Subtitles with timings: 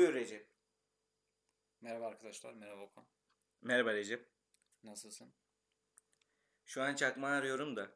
[0.00, 0.46] Buyur Recep.
[1.80, 3.04] Merhaba arkadaşlar, merhaba Okan.
[3.62, 4.28] Merhaba Recep.
[4.82, 5.32] Nasılsın?
[6.64, 7.90] Şu an çakma arıyorum da.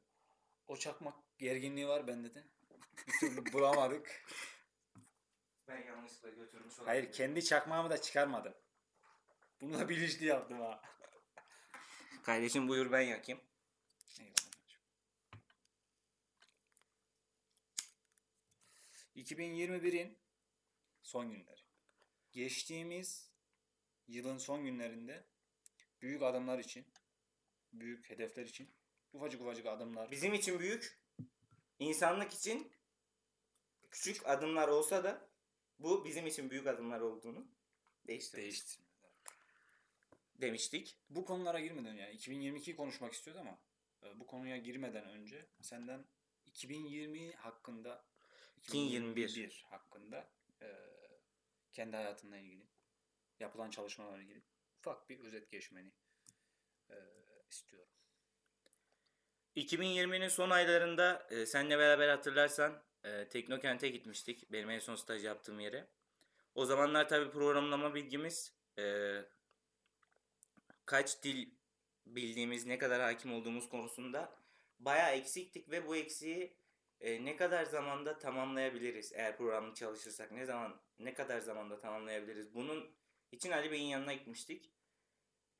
[0.66, 2.44] O çakmak gerginliği var bende de.
[3.06, 4.24] Bir türlü bulamadık.
[5.68, 8.54] Ben yanlışlıkla götürmüş Hayır, kendi çakmağımı da çıkarmadım.
[9.60, 10.82] Bunu da bilinçli yaptım ha.
[12.22, 13.40] Kardeşim buyur ben yakayım.
[14.20, 14.34] Eyvallah.
[19.16, 20.18] 2021'in
[21.02, 21.63] son günleri.
[22.34, 23.30] Geçtiğimiz
[24.08, 25.24] yılın son günlerinde
[26.02, 26.86] büyük adımlar için,
[27.72, 28.74] büyük hedefler için
[29.12, 30.98] ufacık ufacık adımlar Bizim için büyük,
[31.78, 32.72] insanlık için
[33.90, 35.28] küçük adımlar olsa da
[35.78, 37.48] bu bizim için büyük adımlar olduğunu
[38.06, 38.42] değiştirdik.
[38.42, 38.82] değişti.
[40.34, 40.98] Demiştik.
[41.10, 43.58] Bu konulara girmeden yani 2022'yi konuşmak istiyordu ama
[44.02, 46.04] e, bu konuya girmeden önce senden
[46.46, 48.04] 2020 hakkında
[48.56, 50.30] 2021 hakkında
[50.62, 50.93] e,
[51.74, 52.66] kendi hayatınla ilgili
[53.40, 54.42] yapılan çalışmalarla ilgili
[54.78, 55.92] ufak bir özet geçmeni
[56.90, 56.96] e,
[57.50, 57.90] istiyorum.
[59.56, 64.52] 2020'nin son aylarında e, seninle beraber hatırlarsan e, Teknokent'e gitmiştik.
[64.52, 65.88] Benim en son staj yaptığım yere.
[66.54, 69.16] O zamanlar tabii programlama bilgimiz e,
[70.86, 71.50] kaç dil
[72.06, 74.36] bildiğimiz, ne kadar hakim olduğumuz konusunda
[74.78, 76.56] bayağı eksiktik ve bu eksiği
[77.04, 79.12] e, ne kadar zamanda tamamlayabiliriz?
[79.12, 82.54] Eğer programlı çalışırsak ne zaman ne kadar zamanda tamamlayabiliriz?
[82.54, 82.96] Bunun
[83.32, 84.72] için Ali Bey'in yanına gitmiştik.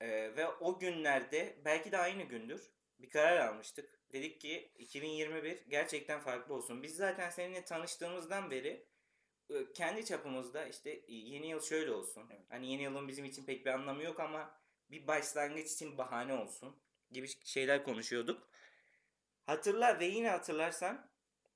[0.01, 4.01] E, ve o günlerde belki de aynı gündür bir karar almıştık.
[4.13, 6.83] Dedik ki 2021 gerçekten farklı olsun.
[6.83, 8.87] Biz zaten seninle tanıştığımızdan beri
[9.75, 12.47] kendi çapımızda işte yeni yıl şöyle olsun Evet.
[12.49, 16.77] hani yeni yılın bizim için pek bir anlamı yok ama bir başlangıç için bahane olsun
[17.11, 18.49] gibi şeyler konuşuyorduk.
[19.47, 21.14] Hatırla ve yine hatırlarsan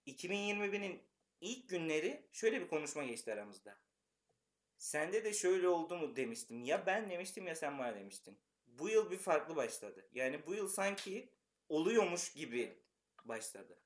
[0.08, 1.02] 2021'in
[1.40, 3.78] ilk günleri şöyle bir konuşma geçti aramızda.
[4.78, 6.64] Sende de şöyle oldu mu demiştim.
[6.64, 8.38] Ya ben demiştim ya sen bana demiştin.
[8.66, 10.08] Bu yıl bir farklı başladı.
[10.12, 11.32] Yani bu yıl sanki
[11.68, 12.78] oluyormuş gibi
[13.24, 13.78] başladı.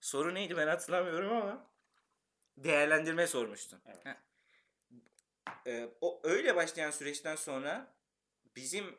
[0.00, 1.70] Soru neydi ben hatırlamıyorum ama
[2.56, 3.80] değerlendirme sormuştun.
[3.86, 4.06] Evet.
[4.06, 4.14] Heh.
[5.66, 7.94] Ee, o öyle başlayan süreçten sonra
[8.56, 8.98] bizim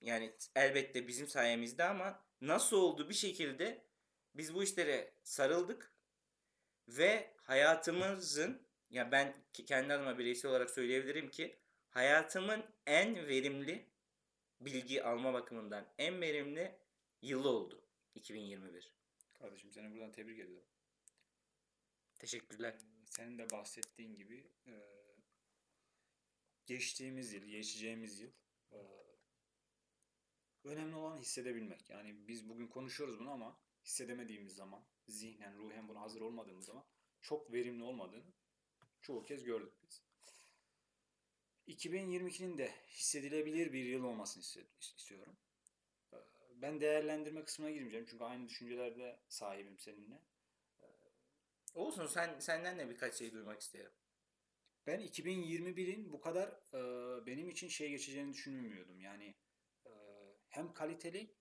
[0.00, 3.85] yani elbette bizim sayemizde ama nasıl oldu bir şekilde
[4.38, 5.92] biz bu işlere sarıldık
[6.88, 11.56] ve hayatımızın ya ben kendi adıma bireysel olarak söyleyebilirim ki
[11.90, 13.86] hayatımın en verimli
[14.60, 16.78] bilgi alma bakımından en verimli
[17.22, 17.82] yılı oldu
[18.14, 18.92] 2021.
[19.34, 20.68] Kardeşim seni buradan tebrik ediyorum.
[22.18, 22.74] Teşekkürler.
[23.04, 24.74] Senin de bahsettiğin gibi e,
[26.66, 28.30] geçtiğimiz yıl, geçeceğimiz yıl
[28.72, 28.78] e,
[30.64, 31.90] önemli olan hissedebilmek.
[31.90, 36.84] Yani biz bugün konuşuyoruz bunu ama hissedemediğimiz zaman, zihnen, ruhen buna hazır olmadığımız zaman
[37.20, 38.32] çok verimli olmadığını
[39.00, 40.02] çoğu kez gördük biz.
[41.68, 45.36] 2022'nin de hissedilebilir bir yıl olmasını istiyorum.
[46.12, 46.16] E,
[46.54, 50.22] Ben değerlendirme kısmına girmeyeceğim çünkü aynı düşüncelerde sahibim seninle.
[51.74, 53.92] Olsun sen senden de birkaç şey duymak isterim.
[54.86, 59.00] Ben 2021'in bu kadar e, benim için şey geçeceğini düşünmüyordum.
[59.00, 59.34] Yani
[59.86, 59.90] e,
[60.48, 61.34] hem kaliteli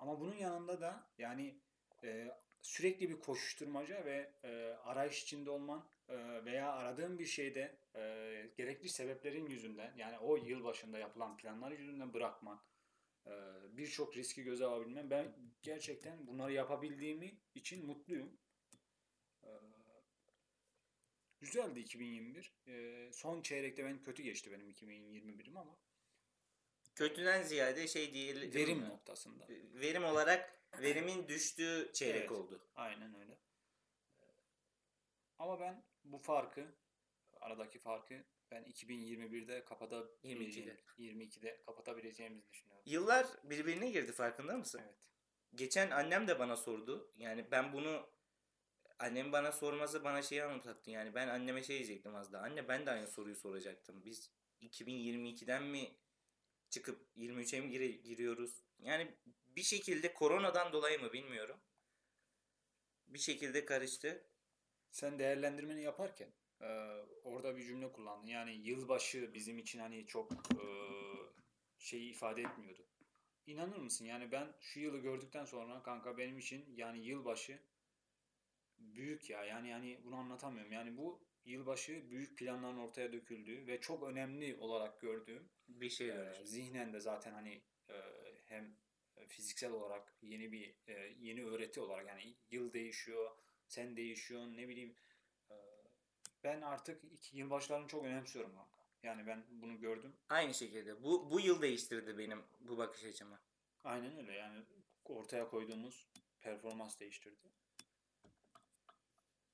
[0.00, 1.60] ama bunun yanında da yani
[2.04, 2.28] e,
[2.62, 4.48] sürekli bir koşuşturmaca ve e,
[4.84, 8.00] arayış içinde olman e, veya aradığın bir şeyde e,
[8.56, 12.62] gerekli sebeplerin yüzünden yani o yıl başında yapılan planlar yüzünden bırakman
[13.26, 13.32] e,
[13.76, 18.38] birçok riski göze alabilmen ben gerçekten bunları yapabildiğimi için mutluyum.
[19.44, 19.50] E,
[21.40, 22.54] Güzeldi 2021.
[22.66, 25.78] Ee, son çeyrekte ben kötü geçti benim 2021'im ama
[27.00, 28.54] Kötüden ziyade şey değil.
[28.54, 29.46] verim noktasında.
[29.74, 32.30] Verim olarak verimin düştüğü çeyrek Evet.
[32.30, 32.68] oldu.
[32.74, 33.32] Aynen öyle.
[34.22, 34.24] Ee,
[35.38, 36.66] Ama ben bu farkı,
[37.40, 42.82] aradaki farkı ben 2021'de kapatabileceğim, 22'de kapatabileceğimizi düşünüyorum.
[42.86, 44.80] Yıllar birbirine girdi farkında mısın?
[44.84, 44.94] Evet.
[45.54, 47.12] Geçen annem de bana sordu.
[47.16, 48.10] Yani ben bunu
[48.98, 50.90] annem bana sorması bana şeyi anımsattı.
[50.90, 52.42] Yani ben anneme şey diyecektim az daha.
[52.42, 54.04] Anne ben de aynı soruyu soracaktım.
[54.04, 54.30] Biz
[54.62, 55.99] 2022'den mi
[56.70, 58.62] çıkıp 23'e mi gire- giriyoruz?
[58.78, 59.14] Yani
[59.56, 61.60] bir şekilde koronadan dolayı mı bilmiyorum.
[63.08, 64.26] Bir şekilde karıştı.
[64.90, 66.66] Sen değerlendirmeni yaparken e,
[67.24, 68.26] orada bir cümle kullandın.
[68.26, 70.64] Yani yılbaşı bizim için hani çok e,
[71.78, 72.86] şeyi ifade etmiyordu.
[73.46, 74.04] İnanır mısın?
[74.04, 77.58] Yani ben şu yılı gördükten sonra kanka benim için yani yılbaşı
[78.78, 79.44] büyük ya.
[79.44, 80.72] Yani yani bunu anlatamıyorum.
[80.72, 86.40] Yani bu yılbaşı büyük planların ortaya döküldüğü ve çok önemli olarak gördüğüm Bir şey var.
[86.44, 87.62] zihnen de zaten hani
[88.44, 88.76] hem
[89.28, 90.74] fiziksel olarak yeni bir
[91.18, 93.30] yeni öğreti olarak yani yıl değişiyor,
[93.68, 94.96] sen değişiyorsun, ne bileyim
[96.44, 98.80] Ben artık iki yılbaşlarını çok önemsiyorum kanka.
[99.02, 100.16] Yani ben bunu gördüm.
[100.28, 101.02] Aynı şekilde.
[101.02, 103.40] Bu, bu yıl değiştirdi benim bu bakış açımı.
[103.84, 104.62] Aynen öyle yani
[105.04, 106.08] ortaya koyduğumuz
[106.40, 107.48] performans değiştirdi.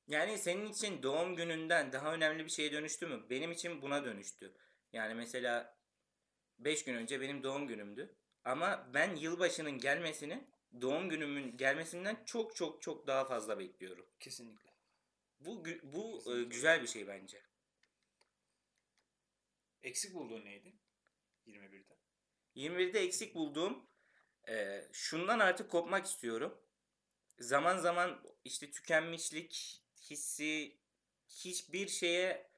[0.09, 3.27] Yani senin için doğum gününden daha önemli bir şeye dönüştü mü?
[3.31, 4.55] Benim için buna dönüştü.
[4.93, 5.76] Yani mesela
[6.59, 8.17] 5 gün önce benim doğum günümdü.
[8.45, 10.45] Ama ben yılbaşının gelmesini
[10.81, 14.07] doğum günümün gelmesinden çok çok çok daha fazla bekliyorum.
[14.21, 14.71] Kesinlikle.
[15.41, 16.45] Bu bu e, Kesinlikle.
[16.45, 17.43] güzel bir şey bence.
[19.83, 20.75] Eksik bulduğun neydi?
[21.47, 21.97] 21'de.
[22.57, 23.87] 21'de eksik bulduğum
[24.49, 26.59] e, şundan artık kopmak istiyorum.
[27.39, 30.79] Zaman zaman işte tükenmişlik hissi
[31.29, 32.51] hiçbir şeye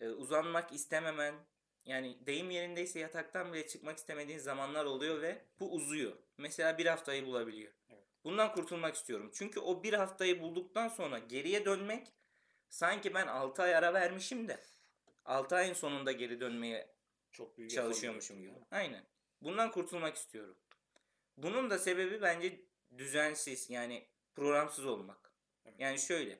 [0.00, 1.34] e, uzanmak istememen
[1.84, 6.12] yani deyim yerindeyse yataktan bile çıkmak istemediğin zamanlar oluyor ve bu uzuyor.
[6.38, 7.72] Mesela bir haftayı bulabiliyor.
[7.90, 8.04] Evet.
[8.24, 9.30] Bundan kurtulmak istiyorum.
[9.34, 12.12] Çünkü o bir haftayı bulduktan sonra geriye dönmek
[12.68, 14.60] sanki ben 6 ay ara vermişim de
[15.24, 16.94] 6 ayın sonunda geri dönmeye
[17.32, 18.54] Çok büyük çalışıyormuşum gibi.
[18.70, 19.04] Aynen.
[19.42, 20.56] Bundan kurtulmak istiyorum.
[21.36, 22.60] Bunun da sebebi bence
[22.98, 25.32] düzensiz yani programsız olmak.
[25.64, 25.76] Evet.
[25.78, 26.38] Yani şöyle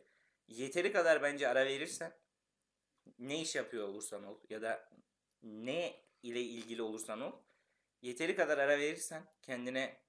[0.49, 2.12] yeteri kadar bence ara verirsen
[3.19, 4.91] ne iş yapıyor olursan ol ya da
[5.43, 7.32] ne ile ilgili olursan ol
[8.02, 10.02] yeteri kadar ara verirsen kendine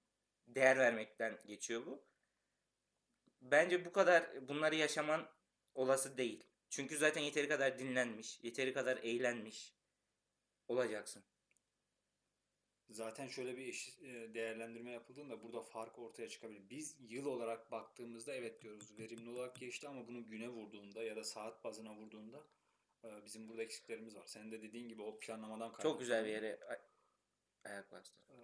[0.48, 2.04] değer vermekten geçiyor bu.
[3.42, 5.30] Bence bu kadar bunları yaşaman
[5.76, 6.44] olası değil.
[6.70, 9.76] Çünkü zaten yeteri kadar dinlenmiş, yeteri kadar eğlenmiş
[10.68, 11.24] olacaksın.
[12.90, 16.70] Zaten şöyle bir eş- e, değerlendirme yapıldığında burada fark ortaya çıkabilir.
[16.70, 21.24] Biz yıl olarak baktığımızda evet diyoruz verimli olarak geçti ama bunu güne vurduğunda ya da
[21.24, 22.48] saat bazına vurduğunda
[23.04, 24.26] bizim burada eksiklerimiz var.
[24.26, 26.82] Senin de dediğin gibi o planlamadan Çok güzel bir yere ay-
[27.66, 28.22] ayak bastı.
[28.30, 28.38] Ee,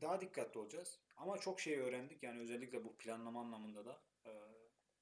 [0.00, 0.98] daha dikkatli olacağız.
[1.16, 2.22] Ama çok şey öğrendik.
[2.22, 4.02] Yani özellikle bu planlama anlamında da.
[4.26, 4.30] Ee,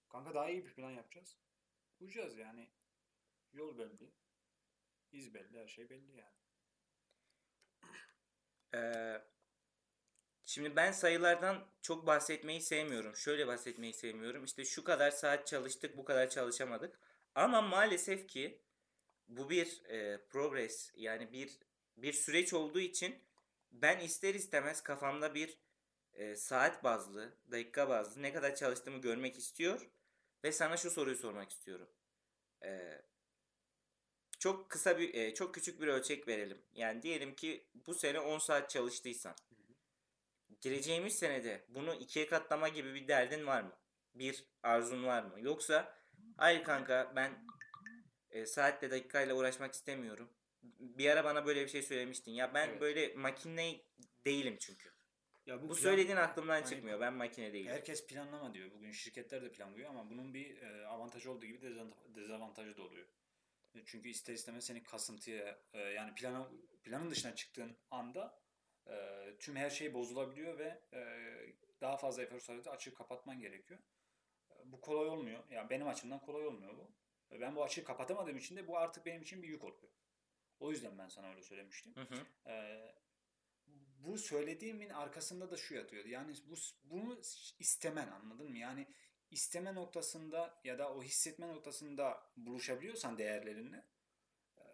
[0.08, 1.36] kanka daha iyi bir plan yapacağız.
[2.00, 2.68] Uyacağız yani.
[3.52, 4.10] Yol belli.
[5.12, 5.58] iz belli.
[5.58, 6.40] Her şey belli yani.
[8.74, 9.22] Ee,
[10.42, 13.16] şimdi ben sayılardan çok bahsetmeyi sevmiyorum.
[13.16, 14.44] Şöyle bahsetmeyi sevmiyorum.
[14.44, 17.00] İşte şu kadar saat çalıştık, bu kadar çalışamadık.
[17.34, 18.62] Ama maalesef ki
[19.28, 21.58] bu bir e, progress yani bir
[21.96, 23.14] bir süreç olduğu için
[23.72, 25.58] ben ister istemez kafamda bir
[26.12, 29.90] e, saat bazlı, dakika bazlı ne kadar çalıştığımı görmek istiyor
[30.44, 31.88] ve sana şu soruyu sormak istiyorum.
[32.64, 33.02] Ee,
[34.38, 36.62] çok kısa bir e, çok küçük bir ölçek verelim.
[36.72, 39.34] Yani diyelim ki bu sene 10 saat çalıştıysan
[40.60, 43.72] gireceğimiz senede bunu ikiye katlama gibi bir derdin var mı?
[44.14, 45.40] Bir arzun var mı?
[45.40, 45.99] Yoksa
[46.40, 47.44] hayır kanka ben
[48.30, 50.30] e, saatle dakikayla uğraşmak istemiyorum.
[50.80, 52.32] Bir ara bana böyle bir şey söylemiştin.
[52.32, 52.80] Ya ben Evet.
[52.80, 53.80] böyle makine
[54.24, 54.90] değilim çünkü.
[55.46, 56.66] Ya Bu plan- söylediğin aklımdan Aynen.
[56.66, 57.00] çıkmıyor.
[57.00, 57.72] Ben makine değilim.
[57.72, 58.70] Herkes planlama diyor.
[58.70, 63.06] Bugün şirketler de planlıyor ama bunun bir e, avantajı olduğu gibi dezavant- dezavantajı da oluyor.
[63.74, 66.50] E, Çünkü ister istemez seni kasıntıya e, yani plana,
[66.82, 68.40] planın dışına çıktığın anda
[68.86, 68.94] e,
[69.38, 71.00] tüm her şey bozulabiliyor ve e,
[71.80, 73.80] daha fazla efor sarf edip açığı kapatman gerekiyor.
[74.72, 75.44] Bu kolay olmuyor.
[75.50, 76.92] Yani benim açımdan kolay olmuyor bu.
[77.40, 79.92] Ben bu açığı kapatamadığım için de bu artık benim için bir yük oluyor.
[80.60, 81.96] O yüzden ben sana öyle söylemiştim.
[81.96, 82.50] Hı hı.
[82.50, 82.94] Ee,
[83.98, 86.04] bu söylediğimin arkasında da şu yatıyor.
[86.04, 87.20] Yani bu bunu
[87.58, 88.58] istemen anladın mı?
[88.58, 88.86] Yani
[89.30, 93.86] isteme noktasında ya da o hissetme noktasında buluşabiliyorsan değerlerinle
[94.58, 94.64] e,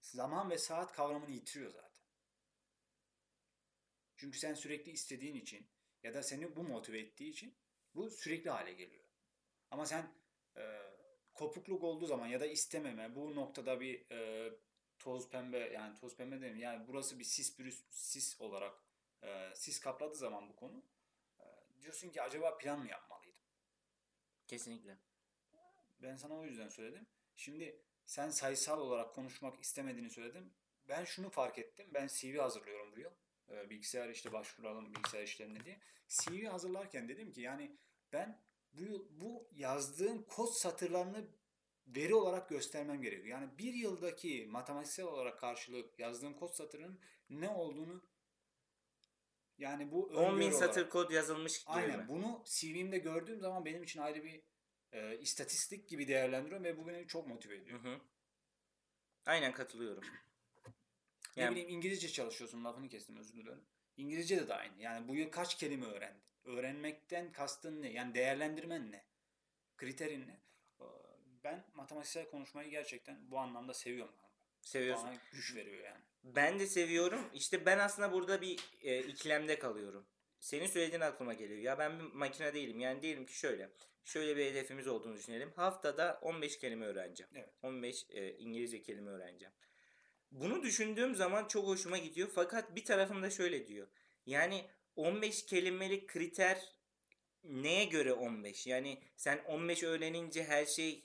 [0.00, 2.04] zaman ve saat kavramını yitiriyor zaten.
[4.16, 5.70] Çünkü sen sürekli istediğin için
[6.02, 7.58] ya da seni bu motive ettiği için
[7.94, 9.04] bu sürekli hale geliyor.
[9.70, 10.12] Ama sen
[10.56, 10.62] e,
[11.34, 14.52] kopukluk olduğu zaman ya da istememe bu noktada bir e,
[14.98, 18.74] toz pembe yani toz pembe demeyeyim yani burası bir sis bir sis olarak
[19.22, 20.82] e, sis kapladığı zaman bu konu
[21.40, 21.44] e,
[21.82, 23.40] diyorsun ki acaba plan mı yapmalıydım?
[24.46, 24.98] Kesinlikle.
[26.02, 27.06] Ben sana o yüzden söyledim.
[27.36, 30.54] Şimdi sen sayısal olarak konuşmak istemediğini söyledim.
[30.88, 31.86] Ben şunu fark ettim.
[31.94, 33.10] Ben CV hazırlıyorum bu yıl.
[33.50, 35.80] E, bilgisayar işte başvuralım bilgisayar işlerine diye.
[36.08, 37.76] CV hazırlarken dedim ki yani
[38.12, 41.26] ben bu bu yazdığım kod satırlarını
[41.86, 43.26] veri olarak göstermem gerekiyor.
[43.26, 48.02] Yani bir yıldaki matematiksel olarak karşılık yazdığım kod satırının ne olduğunu
[49.58, 52.08] yani bu 10 bin satır olarak- kod yazılmış gibi Aynen mi?
[52.08, 54.42] bunu CV'mde gördüğüm zaman benim için ayrı bir
[54.92, 57.82] e, istatistik gibi değerlendiriyorum ve bu beni çok motive ediyor.
[57.84, 58.00] Hı hı.
[59.26, 60.04] Aynen katılıyorum.
[61.36, 63.64] Ne Yani- bileyim İngilizce çalışıyorsun lafını kestim özür dilerim.
[63.96, 64.82] İngilizce de, de aynı.
[64.82, 66.22] Yani bu yıl kaç kelime öğrendin?
[66.44, 67.92] Öğrenmekten kastın ne?
[67.92, 69.04] Yani değerlendirmen ne?
[69.76, 70.40] Kriterin ne?
[71.44, 74.14] Ben matematiksel konuşmayı gerçekten bu anlamda seviyorum.
[74.60, 75.06] Seviyorsun.
[75.06, 76.00] Bana güç veriyor yani.
[76.24, 77.30] Ben de seviyorum.
[77.34, 80.06] İşte ben aslında burada bir e, ikilemde kalıyorum.
[80.40, 81.60] senin söylediğin aklıma geliyor.
[81.60, 82.80] Ya ben bir makine değilim.
[82.80, 83.70] Yani diyelim ki şöyle.
[84.04, 85.52] Şöyle bir hedefimiz olduğunu düşünelim.
[85.56, 87.30] Haftada 15 kelime öğreneceğim.
[87.34, 87.50] Evet.
[87.62, 89.54] 15 e, İngilizce kelime öğreneceğim.
[90.34, 92.28] Bunu düşündüğüm zaman çok hoşuma gidiyor.
[92.34, 93.88] Fakat bir tarafım da şöyle diyor.
[94.26, 96.72] Yani 15 kelimelik kriter
[97.44, 98.66] neye göre 15?
[98.66, 101.04] Yani sen 15 öğrenince her şey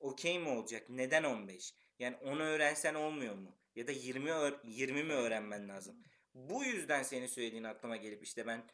[0.00, 0.90] okey mi olacak?
[0.90, 1.74] Neden 15?
[1.98, 3.58] Yani onu öğrensen olmuyor mu?
[3.76, 6.04] Ya da 20 öğ- 20 mi öğrenmen lazım?
[6.34, 8.64] Bu yüzden senin söylediğin aklıma gelip işte ben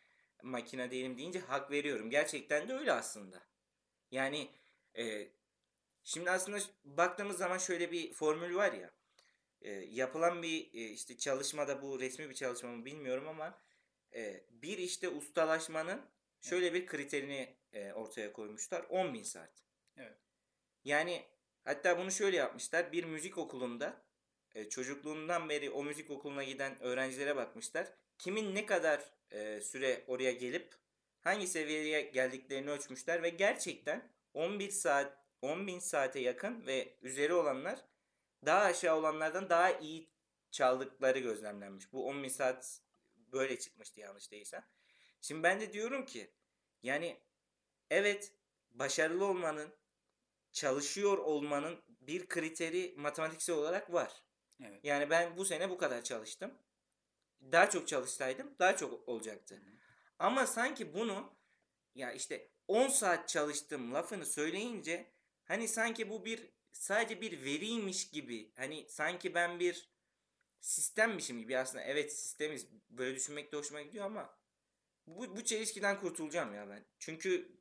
[0.42, 2.10] makine değilim deyince hak veriyorum.
[2.10, 3.42] Gerçekten de öyle aslında.
[4.12, 4.50] Yani
[4.98, 5.28] e,
[6.04, 8.90] şimdi aslında baktığımız zaman şöyle bir formül var ya.
[9.64, 13.58] E, yapılan bir e, işte çalışmada bu resmi bir çalışma mı bilmiyorum ama
[14.14, 16.00] e, bir işte ustalaşmanın
[16.40, 18.80] şöyle bir kriterini e, ortaya koymuşlar.
[18.80, 19.64] 10.000 saat.
[19.96, 20.18] Evet.
[20.84, 21.24] Yani
[21.64, 22.92] hatta bunu şöyle yapmışlar.
[22.92, 24.04] Bir müzik okulunda
[24.54, 27.88] e, çocukluğundan beri o müzik okuluna giden öğrencilere bakmışlar.
[28.18, 30.74] Kimin ne kadar e, süre oraya gelip
[31.20, 37.84] hangi seviyeye geldiklerini ölçmüşler ve gerçekten 11 saat 10.000 saate yakın ve üzeri olanlar
[38.46, 40.10] daha aşağı olanlardan daha iyi
[40.50, 41.92] çaldıkları gözlemlenmiş.
[41.92, 42.80] Bu 10.000 saat
[43.32, 44.64] böyle çıkmıştı yanlış değilsem.
[45.20, 46.30] Şimdi ben de diyorum ki
[46.82, 47.20] yani
[47.90, 48.32] evet
[48.70, 49.74] başarılı olmanın
[50.52, 54.22] çalışıyor olmanın bir kriteri matematiksel olarak var.
[54.60, 54.84] Evet.
[54.84, 56.54] Yani ben bu sene bu kadar çalıştım.
[57.52, 59.62] Daha çok çalışsaydım daha çok olacaktı.
[60.18, 61.32] Ama sanki bunu
[61.94, 65.12] ya işte 10 saat çalıştım lafını söyleyince
[65.44, 69.88] hani sanki bu bir sadece bir veriymiş gibi hani sanki ben bir
[70.60, 74.38] sistemmişim gibi aslında evet sistemiz böyle düşünmek de hoşuma gidiyor ama
[75.06, 76.84] bu, bu çelişkiden kurtulacağım ya ben.
[76.98, 77.58] Çünkü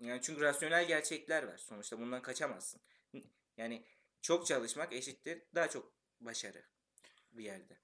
[0.00, 1.58] yani çünkü rasyonel gerçekler var.
[1.58, 2.80] Sonuçta bundan kaçamazsın.
[3.56, 3.86] Yani
[4.20, 6.64] çok çalışmak eşittir daha çok başarı
[7.32, 7.78] bir yerde.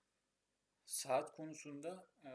[0.87, 2.31] Saat konusunda e,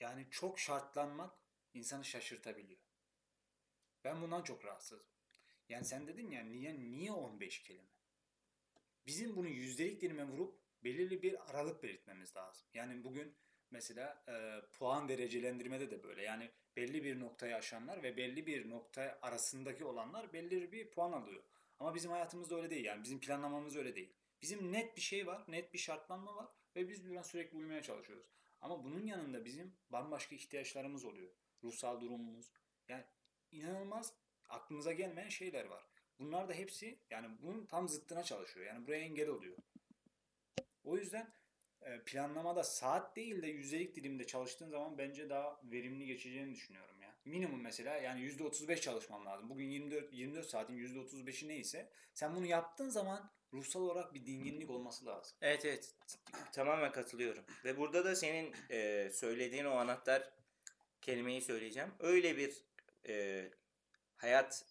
[0.00, 1.34] yani çok şartlanmak
[1.74, 2.80] insanı şaşırtabiliyor.
[4.04, 5.11] Ben bundan çok rahatsızım.
[5.68, 7.88] Yani sen dedin ya niye niye 15 kelime?
[9.06, 12.68] Bizim bunu yüzdelik dilime vurup belirli bir aralık belirtmemiz lazım.
[12.74, 13.34] Yani bugün
[13.70, 16.22] mesela e, puan derecelendirmede de böyle.
[16.22, 21.42] Yani belli bir noktayı aşanlar ve belli bir nokta arasındaki olanlar belli bir puan alıyor.
[21.78, 22.84] Ama bizim hayatımızda öyle değil.
[22.84, 24.12] Yani bizim planlamamız öyle değil.
[24.42, 28.26] Bizim net bir şey var, net bir şartlanma var ve biz buna sürekli uymaya çalışıyoruz.
[28.60, 31.30] Ama bunun yanında bizim bambaşka ihtiyaçlarımız oluyor.
[31.64, 32.52] Ruhsal durumumuz.
[32.88, 33.04] Yani
[33.50, 34.14] inanılmaz
[34.52, 35.84] aklımıza gelmeyen şeyler var.
[36.18, 38.66] Bunlar da hepsi yani bunun tam zıttına çalışıyor.
[38.66, 39.56] Yani buraya engel oluyor.
[40.84, 41.32] O yüzden
[41.82, 47.14] e, planlamada saat değil de yüzdelik dilimde çalıştığın zaman bence daha verimli geçeceğini düşünüyorum ya.
[47.24, 49.50] Minimum mesela yani %35 çalışman lazım.
[49.50, 55.06] Bugün 24 24 saatin %35'i neyse sen bunu yaptığın zaman ruhsal olarak bir dinginlik olması
[55.06, 55.36] lazım.
[55.40, 55.94] Evet evet
[56.52, 57.44] tamamen katılıyorum.
[57.64, 60.30] Ve burada da senin e, söylediğin o anahtar
[61.00, 61.90] kelimeyi söyleyeceğim.
[62.00, 62.64] Öyle bir
[63.08, 63.50] e,
[64.22, 64.64] hayat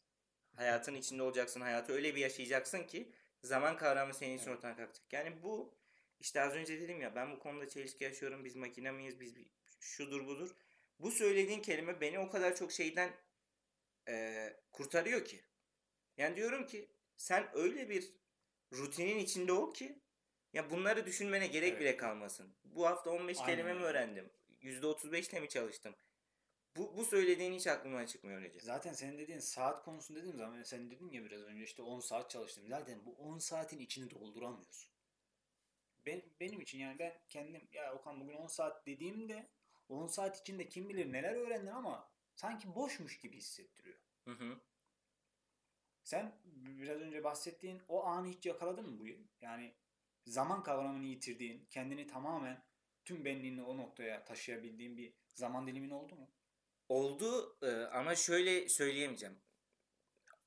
[0.56, 1.62] hayatın içinde olacaksın.
[1.62, 3.12] Hayatı öyle bir yaşayacaksın ki
[3.44, 5.14] zaman kavramı senin için ortadan kalkacak.
[5.14, 5.76] Yani bu
[6.20, 8.46] işte az önce dedim ya ben bu konuda çelişki yaşıyorum.
[8.46, 9.20] Biz makine miyiz?
[9.20, 9.34] Biz
[9.80, 10.56] şudur budur.
[11.00, 13.12] Bu söylediğin kelime beni o kadar çok şeyden
[14.08, 15.42] e, kurtarıyor ki.
[16.18, 18.14] Yani diyorum ki sen öyle bir
[18.74, 20.02] rutinin içinde ol ki
[20.54, 21.80] ya bunları düşünmene gerek Evet.
[21.82, 22.56] bile kalmasın.
[22.64, 24.30] Bu hafta 15 Aynen kelime mi öğrendim?
[24.62, 25.96] %35'le mi çalıştım?
[26.76, 28.62] Bu, bu söylediğin hiç aklımdan çıkmıyor Recep.
[28.62, 32.30] Zaten senin dediğin saat konusunu dediğim zaman sen dedin ya biraz önce işte 10 saat
[32.30, 32.64] çalıştım.
[32.68, 34.92] Zaten bu 10 saatin içini dolduramıyorsun.
[36.06, 39.50] Ben, benim için yani ben kendim ya Okan bugün 10 saat dediğimde
[39.90, 44.00] 10 saat içinde kim bilir neler öğrendin ama sanki boşmuş gibi hissettiriyor.
[44.26, 44.62] Hı hı.
[46.04, 49.20] Sen biraz önce bahsettiğin o anı hiç yakaladın mı bu yıl?
[49.42, 49.74] Yani
[50.26, 52.64] zaman kavramını yitirdiğin, kendini tamamen
[53.06, 56.32] tüm benliğini o noktaya taşıyabildiğin bir zaman dilimin oldu mu?
[56.92, 59.40] Oldu e, ama şöyle söyleyemeyeceğim.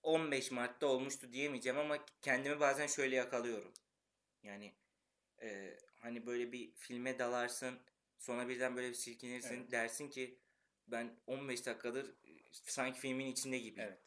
[0.02, 3.72] 15 Mart'ta olmuştu diyemeyeceğim ama kendimi bazen şöyle yakalıyorum.
[4.42, 4.74] Yani
[5.42, 7.78] e, hani böyle bir filme dalarsın
[8.18, 9.72] sonra birden böyle bir silkinirsin Evet.
[9.72, 10.38] dersin ki
[10.86, 13.88] ben 15 dakikadır e, sanki filmin içinde gibiyim.
[13.88, 14.00] Evet.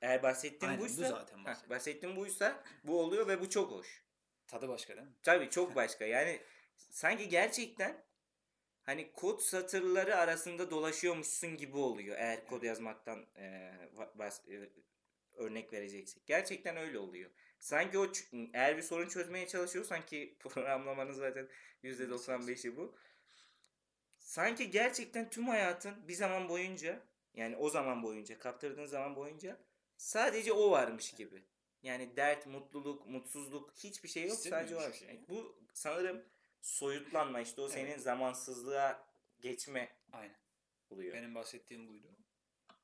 [0.00, 1.70] Eğer bahsettiğim Aynen, bu buysa, zaten heh, bahsettiğim.
[1.70, 4.04] bahsettiğim buysa bu oluyor ve bu çok hoş.
[4.46, 5.14] Tadı başka değil mi?
[5.22, 6.04] Tabii çok başka.
[6.04, 6.40] Yani
[6.76, 8.04] sanki gerçekten
[8.84, 13.72] hani kod satırları arasında dolaşıyormuşsun gibi oluyor eğer kod yazmaktan e,
[14.18, 14.68] bas- e,
[15.34, 16.26] örnek vereceksek.
[16.26, 17.30] Gerçekten öyle oluyor.
[17.60, 18.06] Sanki o
[18.54, 21.48] eğer bir sorun çözmeye çalışıyorsan ki programlamanın zaten
[21.84, 22.94] %95'i bu.
[24.18, 27.00] Sanki gerçekten tüm hayatın bir zaman boyunca
[27.34, 29.60] yani o zaman boyunca kaptırdığın zaman boyunca
[29.96, 31.42] sadece o varmış gibi.
[31.82, 34.92] Yani dert, mutluluk, mutsuzluk hiçbir şey yok sadece o Hissetmiyormuş var.
[34.94, 35.28] hiçbir şey.
[35.28, 36.24] Bu sanırım
[36.64, 38.00] soyutlanma işte o senin Evet.
[38.00, 39.06] zamansızlığa
[39.40, 40.36] geçme Aynen.
[40.90, 41.14] oluyor.
[41.14, 42.16] Benim bahsettiğim buydu.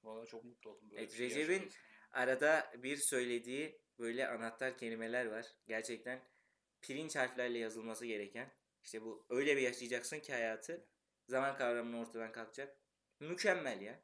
[0.03, 0.91] Vallahi çok mutlu oldum.
[0.91, 1.71] Böyle Evet, şey Recep'in-.
[2.13, 5.47] Arada bir söylediği böyle anahtar kelimeler var.
[5.67, 6.21] Gerçekten
[6.83, 8.51] pirinç harflerle yazılması gereken.
[8.85, 10.87] İşte bu öyle bir yaşayacaksın ki hayatı
[11.29, 12.77] zaman kavramının ortadan kalkacak.
[13.21, 14.01] Mükemmel ya.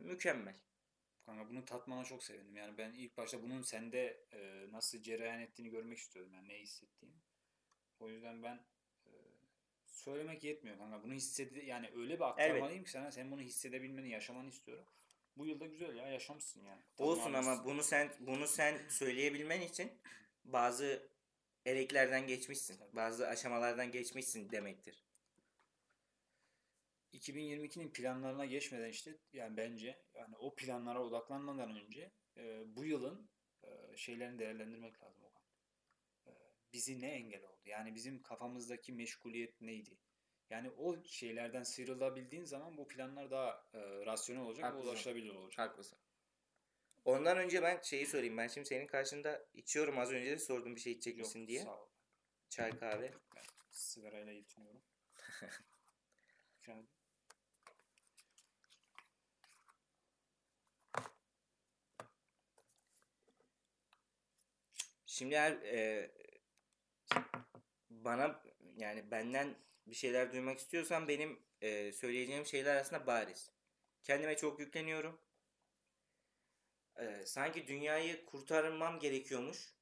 [0.00, 0.56] Mükemmel.
[1.26, 2.56] Kanka bunu tatmana çok sevindim.
[2.56, 6.32] Yani ben ilk başta bunun sende e, nasıl cereyan ettiğini görmek istiyorum.
[6.34, 7.16] Yani ne hissettiğini.
[8.00, 8.64] O yüzden ben
[9.98, 11.02] söylemek yetmiyor kanka.
[11.02, 14.84] Bunu hissedi yani öyle bir aktarmalıyım ki sana sen bunu hissedebilmeni, yaşamanı istiyorum.
[15.36, 16.82] Bu yılda güzel ya yaşamışsın yani.
[16.96, 17.64] Tadını Olsun ama almışsın.
[17.64, 19.92] bunu sen bunu sen söyleyebilmen için
[20.44, 21.08] bazı
[21.66, 22.78] ereklerden geçmişsin.
[22.78, 22.96] Tabii.
[22.96, 25.04] Bazı aşamalardan geçmişsin demektir.
[27.12, 33.30] 2022'nin planlarına geçmeden işte yani bence yani o planlara odaklanmadan önce e, bu yılın
[33.62, 35.27] e, şeylerini değerlendirmek lazım
[36.72, 37.60] bizi ne engel oldu?
[37.66, 39.98] Yani bizim kafamızdaki meşguliyet neydi?
[40.50, 44.88] Yani o şeylerden sıyrılabildiğin zaman bu planlar daha e, rasyonel olacak ve Haklısın.
[44.88, 45.58] ulaşılabilir olacak.
[45.58, 45.98] Haklısın.
[47.04, 48.36] Ondan önce ben şeyi sorayım.
[48.36, 49.98] Ben şimdi senin karşında içiyorum.
[49.98, 51.62] Az önce de sordum bir şey içecek Yok, misin diye.
[51.62, 51.88] Sağ ol.
[52.48, 53.12] Çay kahve.
[53.36, 54.82] Ben sigarayla yetiniyorum.
[56.68, 56.86] Yani
[65.06, 66.10] Şimdi eğer e,
[67.90, 68.42] bana
[68.76, 73.52] yani benden bir şeyler duymak istiyorsan benim e, söyleyeceğim şeyler aslında bariz.
[74.04, 75.20] Kendime çok yükleniyorum.
[76.96, 79.74] E, sanki dünyayı kurtarmam gerekiyormuş.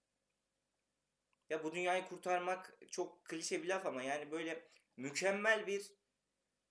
[1.51, 5.93] Ya bu dünyayı kurtarmak çok klişe bir laf ama yani böyle mükemmel bir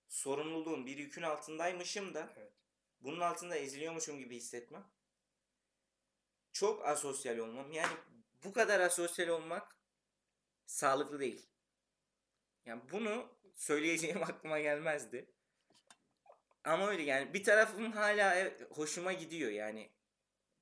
[0.08, 2.52] sorumluluğun, bir yükün altındaymışım da Evet.
[3.00, 4.84] bunun altında eziliyormuşum gibi hissetmem.
[6.52, 7.72] Çok asosyal olmam.
[7.72, 7.92] Yani
[8.44, 9.76] bu kadar asosyal olmak
[10.66, 11.46] sağlıklı değil.
[12.66, 15.30] Yani bunu söyleyeceğim aklıma gelmezdi.
[16.64, 19.90] Ama öyle yani bir tarafım hala hoşuma gidiyor yani.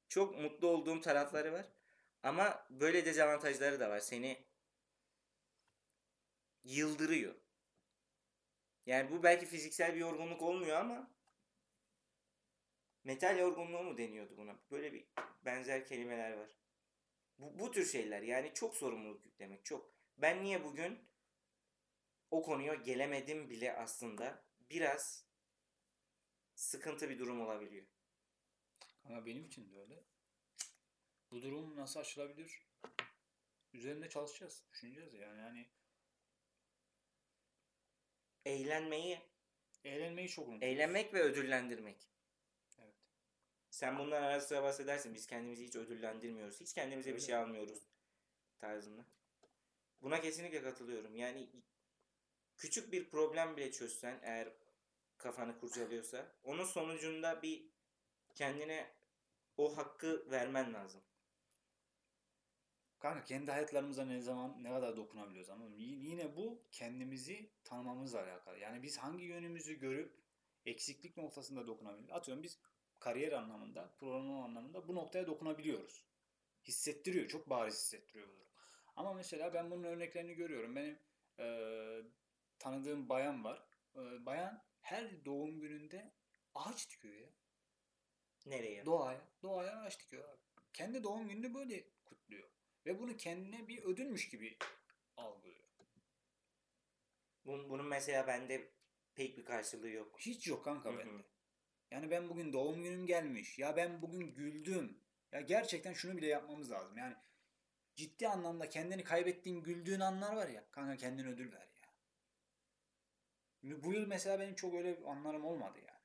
[0.08, 1.66] Çok mutlu olduğum tarafları var.
[2.22, 4.00] Ama böyle dezavantajları da var.
[4.00, 4.44] Seni
[6.64, 7.34] yıldırıyor.
[8.86, 11.10] Yani bu belki fiziksel bir yorgunluk olmuyor ama
[13.04, 14.56] metal yorgunluğu mu deniyordu buna?
[14.70, 15.06] Böyle bir
[15.44, 16.50] benzer kelimeler var.
[17.38, 19.93] Bu, bu tür şeyler yani çok sorumluluk yüklemek çok.
[20.16, 21.08] Ben niye bugün
[22.30, 25.24] o konuya gelemedim bile aslında biraz
[26.54, 27.86] sıkıntı bir durum olabiliyor.
[29.04, 30.04] Ama benim için de öyle.
[31.30, 32.66] Bu durum nasıl aşılabilir?
[33.72, 35.38] Üzerinde çalışacağız, düşüneceğiz yani.
[35.40, 35.68] Yani
[38.44, 39.20] Eğlenmeyi,
[39.84, 40.76] eğlenmeyi çok unutuyoruz.
[40.76, 42.10] eğlenmek ve ödüllendirmek.
[42.78, 42.94] Evet.
[43.70, 45.14] Sen bundan ara sıra bahsedersin.
[45.14, 46.60] Biz kendimizi hiç ödüllendirmiyoruz.
[46.60, 47.40] Hiç kendimize bir Öyle şey mi?
[47.40, 47.82] almıyoruz
[48.58, 49.04] tarzında.
[50.04, 51.16] Buna kesinlikle katılıyorum.
[51.16, 51.48] Yani
[52.56, 54.48] küçük bir problem bile çözsen eğer
[55.18, 57.66] kafanı kurcalıyorsa onun sonucunda bir
[58.34, 58.90] kendine
[59.56, 61.00] o hakkı vermen lazım.
[62.98, 68.58] Kanka kendi hayatlarımıza ne zaman ne kadar dokunabiliyoruz ama yine bu kendimizi tanımamızla alakalı.
[68.58, 70.12] Yani biz hangi yönümüzü görüp
[70.66, 72.12] eksiklik noktasında dokunabiliyoruz.
[72.16, 72.58] Atıyorum biz
[72.98, 76.04] kariyer anlamında, program anlamında bu noktaya dokunabiliyoruz.
[76.64, 78.53] Hissettiriyor, çok bariz hissettiriyor bu durum.
[78.96, 80.76] Ama mesela ben bunun örneklerini görüyorum.
[80.76, 80.98] Benim
[81.38, 82.02] eee,
[82.58, 83.62] tanıdığım bayan var.
[83.96, 86.12] Eee, bayan her doğum gününde
[86.54, 87.28] ağaç dikiyor ya.
[88.46, 88.86] Nereye?
[88.86, 89.28] Doğaya.
[89.42, 90.40] Doğaya ağaç dikiyor abi.
[90.72, 92.48] Kendi doğum gününü böyle kutluyor.
[92.86, 94.58] Ve bunu kendine bir ödülmüş gibi
[95.16, 95.64] algılıyor.
[97.44, 98.70] Bunun, bunun mesela bende
[99.14, 100.20] pek bir karşılığı yok.
[100.20, 100.98] Hiç yok kanka Hı hı.
[100.98, 101.22] bende.
[101.90, 103.58] Yani ben bugün doğum günüm gelmiş.
[103.58, 105.00] Ya ben bugün güldüm.
[105.32, 106.96] Ya gerçekten şunu bile yapmamız lazım.
[106.98, 107.14] Yani
[107.96, 110.70] ciddi anlamda kendini kaybettiğin güldüğün anlar var ya.
[110.70, 111.94] Kanka kendine ödül ver ya.
[113.82, 116.00] Bu yıl mesela benim çok öyle anlarım olmadı yani.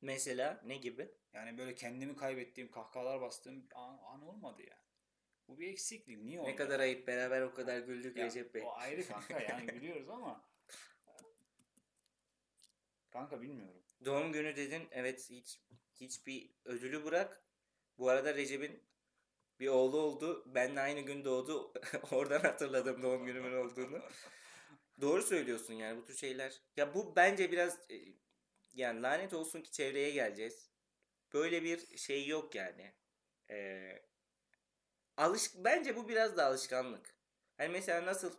[0.00, 1.14] Mesela ne gibi?
[1.32, 4.80] Yani böyle kendimi kaybettiğim, kahkahalar bastığım an, an olmadı yani.
[5.48, 6.18] Bu bir eksiklik.
[6.22, 6.56] Niye Ne oldu?
[6.56, 8.62] kadar ayıp beraber o kadar güldük Ya, Recep Bey.
[8.62, 10.44] O ayrı kanka yani gülüyoruz ama
[13.10, 13.82] kanka bilmiyorum.
[14.04, 14.88] Doğum günü dedin.
[14.90, 15.60] Evet hiç
[15.94, 17.42] hiçbir ödülü bırak.
[17.98, 18.82] Bu arada Recep'in
[19.60, 20.44] bir oğlu oldu.
[20.54, 21.72] Benle aynı gün doğdu.
[22.12, 24.02] Oradan hatırladım doğum günümün olduğunu.
[25.00, 26.60] Doğru söylüyorsun yani bu tür şeyler.
[26.76, 27.96] Ya bu bence biraz e,
[28.74, 30.70] yani lanet olsun ki çevreye geleceğiz.
[31.32, 32.94] Böyle bir şey yok yani.
[33.50, 34.02] Ee,
[35.16, 37.14] alış bence bu biraz da alışkanlık.
[37.56, 38.32] Hani mesela nasıl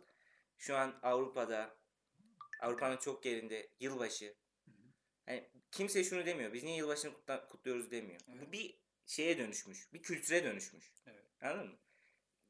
[0.58, 1.76] şu an Avrupa'da
[2.60, 4.34] Avrupa'nın çok yerinde yılbaşı.
[5.26, 6.52] Hani kimse şunu demiyor.
[6.52, 8.20] Biz niye yılbaşını kutla- kutluyoruz demiyor.
[8.28, 8.48] Evet.
[8.48, 9.92] Bu bir şeye dönüşmüş.
[9.92, 10.92] Bir kültüre dönüşmüş.
[11.06, 11.24] Evet.
[11.40, 11.78] Anladın mı?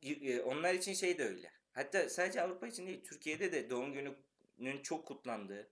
[0.02, 1.52] E, Onlar için şey de öyle.
[1.72, 5.70] Hatta sadece Avrupa için değil, Türkiye'de de doğum gününün çok kutlandığı,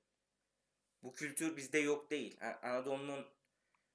[1.03, 2.37] Bu kültür bizde yok değil.
[2.63, 3.27] Anadolu'nun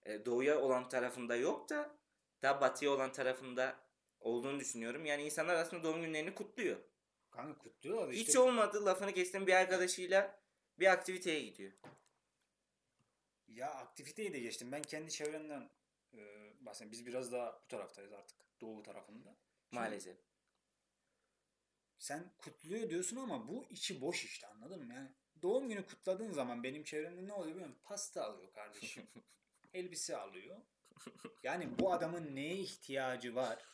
[0.06, 1.98] e, doğuya olan tarafında yok da
[2.42, 3.80] daha batıya olan tarafında
[4.20, 5.06] olduğunu düşünüyorum.
[5.06, 6.78] Yani insanlar aslında doğum günlerini kutluyor.
[7.32, 8.28] Kanka kutluyorlar işte.
[8.28, 10.40] Hiç olmadı lafını kestim bir arkadaşıyla
[10.80, 11.72] bir aktiviteye gidiyor.
[13.48, 14.72] Ya aktiviteyi de geçtim.
[14.72, 15.70] Ben kendi çevremden
[16.14, 16.92] e, bahsedeyim.
[16.92, 18.38] Biz biraz daha bu taraftayız artık.
[18.62, 19.36] Doğu tarafında.
[19.70, 20.18] Şimdi Maalesef.
[21.98, 24.94] Sen kutluyor diyorsun ama bu içi boş işte anladın mı?
[24.94, 25.10] Yani
[25.42, 27.82] doğum günü kutladığın zaman benim çevremde ne oluyor biliyor musun?
[27.84, 29.08] Pasta alıyor kardeşim.
[29.74, 30.58] Elbise alıyor.
[31.44, 33.66] Yani bu adamın neye ihtiyacı var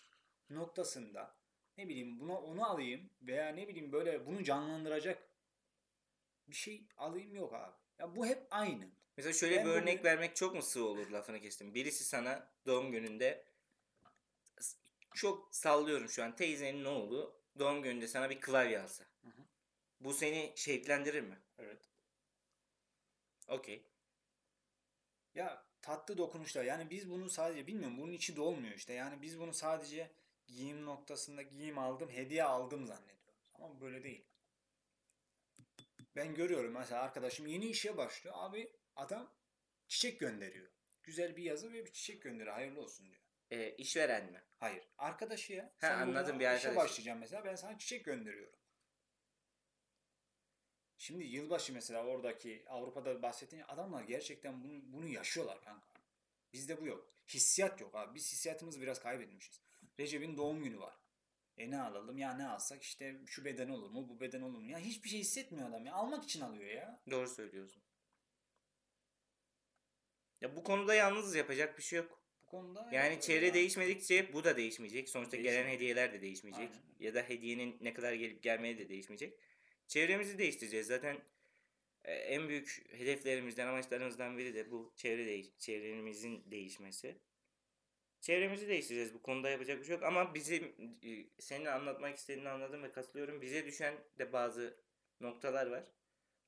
[0.50, 1.36] noktasında
[1.78, 5.30] ne bileyim buna onu alayım veya ne bileyim böyle bunu canlandıracak
[6.48, 7.76] bir şey alayım yok abi.
[8.00, 8.90] Ya bu hep aynı.
[9.18, 11.74] Mesela şöyle Ben bir örnek bugün- vermek çok mu sığ olur lafını kestim.
[11.74, 13.46] Birisi sana doğum gününde
[15.16, 19.04] çok sallıyorum şu an teyzenin oğlu doğum gününde sana bir klavye alsa.
[19.24, 19.42] Hı hı.
[20.00, 21.40] Bu seni şevklendirir mi?
[21.60, 21.90] Evet.
[23.48, 23.86] Okey.
[25.36, 26.64] Ya tatlı dokunuşlar.
[26.64, 28.94] Yani biz bunu sadece bilmiyorum bunun içi dolmuyor işte.
[28.94, 30.12] Yani biz bunu sadece
[30.48, 33.22] giyim noktasında giyim aldım, hediye aldım zannediyoruz.
[33.54, 34.26] Ama böyle değil.
[36.16, 38.36] Ben görüyorum mesela arkadaşım yeni işe başlıyor.
[38.38, 39.34] Abi adam
[39.88, 40.68] çiçek gönderiyor.
[41.04, 42.56] Güzel bir yazı ve bir çiçek gönderiyor.
[42.56, 43.22] Hayırlı olsun diyor.
[43.52, 44.44] Ee, işveren mi?
[44.58, 44.84] Hayır.
[44.98, 45.74] Arkadaşı ya.
[45.82, 46.76] Ha, anladım, bir işe arkadaşı.
[46.76, 47.46] başlayacağım mesela.
[47.46, 48.60] Ben sana çiçek gönderiyorum.
[50.98, 55.88] Şimdi yılbaşı mesela oradaki Avrupa'da bahsettiğin adamlar gerçekten bunu, bunu yaşıyorlar kanka.
[56.54, 57.14] Bizde bu yok.
[57.28, 58.16] Hissiyat yok abi.
[58.16, 59.62] Biz hissiyatımızı biraz kaybetmişiz.
[60.00, 60.98] Recep'in doğum günü var.
[61.58, 64.70] E ne alalım ya ne alsak işte şu beden olur mu bu beden olur mu?
[64.70, 65.94] Ya hiçbir şey hissetmiyor adam ya.
[65.94, 67.02] Almak için alıyor ya.
[67.12, 67.84] Doğru söylüyorsun.
[70.42, 72.22] Ya bu konuda yalnız yapacak bir şey yok.
[72.42, 73.54] Bu konuda Yani yok çevre ya.
[73.54, 75.10] değişmedikçe bu da değişmeyecek.
[75.10, 75.76] Sonuçta gelen Değişmeyecek.
[75.80, 76.70] hediyeler de değişmeyecek.
[76.70, 76.82] Aynen.
[77.00, 79.40] Ya da hediyenin ne kadar gelip gelmeye de değişmeyecek.
[79.88, 80.88] Çevremizi değiştireceğiz.
[80.88, 81.18] Zaten
[82.06, 87.18] e, en büyük hedeflerimizden, amaçlarımızdan biri de bu çevre değiş çevremizin değişmesi.
[88.22, 89.14] Çevremizi değiştireceğiz.
[89.14, 90.04] Bu konuda yapacak bir şey yok.
[90.04, 90.64] Ama bizim
[91.04, 93.42] e, senin anlatmak istediğini anladım ve katılıyorum.
[93.42, 94.78] Bize düşen de bazı
[95.20, 95.84] noktalar var.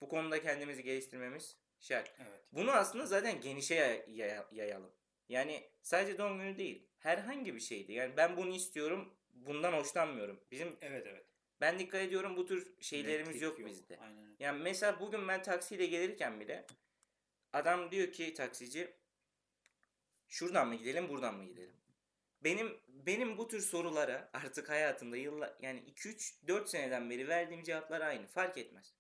[0.02, 2.14] Bu konuda kendimizi geliştirmemiz şart.
[2.20, 2.42] Evet.
[2.52, 4.92] Bunu aslında zaten genişe yay- yay- yayalım.
[5.30, 6.88] Yani sadece doğum günü değil.
[7.00, 7.94] Herhangi bir şeydi.
[7.94, 9.14] Yani ben bunu istiyorum.
[9.34, 10.40] Bundan hoşlanmıyorum.
[10.52, 11.26] Bizim Evet evet.
[11.62, 13.98] ben dikkat ediyorum bu tür şeylerimiz Netlik yok, bizde.
[14.00, 14.36] Aynen öyle.
[14.40, 16.66] Yani mesela bugün ben taksiyle gelirken bile
[17.54, 18.94] adam diyor ki taksici
[20.28, 21.76] şuradan mı gidelim buradan mı gidelim?
[22.44, 27.64] Benim benim bu tür sorulara artık hayatımda yıllar yani 2 3 4 seneden beri verdiğim
[27.64, 28.28] cevaplar aynı.
[28.28, 28.94] Fark etmez.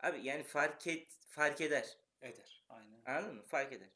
[0.00, 1.98] Abi yani fark et fark eder.
[2.20, 2.64] Eder.
[2.68, 3.02] Aynen.
[3.04, 3.46] Anladın mı?
[3.46, 3.88] Fark eder.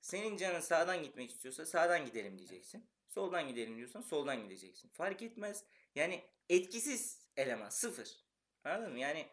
[0.00, 2.86] Senin canın sağdan gitmek istiyorsa sağdan gidelim diyeceksin.
[3.08, 4.88] Soldan gidelim diyorsan soldan gideceksin.
[4.88, 5.64] Fark etmez.
[5.94, 7.68] Yani etkisiz eleman.
[7.68, 8.24] Sıfır.
[8.64, 8.98] Anladın mı?
[8.98, 9.28] Yani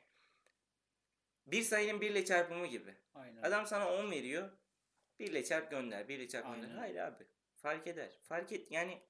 [1.47, 2.95] bir sayının birle çarpımı gibi.
[3.13, 3.41] Aynen.
[3.41, 4.51] Adam sana 10 veriyor.
[5.19, 6.07] Birle çarp gönder.
[6.07, 6.67] Birle çarp gönder.
[6.67, 6.77] Aynen.
[6.77, 7.27] Hayır abi.
[7.55, 8.19] Fark eder.
[8.23, 8.71] Fark et.
[8.71, 9.01] Yani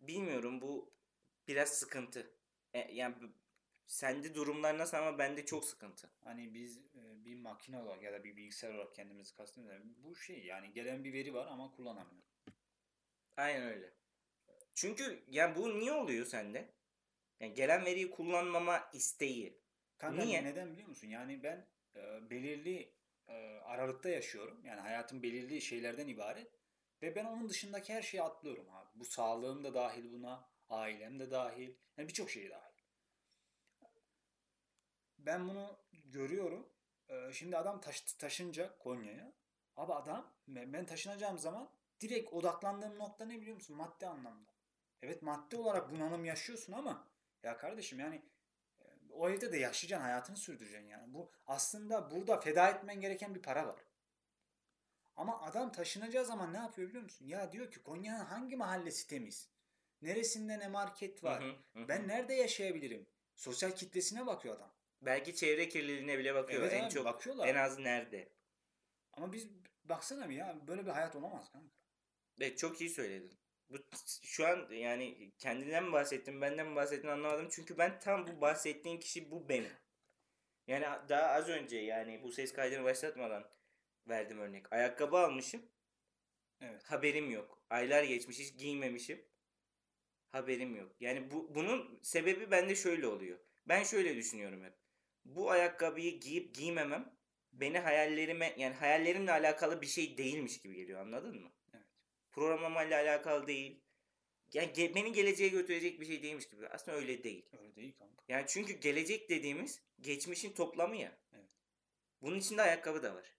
[0.00, 0.94] bilmiyorum bu
[1.48, 2.30] biraz sıkıntı.
[2.74, 3.14] E, yani
[3.86, 6.10] sende durumlar nasıl ama bende çok sıkıntı.
[6.24, 10.04] Hani biz e, bir makine olarak ya da bir bilgisayar olarak kendimizi kastediyoruz.
[10.04, 12.22] Bu şey yani gelen bir veri var ama kullanamıyor.
[13.36, 13.92] Aynen öyle.
[14.74, 16.74] Çünkü yani bu niye oluyor sende?
[17.40, 19.60] Yani gelen veriyi kullanmama isteği.
[19.98, 20.44] Kanka Niye?
[20.44, 21.08] neden biliyor musun?
[21.08, 22.92] Yani ben e, belirli
[23.28, 23.32] e,
[23.64, 24.64] aralıkta yaşıyorum.
[24.64, 26.52] Yani hayatım belirli şeylerden ibaret.
[27.02, 28.88] Ve ben onun dışındaki her şeyi atlıyorum abi.
[28.94, 30.48] Bu sağlığım da dahil buna.
[30.68, 31.74] Ailem de dahil.
[31.96, 32.65] Yani birçok şey dahil.
[35.26, 36.68] Ben bunu görüyorum.
[37.08, 39.32] E, şimdi adam taş, taşınacak Konya'ya.
[39.76, 43.76] Abi adam ben taşınacağım zaman direkt odaklandığım nokta ne biliyor musun?
[43.76, 44.50] Madde anlamda.
[45.02, 47.08] Evet madde olarak bunalım yaşıyorsun ama
[47.42, 48.22] ya kardeşim yani
[49.10, 51.14] o evde de yaşayacaksın, hayatını sürdüreceksin yani.
[51.14, 53.80] Bu aslında burada feda etmen gereken bir para var.
[55.16, 57.26] Ama adam taşınacağı zaman ne yapıyor biliyor musun?
[57.26, 59.48] Ya diyor ki Konya'nın hangi mahallesi temiz?
[60.02, 61.42] Neresinde ne market var?
[61.42, 61.88] Hı hı, hı hı.
[61.88, 63.06] Ben nerede yaşayabilirim?
[63.34, 64.75] Sosyal kitlesine bakıyor adam.
[65.06, 66.62] Belki çevre kirliliğine bile bakıyor.
[66.62, 67.48] Evet en abi, çok bakıyorlar.
[67.48, 68.32] en az nerede?
[69.12, 69.48] Ama biz
[69.84, 71.76] baksana bir ya böyle bir hayat olamaz kanka.
[72.40, 73.38] Evet çok iyi söyledin.
[73.70, 73.76] Bu
[74.22, 77.48] şu an yani kendinden mi bahsettin, benden mi bahsettin anlamadım.
[77.50, 79.72] Çünkü ben tam bu bahsettiğin kişi bu benim.
[80.66, 83.50] Yani daha az önce yani bu ses kaydını başlatmadan
[84.08, 84.72] verdim örnek.
[84.72, 85.62] Ayakkabı almışım.
[86.60, 86.84] Evet.
[86.84, 87.62] Haberim yok.
[87.70, 89.24] Aylar geçmiş hiç giymemişim.
[90.28, 90.92] Haberim yok.
[91.00, 93.38] Yani bu bunun sebebi bende şöyle oluyor.
[93.66, 94.85] Ben şöyle düşünüyorum hep.
[95.34, 97.16] Bu ayakkabıyı giyip giymemem
[97.52, 101.52] beni hayallerime yani hayallerimle alakalı bir şey değilmiş gibi geliyor anladın mı?
[101.74, 101.86] Evet.
[102.32, 103.80] Programlamayla alakalı değil.
[104.52, 106.68] Yani ge- beni geleceğe götürecek bir şey değilmiş gibi.
[106.68, 107.46] Aslında öyle değil.
[107.58, 108.24] Öyle değil kanka.
[108.28, 111.18] Yani çünkü gelecek dediğimiz geçmişin toplamı ya.
[111.32, 111.48] Evet.
[112.22, 113.36] Bunun içinde ayakkabı da var.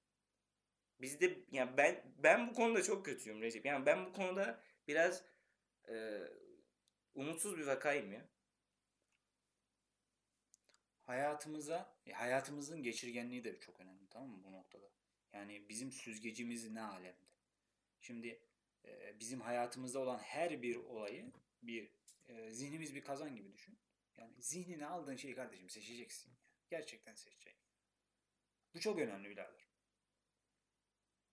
[1.01, 3.65] Bizde yani ben ben bu konuda çok kötüyüm Recep.
[3.65, 5.23] Yani ben bu konuda biraz
[5.89, 6.21] e,
[7.15, 8.29] umutsuz bir vakayım ya.
[11.07, 14.89] Hayatımıza, e, hayatımızın geçirgenliği de çok önemli tamam mı bu noktada?
[15.33, 17.27] Yani bizim süzgecimiz ne alemde?
[17.99, 18.39] Şimdi
[18.85, 21.91] e, bizim hayatımızda olan her bir olayı bir
[22.27, 23.79] e, zihnimiz bir kazan gibi düşün.
[24.17, 26.33] Yani zihnine aldığın şeyi kardeşim seçeceksin.
[26.69, 27.67] Gerçekten seçeceksin.
[28.75, 29.67] Bu çok önemli birader.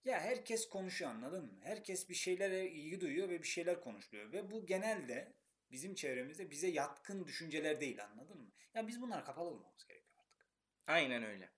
[0.04, 1.60] Ya herkes konuşuyor anladın mı?
[1.62, 4.32] Herkes bir şeylere ilgi duyuyor ve bir şeyler konuşuluyor.
[4.32, 5.32] Ve bu genelde
[5.74, 8.52] bizim çevremizde bize yatkın düşünceler değil anladın mı?
[8.74, 10.46] Ya biz bunlar kapalı olmamız gerekiyor artık.
[10.86, 11.52] Aynen öyle.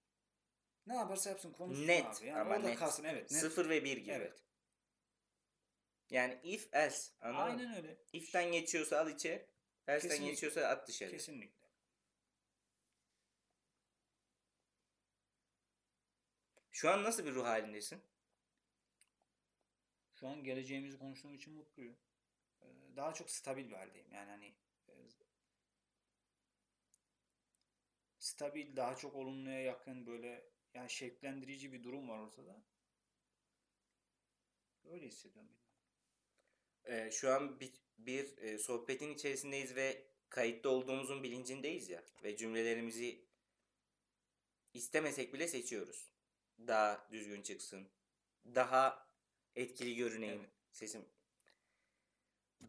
[0.86, 2.26] Ne yaparsa yapsın konuşsun Net abi.
[2.26, 2.78] Yani ama net.
[2.78, 3.30] kalsın evet.
[3.30, 3.40] Net.
[3.40, 4.12] Sıfır ve bir gibi.
[4.12, 4.44] Evet.
[6.10, 7.42] Yani if else anladın mı?
[7.42, 7.98] Aynen öyle.
[8.12, 9.50] If'ten geçiyorsa al içe.
[9.88, 11.10] Else'den geçiyorsa at dışarı.
[11.10, 11.66] Kesinlikle.
[16.70, 18.02] Şu an nasıl bir ruh halindesin?
[20.14, 21.96] Şu an geleceğimizi konuştuğum için mutluyum.
[22.62, 24.12] Ee, Daha çok stabil bir haldeyim.
[24.12, 24.54] Yani hani
[24.88, 24.92] e,
[28.18, 32.62] stabil, daha çok olumluya yakın böyle yani şevklendirici bir durum var ortada.
[34.84, 35.50] Öyle hissediyorum.
[36.84, 42.02] Ee, şu an bir, bir e, sohbetin içerisindeyiz ve kayıtta olduğumuzun bilincindeyiz ya.
[42.24, 43.26] Ve cümlelerimizi
[44.74, 46.08] istemesek bile seçiyoruz.
[46.66, 47.88] Daha düzgün çıksın.
[48.54, 49.08] Daha
[49.56, 50.50] etkili görüneyim Evet.
[50.72, 51.04] sesim.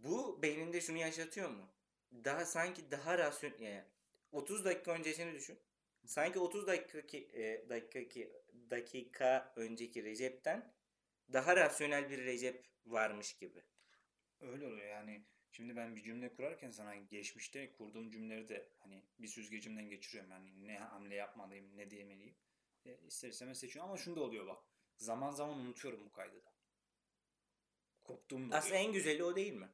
[0.03, 1.69] Bu beyninde şunu yaşatıyor mu?
[2.11, 3.83] Daha sanki daha rasyon yani
[4.31, 5.59] 30 dakika öncesini düşün.
[6.05, 7.99] Sanki 30 dakika e, dakika
[8.69, 10.73] dakika önceki Recep'ten
[11.33, 13.63] daha rasyonel bir Recep varmış gibi.
[14.39, 15.25] Öyle oluyor yani.
[15.51, 20.31] Şimdi ben bir cümle kurarken sana geçmişte kurduğum cümleleri de hani bir süzgecimden geçiriyorum.
[20.31, 22.35] Yani ne hamle yapmalıyım, ne diyemeliyim.
[22.85, 24.63] E, ister istemez seçiyorum ama şunu da oluyor bak.
[24.97, 26.53] Zaman zaman unutuyorum bu kaydı da.
[28.03, 28.87] Koptuğum da Aslında oluyor.
[28.87, 29.69] en güzeli o değil mi?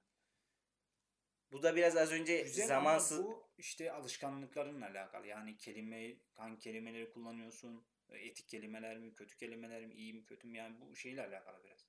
[1.51, 5.27] Bu da biraz az önce Güzel zamansız ama bu işte alışkanlıklarınla alakalı.
[5.27, 7.85] Yani kelime, hangi kelimeleri kullanıyorsun?
[8.09, 10.57] E, Etik kelimeler mi, kötü kelimeler mi, iyi mi, kötü mü?
[10.57, 11.87] Yani bu şeyle alakalı biraz.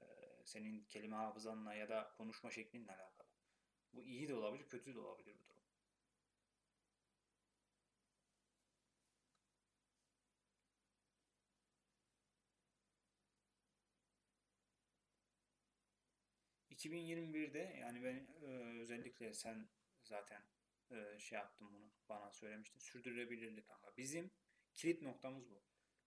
[0.00, 0.04] Ee,
[0.44, 3.28] Senin kelime hafızanla ya da konuşma şeklinle alakalı.
[3.92, 5.57] Bu iyi de olabilir, kötü de olabilir bu durum.
[16.78, 19.68] ...2021'de yani ben e, özellikle sen
[20.02, 20.42] zaten
[20.90, 22.80] e, şey yaptın bunu bana söylemiştin.
[22.80, 23.96] Sürdürülebilirlik kanka.
[23.96, 24.30] Bizim
[24.74, 25.62] kilit noktamız bu.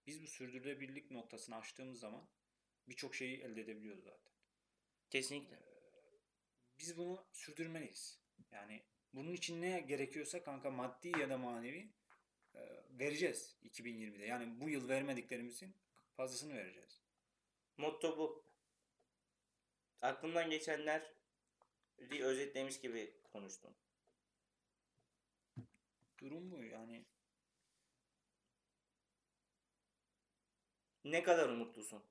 [0.06, 2.28] Biz bu sürdürülebilirlik noktasını aştığımız zaman
[2.88, 4.32] birçok şeyi elde edebiliyoruz zaten.
[5.10, 5.58] kesinlikle.
[6.78, 8.20] Biz bunu sürdürmeliyiz.
[8.50, 8.82] Yani
[9.14, 11.92] bunun için ne gerekiyorsa kanka maddi ya da manevi
[12.54, 14.24] e, vereceğiz 2020'de.
[14.24, 15.76] Yani bu yıl vermediklerimizin
[16.16, 17.02] fazlasını vereceğiz.
[17.76, 18.51] Motto bu.
[20.02, 21.12] Aklımdan geçenler
[22.20, 23.74] özetlemiş gibi konuştum.
[26.18, 27.04] Durum bu yani.
[31.04, 32.02] Ne kadar umutlusun?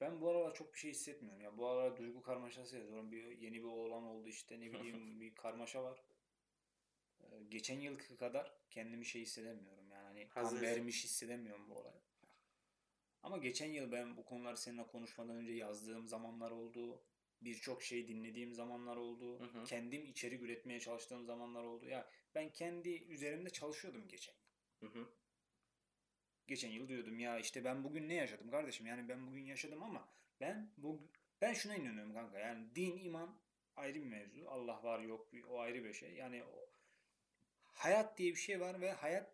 [0.00, 1.40] Ben bu aralar çok bir şey hissetmiyorum.
[1.40, 3.12] Ya bu aralar duygu karmaşası yazıyorum.
[3.12, 6.04] Bir yeni bir oğlan oldu işte ne bileyim bir karmaşa var.
[7.20, 9.90] Ee, geçen yılki kadar kendimi şey hissedemiyorum.
[9.90, 10.62] Yani hani tam Hazır.
[10.62, 12.02] vermiş hissedemiyorum bu olaya.
[13.24, 17.02] Ama geçen yıl ben bu konuları seninle konuşmadan önce yazdığım zamanlar oldu.
[17.40, 19.40] Birçok şey dinlediğim zamanlar oldu.
[19.40, 19.64] Hı hı.
[19.64, 21.86] Kendim içerik üretmeye çalıştığım zamanlar oldu.
[21.86, 24.88] Ya ben kendi üzerimde çalışıyordum geçen yıl.
[24.88, 25.08] Hı hı.
[26.46, 28.86] Geçen yıl diyordum ya işte ben bugün ne yaşadım kardeşim?
[28.86, 30.08] Yani ben bugün yaşadım ama
[30.40, 31.00] ben bu
[31.40, 32.38] ben şuna inanıyorum kanka.
[32.38, 33.38] Yani din, iman
[33.76, 34.48] ayrı bir mevzu.
[34.48, 36.14] Allah var yok o ayrı bir şey.
[36.14, 36.70] Yani o
[37.62, 39.30] hayat diye bir şey var ve hayat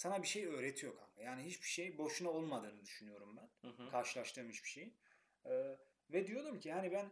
[0.00, 1.22] sana bir şey öğretiyor kanka.
[1.22, 3.68] Yani hiçbir şey boşuna olmadığını düşünüyorum ben.
[3.68, 3.90] Hı hı.
[3.90, 4.94] Karşılaştığım hiçbir şey.
[5.46, 5.76] Ee,
[6.10, 7.10] ve diyordum ki yani ben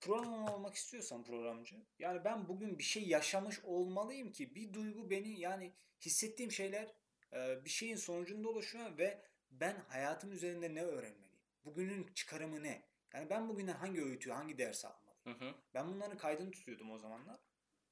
[0.00, 5.40] program olmak istiyorsam programcı yani ben bugün bir şey yaşamış olmalıyım ki bir duygu beni
[5.40, 6.94] yani hissettiğim şeyler
[7.32, 11.40] e, bir şeyin sonucunda oluşuyor ve ben hayatım üzerinde ne öğrenmeliyim?
[11.64, 12.82] Bugünün çıkarımı ne?
[13.14, 15.24] Yani ben bugünden hangi öğütü, hangi dersi almalıyım?
[15.24, 15.54] Hı hı.
[15.74, 17.40] Ben bunların kaydını tutuyordum o zamanlar.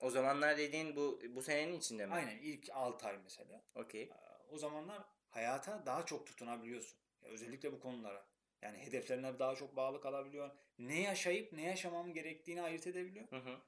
[0.01, 2.15] O zamanlar dediğin bu bu senenin içinde mi?
[2.15, 3.65] Aynen ilk 6 ay mesela.
[3.75, 4.03] Okey.
[4.03, 4.15] Ee,
[4.51, 6.99] O zamanlar hayata daha çok tutunabiliyorsun.
[7.23, 8.27] Ya özellikle bu konulara.
[8.63, 10.51] Yani hedeflerine daha çok bağlı kalabiliyor.
[10.79, 13.29] Ne yaşayıp ne yaşamam gerektiğini ayırt edebiliyor.
[13.31, 13.61] Hı hı.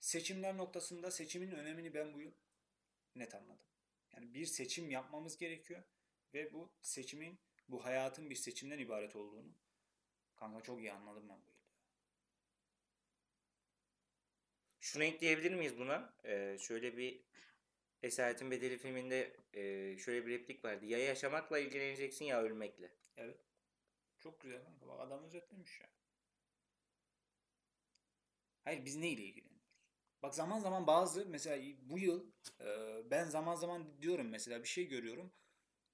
[0.00, 2.32] Seçimler noktasında seçimin önemini ben bu yıl
[3.14, 3.66] net anladım.
[4.12, 5.82] Yani bir seçim yapmamız gerekiyor
[6.34, 7.38] ve bu seçimin
[7.68, 9.52] bu hayatın bir seçimden ibaret olduğunu
[10.36, 11.56] kanka çok iyi anladım ben bu yıl.
[14.86, 16.14] Şunu ekleyebilir miyiz buna?
[16.24, 17.20] Ee, şöyle bir
[18.02, 20.86] Esaretin Bedeli filminde e, şöyle bir replik vardı.
[20.86, 22.90] Ya yaşamakla ilgileneceksin ya ölmekle.
[23.16, 23.38] Evet.
[24.18, 24.62] Çok güzel.
[24.88, 25.86] Bak adam özetlemiş ya.
[28.64, 29.66] Hayır biz neyle ilgileniyoruz?
[30.22, 32.66] Bak zaman zaman bazı mesela bu yıl e,
[33.10, 35.32] ben zaman zaman diyorum mesela bir şey görüyorum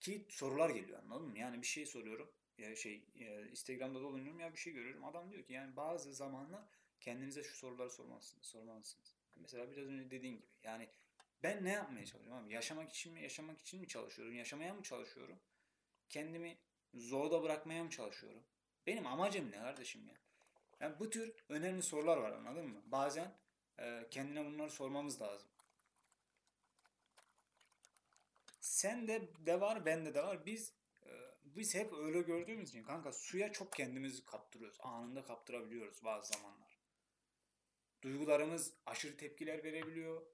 [0.01, 1.39] ki sorular geliyor anladın mı?
[1.39, 2.33] Yani bir şey soruyorum.
[2.59, 5.05] Ya şey e, Instagram'da dolanıyorum ya bir şey görüyorum.
[5.05, 8.47] Adam diyor ki yani bazı zamanlar kendinize şu soruları sormalısınız.
[8.47, 9.15] sormalısınız.
[9.37, 10.47] Mesela biraz önce dediğin gibi.
[10.63, 10.89] Yani
[11.43, 12.53] ben ne yapmaya çalışıyorum abi?
[12.53, 14.35] Yaşamak için mi, yaşamak için mi çalışıyorum?
[14.35, 15.39] Yaşamaya mı çalışıyorum?
[16.09, 16.59] Kendimi
[16.95, 18.43] zorda bırakmaya mı çalışıyorum?
[18.87, 20.15] Benim amacım ne kardeşim ya?
[20.81, 22.83] Yani bu tür önemli sorular var anladın mı?
[22.87, 23.35] Bazen
[23.79, 25.49] e, kendine bunları sormamız lazım.
[28.61, 30.47] Sen de de var, bende de var.
[30.47, 30.73] Biz
[31.07, 31.11] e,
[31.45, 34.79] biz hep öyle gördüğümüz için kanka suya çok kendimizi kaptırıyoruz.
[34.81, 36.72] Anında kaptırabiliyoruz bazı zamanlar.
[38.03, 40.27] Duygularımız aşırı tepkiler verebiliyor.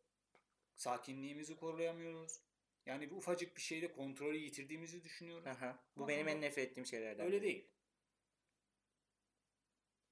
[0.75, 2.41] Sakinliğimizi koruyamıyoruz.
[2.87, 5.47] Yani bir ufacık bir şeyde kontrolü yitirdiğimizi düşünüyoruz.
[5.47, 5.85] Aha.
[5.97, 7.27] Bu Ama benim en nefret ettiğim şeylerden.
[7.27, 7.71] Öyle değil.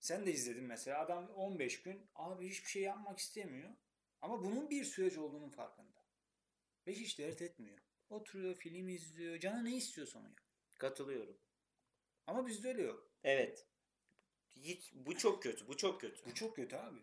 [0.00, 3.70] Sen de izledin mesela adam 15 gün abi hiçbir şey yapmak istemiyor.
[4.22, 6.02] Ama bunun bir süreç olduğunun farkında.
[6.86, 7.78] Ve hiç dert etmiyor.
[8.08, 9.38] Oturuyor, film izliyor.
[9.38, 10.34] Canı ne istiyorsa onu.
[10.78, 11.38] Katılıyorum.
[12.26, 13.10] Ama bizde öyle yok.
[13.24, 13.66] Evet.
[14.56, 15.68] Hiç, bu çok kötü.
[15.68, 16.26] Bu çok kötü.
[16.26, 16.98] Bu çok kötü abi.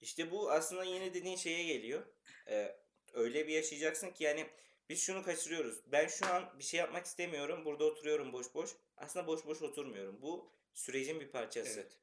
[0.00, 2.06] İşte bu aslında yine dediğin şeye geliyor.
[2.48, 2.76] Ee,
[3.12, 4.46] öyle bir yaşayacaksın ki yani
[4.88, 5.80] biz şunu kaçırıyoruz.
[5.86, 7.64] Ben şu an bir şey yapmak istemiyorum.
[7.64, 8.70] Burada oturuyorum boş boş.
[8.96, 10.22] Aslında boş boş oturmuyorum.
[10.22, 11.80] Bu sürecin bir parçası.
[11.80, 11.98] Evet.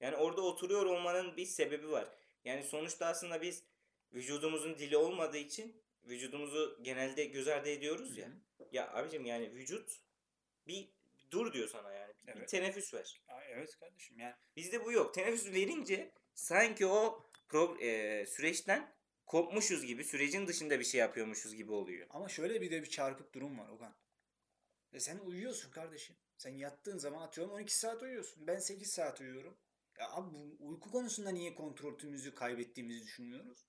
[0.00, 2.08] Yani orada oturuyor olmanın bir sebebi var.
[2.44, 3.64] Yani sonuçta aslında biz
[4.12, 8.28] vücudumuzun dili olmadığı için vücudumuzu genelde göz ardı ediyoruz ya.
[8.72, 10.00] Ya abicim yani vücut
[10.66, 10.88] bir
[11.30, 12.14] dur diyor sana yani.
[12.26, 12.48] Bir Evet.
[12.48, 13.22] teneffüs ver.
[13.28, 15.14] Aa, evet kardeşim yani Bizde bu yok.
[15.14, 18.94] Teneffüs verince sanki o pro, e, süreçten
[19.26, 22.06] kopmuşuz gibi, sürecin dışında bir şey yapıyormuşuz gibi oluyor.
[22.10, 23.94] ama şöyle bir de bir çarpık durum var Okan.
[24.92, 26.16] E sen uyuyorsun kardeşim.
[26.36, 28.46] Sen yattığın zaman atıyorum 12 saat uyuyorsun.
[28.46, 29.58] Ben 8 saat uyuyorum.
[29.98, 33.66] Ya abi bu uyku konusunda niye kontrolümüzü kaybettiğimizi düşünüyoruz?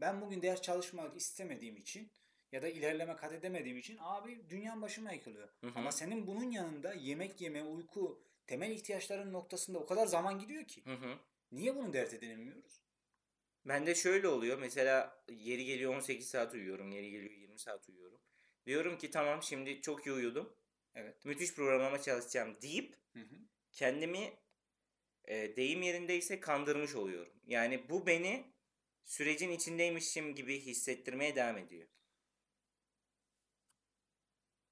[0.00, 2.12] Ben bugün ders çalışmak istemediğim için
[2.52, 5.48] ya da ilerleme kat edemediğim için abi dünyam başıma yıkılıyor.
[5.60, 5.72] Hı hı.
[5.74, 10.84] Ama senin bunun yanında yemek yeme, uyku, temel ihtiyaçların noktasında o kadar zaman gidiyor ki.
[10.84, 11.18] Hı hı.
[11.52, 12.82] Niye bunu dert edinemiyoruz?
[13.64, 14.58] Bende şöyle oluyor.
[14.58, 16.92] Mesela yeri geliyor 18 saat uyuyorum.
[16.92, 18.20] Yeri geliyor 20 saat uyuyorum.
[18.66, 20.56] Diyorum ki tamam şimdi çok iyi uyudum.
[20.94, 21.24] Evet.
[21.24, 23.36] Müthiş programlama çalışacağım deyip Hı hı.
[23.72, 24.32] kendimi
[25.24, 27.32] e, deyim yerindeyse kandırmış oluyorum.
[27.46, 28.52] Yani bu beni
[29.04, 31.88] sürecin içindeymişim gibi hissettirmeye devam ediyor.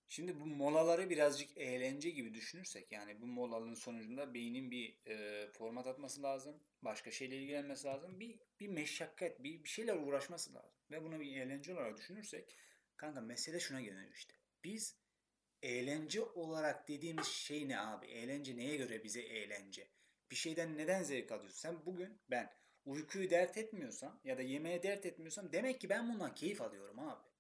[0.09, 5.87] Şimdi bu molaları birazcık eğlence gibi düşünürsek yani bu molaların sonucunda beynin bir e, format
[5.87, 6.61] atması lazım.
[6.83, 8.21] Başka şeyle ilgilenmesi lazım.
[8.21, 10.71] Bir, bir meşakkat, bir, bir şeyler uğraşması lazım.
[10.91, 12.57] Ve bunu bir eğlence olarak düşünürsek
[12.97, 14.35] kanka mesele şuna geliyor işte.
[14.65, 14.97] Biz
[15.63, 18.07] eğlence olarak dediğimiz şey ne abi?
[18.07, 19.89] Eğlence neye göre bize eğlence?
[20.31, 21.59] Bir şeyden neden zevk alıyorsun?
[21.59, 22.51] Sen bugün ben
[22.85, 27.34] uykuyu dert etmiyorsam ya da yemeğe dert etmiyorsam demek ki ben bundan keyif alıyorum abi.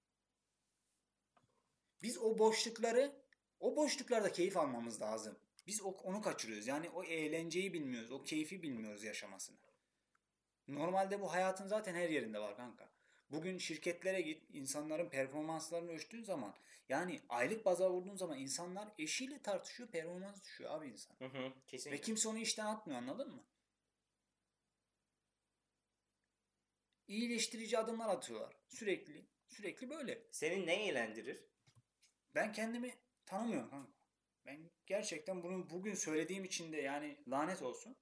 [2.05, 3.13] Biz o boşlukları,
[3.61, 5.39] o boşluklarda keyif almamız lazım.
[5.67, 6.67] Biz onu kaçırıyoruz.
[6.67, 9.57] Yani o eğlenceyi bilmiyoruz, o keyfi bilmiyoruz yaşamasını.
[10.69, 12.89] Normalde bu hayatın zaten her yerinde var kanka.
[13.31, 16.55] Bugün şirketlere git, insanların performanslarını ölçtüğün zaman,
[16.89, 21.17] yani aylık baza vurduğun zaman insanlar eşiyle tartışıyor, performans düşüyor abi insan.
[21.19, 21.99] Hı hı, kesinlikle.
[21.99, 23.45] Ve kimse onu işten atmıyor anladın mı?
[27.09, 28.57] İyileştirici adımlar atıyorlar.
[28.69, 30.23] Sürekli, sürekli böyle.
[30.31, 31.54] Seni ne eğlendirir?
[32.35, 32.95] Ben kendimi
[33.27, 33.93] tanımıyorum kanka.
[34.47, 37.97] Ben gerçekten bunu bugün söylediğim için de yani lanet olsun.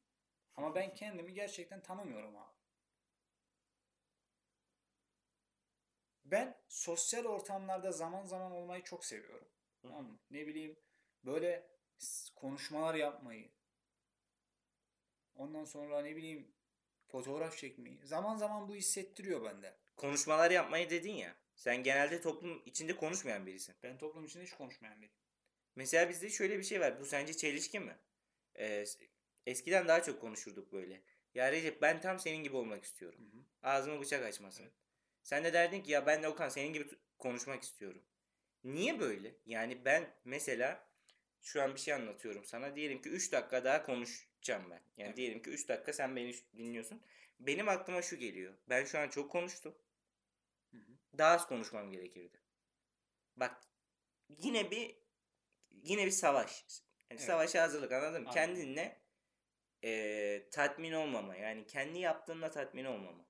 [0.54, 2.52] Ama ben kendimi gerçekten tanımıyorum abi.
[6.24, 9.48] Ben sosyal ortamlarda zaman zaman olmayı çok seviyorum.
[9.82, 10.18] Tamam mı?
[10.30, 10.76] Ne bileyim
[11.24, 11.70] böyle
[12.36, 13.50] konuşmalar yapmayı.
[15.34, 16.54] Ondan sonra ne bileyim
[17.06, 18.06] fotoğraf çekmeyi.
[18.06, 19.76] Zaman zaman bu hissettiriyor bende.
[19.96, 21.41] Konuşmalar yapmayı dedin ya.
[21.62, 23.74] Sen genelde toplum içinde konuşmayan birisin.
[23.82, 25.12] Ben toplum içinde hiç konuşmayan biriyim.
[25.76, 27.00] Mesela bizde şöyle bir şey var.
[27.00, 27.96] Bu sence çelişki mi?
[28.58, 28.84] Ee,
[29.46, 31.02] eskiden daha çok konuşurduk böyle.
[31.34, 33.20] Ya Recep ben tam senin gibi olmak istiyorum.
[33.32, 33.42] Hı hı.
[33.62, 34.62] Ağzımı bıçak açmasın.
[34.62, 34.72] Evet.
[35.22, 36.88] Sen de derdin ki ya ben de Okan senin gibi
[37.18, 38.02] konuşmak istiyorum.
[38.64, 39.34] Niye böyle?
[39.46, 40.88] Yani ben mesela
[41.42, 42.76] şu an bir şey anlatıyorum sana.
[42.76, 44.80] Diyelim ki 3 dakika daha konuşacağım ben.
[44.96, 45.16] Yani Evet.
[45.16, 47.02] diyelim ki 3 dakika sen beni dinliyorsun.
[47.40, 48.54] Benim aklıma şu geliyor.
[48.68, 49.74] Ben şu an çok konuştum.
[51.18, 52.40] Daha az konuşmam gerekirdi.
[53.36, 53.60] Bak
[54.28, 54.96] yine bir
[55.70, 56.64] yine bir savaş.
[57.10, 57.20] Yani Evet.
[57.20, 58.28] Savaşa hazırlık anladın mı?
[58.28, 58.32] Anladım.
[58.34, 59.02] Kendinle
[59.84, 61.36] e, tatmin olmama.
[61.36, 63.26] Yani kendi yaptığınla tatmin olmama.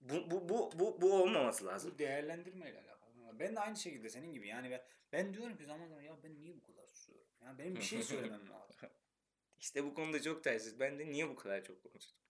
[0.00, 1.92] Bu, bu, bu, bu, bu olmaması lazım.
[1.94, 3.00] Bu değerlendirmeyle alakalı.
[3.38, 6.40] Ben de aynı şekilde senin gibi yani ben, ben diyorum ki zaman zaman ya ben
[6.40, 7.26] niye bu kadar susuyorum?
[7.42, 8.90] Yani benim bir şey söylemem lazım.
[9.58, 10.80] İşte bu konuda çok tersiz.
[10.80, 12.29] Ben de niye bu kadar çok konuşuyorum?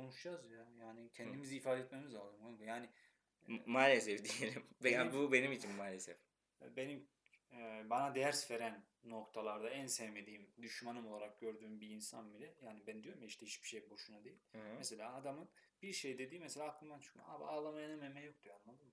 [0.00, 0.66] Konuşacağız ya.
[0.80, 2.62] Yani kendimizi ifade etmemiz lazım.
[2.64, 2.88] Yani
[3.66, 4.64] maalesef diyelim.
[4.84, 6.16] Yani bu benim için maalesef.
[6.76, 7.08] benim
[7.52, 13.02] e, bana ders veren noktalarda en sevmediğim, düşmanım olarak gördüğüm bir insan bile yani ben
[13.02, 14.38] diyorum ya işte hiçbir şey boşuna değil.
[14.52, 14.74] Hı hı.
[14.78, 15.48] Mesela adamın
[15.82, 17.28] bir şey dediği mesela aklımdan çıkmıyor.
[17.30, 18.92] Abi ağlamayana meme yok diyor anladın mı?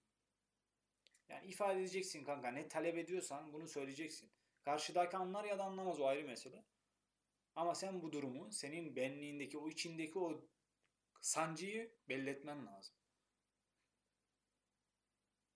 [1.29, 2.51] Yani ifade edeceksin kanka.
[2.51, 4.31] Ne talep ediyorsan bunu söyleyeceksin.
[4.61, 6.63] Karşıdaki anlar ya da anlamaz o ayrı mesele.
[7.55, 10.47] Ama sen bu durumu senin benliğindeki o içindeki o
[11.21, 12.95] sancıyı belli etmen lazım.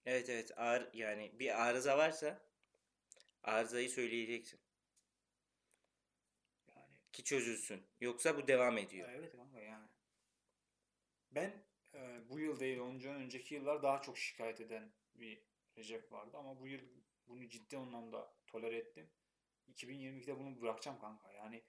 [0.05, 2.41] Evet evet ağır yani bir arıza varsa
[3.43, 4.59] arızayı söyleyeceksin
[6.76, 7.84] Yani ki çözülsün.
[8.01, 9.09] Yoksa bu devam ediyor.
[9.14, 9.88] evet kanka yani.
[11.32, 15.41] Ben e, bu yıl değil onca önceki yıllar daha çok şikayet eden bir
[15.78, 16.82] Recep vardı ama bu yıl
[17.28, 19.09] bunu ciddi anlamda tolere ettim.
[19.68, 21.32] 2022'de bunu bırakacağım kanka.
[21.34, 21.64] Yani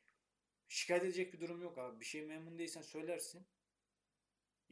[0.68, 2.00] şikayet edecek bir durum yok abi.
[2.00, 3.46] Bir şey memnun değilsen söylersin.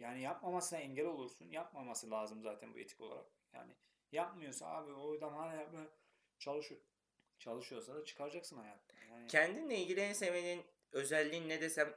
[0.00, 1.50] Yani yapmamasına engel olursun.
[1.50, 3.26] Yapmaması lazım zaten bu etik olarak.
[3.52, 3.72] Yani
[4.12, 5.86] yapmıyorsa abi o adam hala yapmaya
[6.38, 6.80] çalışıyor.
[7.38, 8.96] Çalışıyorsa da çıkaracaksın hayattan.
[9.10, 11.94] Yani Kendinle ilgili en sevmediğin özelliğin ne desem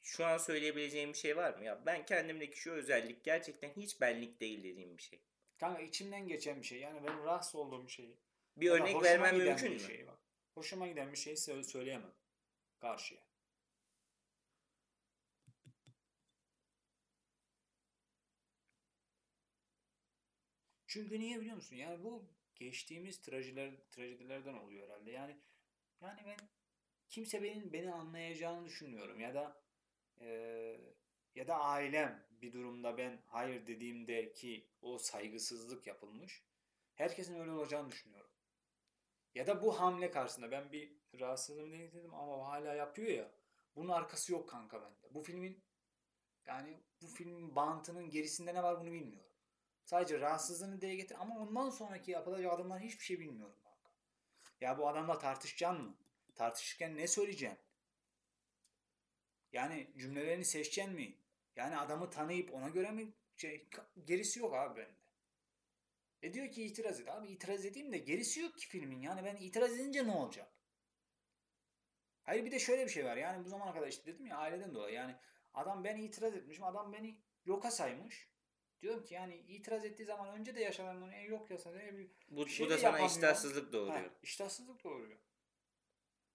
[0.00, 1.64] şu an söyleyebileceğim bir şey var mı?
[1.64, 5.20] Ya ben kendimdeki şu özellik gerçekten hiç benlik değil dediğim bir şey.
[5.58, 6.80] kanka içimden geçen bir şey.
[6.80, 8.18] Yani benim rahatsız olduğum bir şey.
[8.56, 9.86] Bir Ya örnek vermem mümkün bir mü?
[9.86, 10.18] Şey bak.
[10.54, 12.12] Hoşuma giden bir şeyi sö- söyleyemem
[12.80, 13.20] karşıya.
[20.90, 21.76] Çünkü niye biliyor musun?
[21.76, 22.24] Yani bu
[22.56, 25.10] geçtiğimiz trajediler, trajedilerden oluyor herhalde.
[25.10, 25.36] Yani
[26.02, 26.36] yani ben
[27.08, 29.62] kimse benim beni anlayacağını düşünmüyorum ya da
[30.20, 30.80] eee,
[31.34, 36.44] ya da ailem bir durumda ben hayır dediğimde ki o saygısızlık yapılmış.
[36.94, 38.30] Herkesin öyle olacağını düşünüyorum.
[39.34, 43.32] Ya da bu hamle karşısında ben bir rahatsızlığımı getirdim ama hala yapıyor ya.
[43.76, 45.14] Bunun arkası yok kanka bende.
[45.14, 45.64] Bu filmin
[46.46, 49.29] yani bu filmin bantının gerisinde ne var bunu bilmiyorum.
[49.90, 53.90] Sadece rahatsızlığını dile getir ama ondan sonraki yapılacak adımlar hiçbir şey bilmiyorum kanka.
[54.60, 55.94] Ya bu adamla tartışacaksın mı?
[56.34, 57.58] Tartışırken ne söyleyeceksin?
[59.52, 61.14] Yani cümlelerini seçeceksin mi?
[61.56, 63.12] Yani adamı tanıyıp ona göre mi?
[63.36, 63.68] Şey,
[64.04, 65.00] gerisi yok abi bende.
[66.22, 67.08] E diyor ki itiraz et.
[67.08, 69.00] Abi itiraz edeyim de gerisi yok ki filmin.
[69.00, 70.52] Yani ben itiraz edince ne olacak?
[72.22, 73.16] Hayır bir de şöyle bir şey var.
[73.16, 74.94] Yani bu zamana kadar işte dedim ya aileden dolayı.
[74.94, 75.16] Yani
[75.54, 76.64] adam ben itiraz etmişim.
[76.64, 78.29] Adam beni yoka saymış.
[78.82, 82.48] Diyorum ki yani itiraz ettiği zaman önce de yaşananları e, yok yasa e, bir Bu,
[82.48, 84.04] şey bu da sana iştahsızlık doğuruyor.
[84.04, 85.18] Ha, iştahsızlık doğuruyor.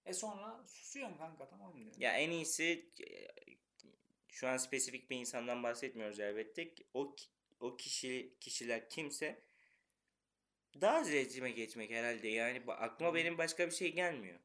[0.05, 1.91] E sonra susuyorsun kanka tamam mı?
[1.97, 3.27] Ya en iyisi e,
[4.27, 6.73] şu an spesifik bir insandan bahsetmiyoruz elbette.
[6.93, 7.15] O
[7.59, 9.43] o kişi kişiler kimse
[10.81, 12.27] daha az iletişime geçmek herhalde.
[12.27, 14.39] Yani aklıma benim başka bir şey gelmiyor.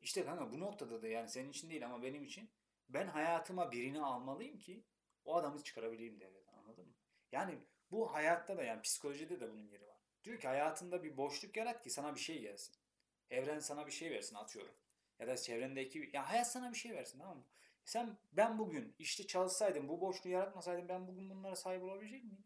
[0.00, 2.50] İşte kanka bu noktada da yani senin için değil ama benim için
[2.88, 4.84] ben hayatıma birini almalıyım ki
[5.24, 6.94] o adamı çıkarabileyim devreden anladın mı?
[7.34, 7.58] Yani
[7.90, 9.96] bu hayatta da yani psikolojide de bunun yeri var.
[10.24, 12.74] Diyor ki hayatında bir boşluk yarat ki sana bir şey gelsin.
[13.30, 14.74] Evren sana bir şey versin atıyorum.
[15.18, 17.44] Ya da çevrendeki ya hayat sana bir şey versin tamam mı?
[17.84, 22.44] Sen ben bugün işte çalışsaydım bu boşluğu yaratmasaydım ben bugün bunlara sahip olabilecek miydim?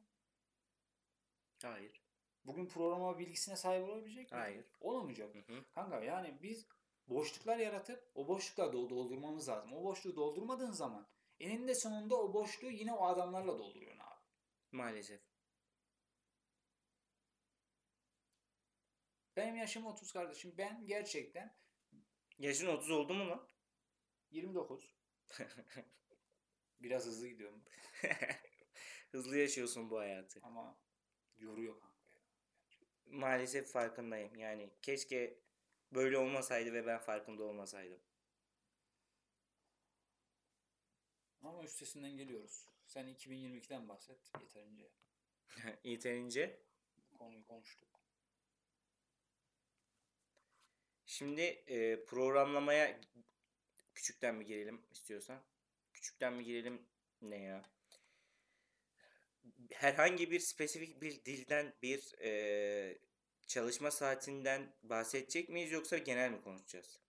[1.62, 2.02] Hayır.
[2.44, 4.38] Bugün programa bilgisine sahip olabilecek miydim?
[4.38, 4.64] Hayır.
[4.80, 5.34] Olamayacak.
[5.34, 5.64] Hı hı.
[5.74, 6.66] Kanka yani biz
[7.08, 9.72] boşluklar yaratıp o boşlukları do- doldurmamız lazım.
[9.72, 11.06] O boşluğu doldurmadığın zaman
[11.40, 13.87] eninde sonunda o boşluğu yine o adamlarla dolduruyorsun abi.
[14.72, 15.20] Maalesef.
[19.36, 20.54] Benim yaşım 30 kardeşim.
[20.58, 21.56] Ben gerçekten
[22.38, 23.48] Yaşın 30 oldu mu lan?
[24.30, 24.94] 29.
[26.80, 27.64] Biraz hızlı gidiyorum
[29.12, 30.40] Hızlı yaşıyorsun bu hayatı.
[30.42, 30.78] ama
[31.36, 32.14] yoruyor kanka.
[32.14, 32.20] ya.
[33.06, 34.34] Maalesef farkındayım.
[34.36, 35.40] Yani keşke
[35.92, 38.00] böyle olmasaydı ve ben farkında olmasaydım.
[41.42, 42.68] Ama üstesinden geliyoruz.
[42.88, 44.32] Sen 2022'den bahset.
[44.40, 44.90] Yeterince
[45.84, 46.60] Yeterince.
[47.12, 47.88] bu konuyu konuştuk.
[51.06, 53.00] Şimdi e, programlamaya
[53.94, 55.42] küçükten mi girelim istiyorsan?
[55.92, 56.88] Küçükten mi girelim
[57.22, 57.62] ne ya?
[59.72, 62.98] Herhangi bir spesifik bir dilden bir e,
[63.46, 67.00] çalışma saatinden bahsedecek miyiz yoksa genel mi konuşacağız?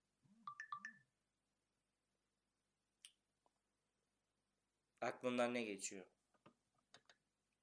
[5.00, 6.06] Aklından ne geçiyor?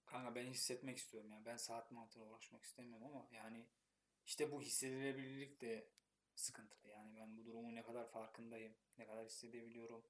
[0.06, 1.46] Kanka ben hissetmek istiyorum yani.
[1.46, 3.66] Ben saat mantığına uğraşmak istemiyorum ama yani
[4.26, 5.88] işte bu hissedilebilirlik de
[6.36, 6.88] sıkıntılı.
[6.90, 10.04] Yani ben bu durumun ne kadar farkındayım, ne kadar hissedebiliyorum.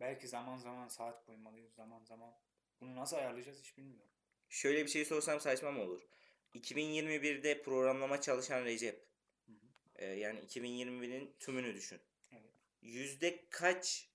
[0.00, 2.34] Belki zaman zaman saat koymalıyız, zaman zaman.
[2.80, 4.12] Bunu nasıl ayarlayacağız hiç bilmiyorum.
[4.48, 6.08] Şöyle bir şey sorsam saçma mı olur?
[6.54, 9.06] 2021'de programlama çalışan Recep.
[9.46, 9.56] Hı hı.
[9.94, 12.00] Ee, yani 2021'in tümünü düşün.
[12.32, 12.52] Evet.
[12.82, 14.10] Yüzde kaç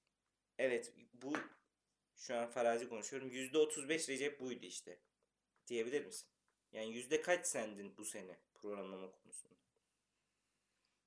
[0.57, 0.93] evet
[1.26, 1.34] bu
[2.15, 3.32] şu an farazi konuşuyorum.
[3.32, 4.99] Yüzde 35 Recep buydu işte.
[5.67, 6.30] Diyebilir misin?
[6.71, 9.55] Yani yüzde kaç sendin bu sene programlama konusunda?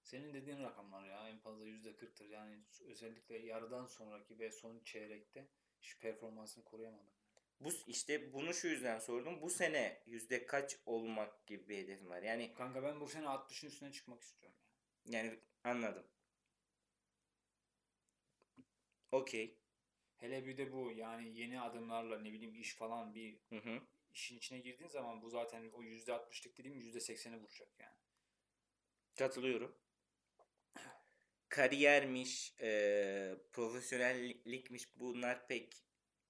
[0.02, 2.28] Senin dediğin rakamlar ya en fazla yüzde kırktır.
[2.28, 5.48] Yani özellikle yarıdan sonraki ve son çeyrekte
[5.80, 7.14] hiç performansını koruyamadım.
[7.60, 9.42] Bu işte bunu şu yüzden sordum.
[9.42, 12.22] Bu sene yüzde kaç olmak gibi bir hedefim var.
[12.22, 14.58] Yani Kanka ben bu sene 60'ın üstüne çıkmak istiyorum
[15.04, 15.18] ya.
[15.18, 16.06] yani anladım.
[19.12, 19.58] Okey.
[20.20, 23.80] Hele bir de bu yani yeni adımlarla ne bileyim iş falan bir Hı hı.
[24.12, 27.96] işin içine girdiğin zaman bu zaten o yüzde 60'lık dediğim yüzde 80'e vuracak yani.
[29.18, 29.74] Katılıyorum.
[31.48, 35.84] Kariyermiş, eee, profesyonellikmiş bunlar pek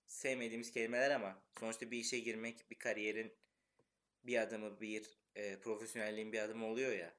[0.07, 3.33] sevmediğimiz kelimeler ama sonuçta bir işe girmek bir kariyerin
[4.25, 7.15] bir adımı, bir eee, profesyonelliğin bir adımı oluyor ya.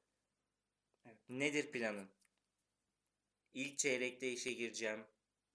[1.06, 1.18] Evet.
[1.30, 2.10] Nedir planın?
[3.54, 5.06] İlk çeyrekte işe gireceğim.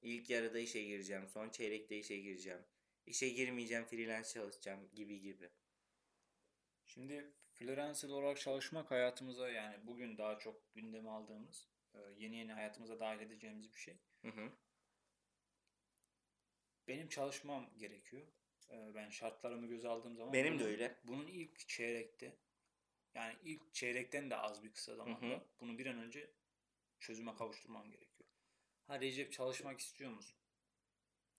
[0.05, 1.29] İlk yarıda işe gireceğim.
[1.29, 2.63] Son çeyrekte işe gireceğim.
[3.07, 5.51] İşe girmeyeceğim, freelance çalışacağım gibi gibi.
[6.85, 13.01] Şimdi freelancer olarak çalışmak hayatımıza yani bugün daha çok gündeme aldığımız e, yeni yeni hayatımıza
[13.01, 13.97] dahil edeceğimiz bir şey.
[14.23, 14.53] Hı hı.
[16.89, 18.27] Benim çalışmam gerekiyor.
[18.71, 20.97] E, Ben şartlarımı göze aldığım zaman Benim de bunun- öyle.
[21.05, 22.37] Bunun ilk çeyrekte
[23.15, 25.43] yani ilk çeyrekten de az bir kısa zamanda hı.
[25.61, 26.31] bunu bir an önce
[27.01, 28.14] çözüme kavuşturmam gerekiyor.
[28.87, 30.37] Ha Recep çalışmak istiyor musun?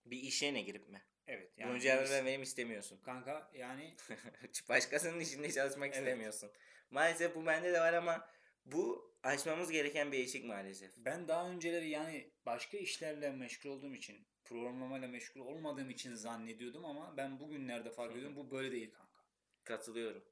[0.04, 1.02] Bir işe ne girip mi?
[1.26, 1.58] Evet.
[1.58, 3.00] Bir cevabını iş- vermemi istemiyorsun.
[3.02, 3.96] Kanka yani
[4.68, 5.96] Başkasının işinde çalışmak Evet.
[5.96, 6.50] istemiyorsun.
[6.90, 8.28] Maalesef bu bende de var ama
[8.64, 10.92] bu aşmamız gereken bir eşik maalesef.
[10.96, 17.16] ben daha önceleri yani başka işlerle meşgul olduğum için programlamayla meşgul olmadığım için zannediyordum ama
[17.16, 19.22] ben bugünlerde fark ediyorum bu böyle değil kanka.
[19.64, 20.24] Katılıyorum.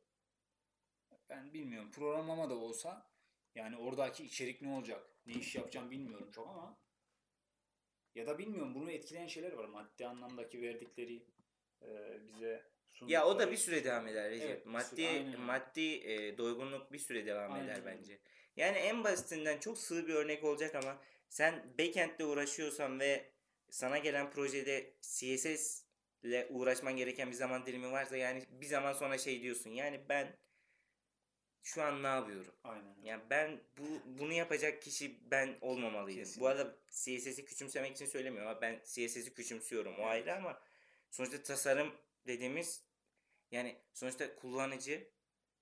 [1.28, 3.10] Ben bilmiyorum programlama da olsa
[3.54, 5.06] yani oradaki içerik ne olacak?
[5.26, 6.78] Ne iş yapacağım bilmiyorum çok ama
[8.14, 9.64] ya da bilmiyorum bunu etkileyen şeyler var.
[9.64, 11.22] Maddi anlamdaki verdikleri
[11.82, 11.88] e,
[12.28, 13.12] bize sundukları.
[13.12, 14.50] Ya o da bir süre devam eder Recep.
[14.50, 18.18] Evet, maddi aynen maddi e, doygunluk bir süre devam Aynen eder bence.
[18.56, 23.30] Yani en basitinden çok sığ bir örnek olacak ama sen backend'le uğraşıyorsan ve
[23.70, 25.84] sana gelen projede CSS
[26.22, 29.70] ile uğraşman gereken bir zaman dilimi varsa yani bir zaman sonra şey diyorsun.
[29.70, 30.36] Yani ben
[31.64, 32.54] şu an ne yapıyorum?
[32.64, 32.94] Aynen.
[33.02, 33.84] Yani ben bu
[34.18, 36.20] bunu yapacak kişi ben olmamalıydım.
[36.20, 36.48] Bu Kesinlikle.
[36.48, 39.92] arada CSS'i küçümsemek için söylemiyorum ama ben CSS'i küçümsüyorum.
[39.92, 40.06] O Evet.
[40.06, 40.60] ayrı ama
[41.10, 41.94] sonuçta tasarım
[42.26, 42.82] dediğimiz
[43.50, 45.08] yani sonuçta kullanıcı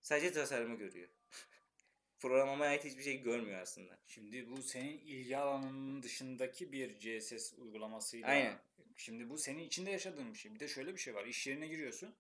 [0.03, 1.09] sadece tasarımı görüyor.
[2.21, 3.99] Programlamaya ait hiçbir şey görmüyor aslında.
[4.07, 8.29] Şimdi bu senin ilgi alanının dışındaki bir CSS uygulamasıyla.
[8.29, 8.59] Aynen.
[8.97, 10.55] Şimdi bu senin içinde yaşadığın bir şey.
[10.55, 11.25] Bir de şöyle bir şey var.
[11.27, 12.15] İş yerine giriyorsun.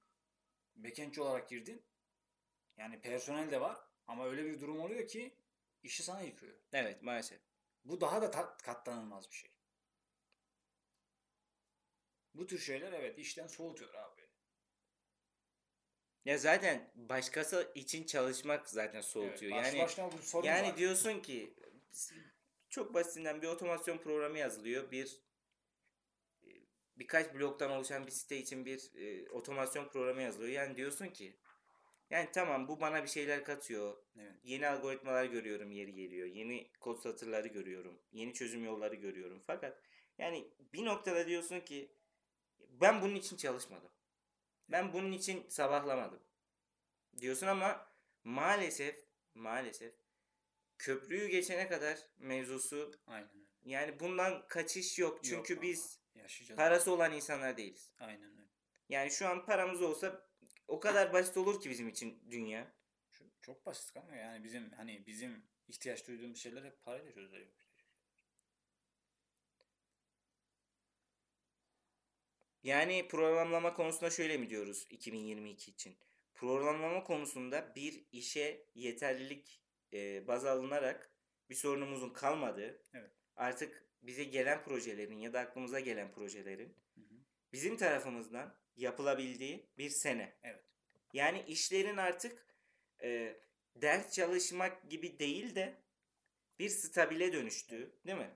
[0.76, 1.82] Backendçi olarak girdin.
[2.82, 3.76] Yani personel de var.
[4.06, 5.34] Ama öyle bir durum oluyor ki
[5.82, 6.56] işi sana yıkıyor.
[6.72, 7.40] Evet maalesef.
[7.84, 9.50] Bu daha da ta- katlanılmaz bir şey.
[12.34, 14.22] Bu tür şeyler evet işten soğutuyor abi.
[16.24, 19.52] Ya zaten başkası için çalışmak zaten soğutuyor.
[19.52, 20.76] Evet, başlı yani başına bu sorun Yani var.
[20.76, 21.54] diyorsun ki
[22.70, 24.90] çok basitinden bir otomasyon programı yazılıyor.
[24.90, 25.20] Bir
[26.42, 26.48] e,
[26.96, 30.52] birkaç bloktan oluşan bir site için bir e, otomasyon programı yazılıyor.
[30.52, 31.36] Yani diyorsun ki
[32.12, 33.96] yani tamam bu bana bir şeyler katıyor.
[34.20, 34.32] Evet.
[34.44, 36.26] Yeni algoritmalar görüyorum yeri geliyor.
[36.26, 38.02] Yeni kod satırları görüyorum.
[38.12, 39.42] Yeni çözüm yolları görüyorum.
[39.46, 39.82] Fakat
[40.18, 41.92] yani bir noktada diyorsun ki
[42.60, 43.90] ben bunun için çalışmadım.
[44.68, 46.22] Ben bunun için sabahlamadım.
[47.20, 47.86] Diyorsun ama
[48.24, 49.04] maalesef
[49.34, 49.94] maalesef
[50.78, 55.24] köprüyü geçene kadar mevzusu Aynen yani bundan kaçış yok.
[55.24, 56.56] Çünkü Yok biz yaşayacağız.
[56.56, 57.92] parası olan insanlar değiliz.
[57.98, 58.48] Aynen öyle.
[58.88, 60.31] Yani şu an paramız olsa
[60.68, 62.72] o kadar basit olur ki bizim için dünya.
[63.42, 67.46] Çok, basit ama yani bizim hani bizim ihtiyaç duyduğumuz şeyler hep parayla çözülüyor.
[72.62, 75.96] Yani programlama konusunda şöyle mi diyoruz 2022 için?
[76.34, 81.12] Programlama konusunda bir işe yeterlilik e, baz alınarak
[81.50, 83.10] bir sorunumuzun kalmadığı, Evet.
[83.36, 87.14] artık bize gelen projelerin ya da aklımıza gelen projelerin Hı hı.
[87.52, 90.36] bizim tarafımızdan yapılabildiği bir sene.
[90.42, 90.64] Evet.
[91.12, 92.46] Yani işlerin artık
[93.02, 93.36] e,
[93.76, 95.82] ders çalışmak gibi değil de
[96.58, 98.30] bir stabile dönüştüğü, değil mi?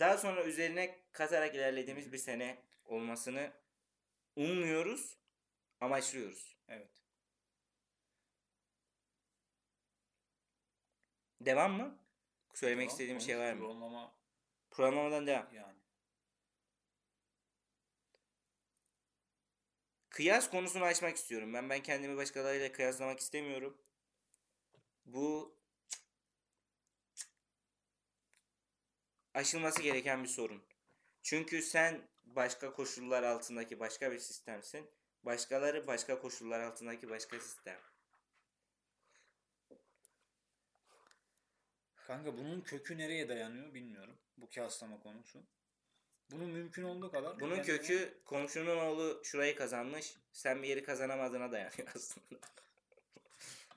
[0.00, 3.52] Daha sonra üzerine katarak ilerlediğimiz bir sene olmasını
[4.36, 5.22] ummuyoruz
[5.82, 6.56] Amaçlıyoruz.
[6.68, 6.90] Evet.
[11.40, 11.98] Devam mı?
[12.54, 13.58] Söylemek Tamam, istediğim şey var mı?
[13.58, 14.14] Programlama
[14.70, 15.54] Programlamadan devam.
[15.54, 15.78] yani.
[20.12, 21.54] Kıyas konusunu açmak istiyorum.
[21.54, 23.78] Ben ben kendimi başkalarıyla kıyaslamak istemiyorum.
[25.04, 25.56] Bu
[29.34, 30.62] aşılması gereken bir sorun.
[31.22, 34.90] Çünkü sen başka koşullar altındaki başka bir sistemsin.
[35.22, 37.80] Başkaları başka koşullar altındaki başka sistem.
[41.94, 44.18] Kanka bunun kökü nereye dayanıyor bilmiyorum.
[44.36, 45.42] Bu kıyaslama konusu.
[46.32, 47.40] Bunun mümkün olduğu kadar.
[47.40, 50.16] Bunun kendine- kökü komşunun oğlu şurayı kazanmış.
[50.32, 52.38] Sen bir yeri kazanamadığına dayanıyor aslında.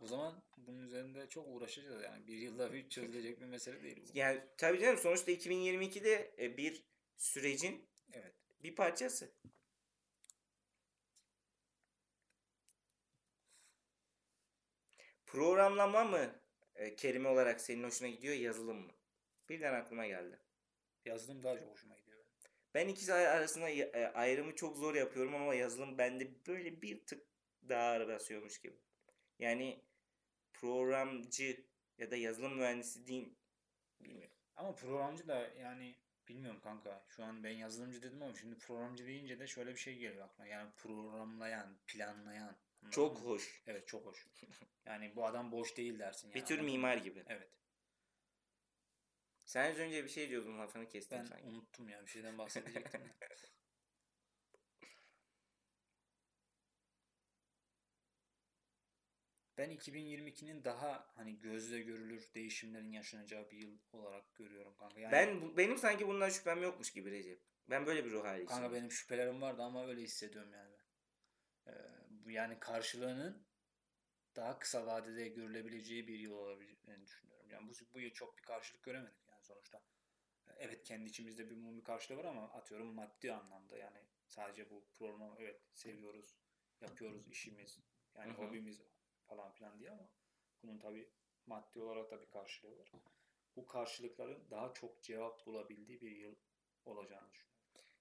[0.02, 2.28] O zaman bunun üzerinde çok uğraşacağız yani.
[2.28, 4.18] Bir yılda bir çözülecek bir mesele değil bu.
[4.18, 6.84] Yani tabii canım sonuçta 2022'de e, bir
[7.18, 8.34] sürecin Evet.
[8.64, 9.30] bir parçası.
[15.26, 16.36] Programlama mı
[16.76, 18.92] e, kelime olarak senin hoşuna gidiyor yazılım mı?
[19.50, 20.40] Birden aklıma geldi.
[21.06, 22.05] Yazılım daha çok hoşuma gidiyor.
[22.76, 27.26] Ben ikisi arasında e, ayrımı çok zor yapıyorum ama yazılım bende böyle bir tık
[27.70, 28.76] daha ağır basıyormuş gibi.
[29.40, 29.82] Yani
[30.54, 31.66] programcı
[31.98, 33.36] ya da yazılım mühendisi değil
[34.00, 34.36] bilmiyorum.
[34.56, 35.96] Ama programcı da yani
[36.28, 37.06] bilmiyorum kanka.
[37.08, 40.48] Şu an ben yazılımcı dedim ama şimdi programcı deyince de şöyle bir şey geliyor aklıma.
[40.48, 42.56] Yani programlayan, planlayan.
[42.92, 43.30] Çok mı?
[43.30, 43.62] hoş.
[43.68, 44.28] Evet çok hoş.
[44.86, 46.28] Yani bu adam boş değil dersin.
[46.28, 47.24] Yani, Bir tür mimar gibi.
[47.28, 47.50] Evet.
[49.46, 51.48] Sen az önce bir şey diyordun lafını kestim Ben sanki.
[51.48, 53.02] unuttum ya bir şeyden bahsedecektim.
[59.58, 65.00] Ben 2022'nin daha hani gözle görülür değişimlerin yaşanacağı bir yıl olarak görüyorum kanka.
[65.00, 67.42] Yani Ben benim sanki bundan şüphem yokmuş gibi Recep.
[67.70, 70.76] Ben böyle bir ruh hali kanka benim şüphelerim vardı ama öyle hissediyorum yani.
[71.68, 71.72] Ee,
[72.32, 73.46] yani karşılığının
[74.36, 77.50] daha kısa vadede görülebileceği bir yıl olabileceğini düşünüyorum.
[77.52, 79.82] Yani bu, bu yıl çok bir karşılık göremedik sonuçta.
[80.58, 84.86] Evet kendi içimizde bir bunun bir karşılığı var ama atıyorum maddi anlamda yani sadece bu
[84.94, 86.36] programı evet seviyoruz,
[86.82, 87.80] yapıyoruz işimiz
[88.16, 88.42] yani Hı hı.
[88.42, 88.82] hobimiz
[89.28, 90.10] falan filan diye ama
[90.64, 91.10] bunun tabi
[91.46, 92.92] maddi olarak da bir karşılığı var.
[93.56, 96.36] Bu karşılıkların daha çok cevap bulabildiği bir yıl
[96.86, 97.56] olacağını düşünüyorum.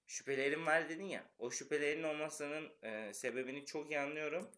[0.07, 1.25] Şüphelerim var dedin ya.
[1.39, 4.51] O şüphelerin olmasının e, sebebini çok iyi anlıyorum.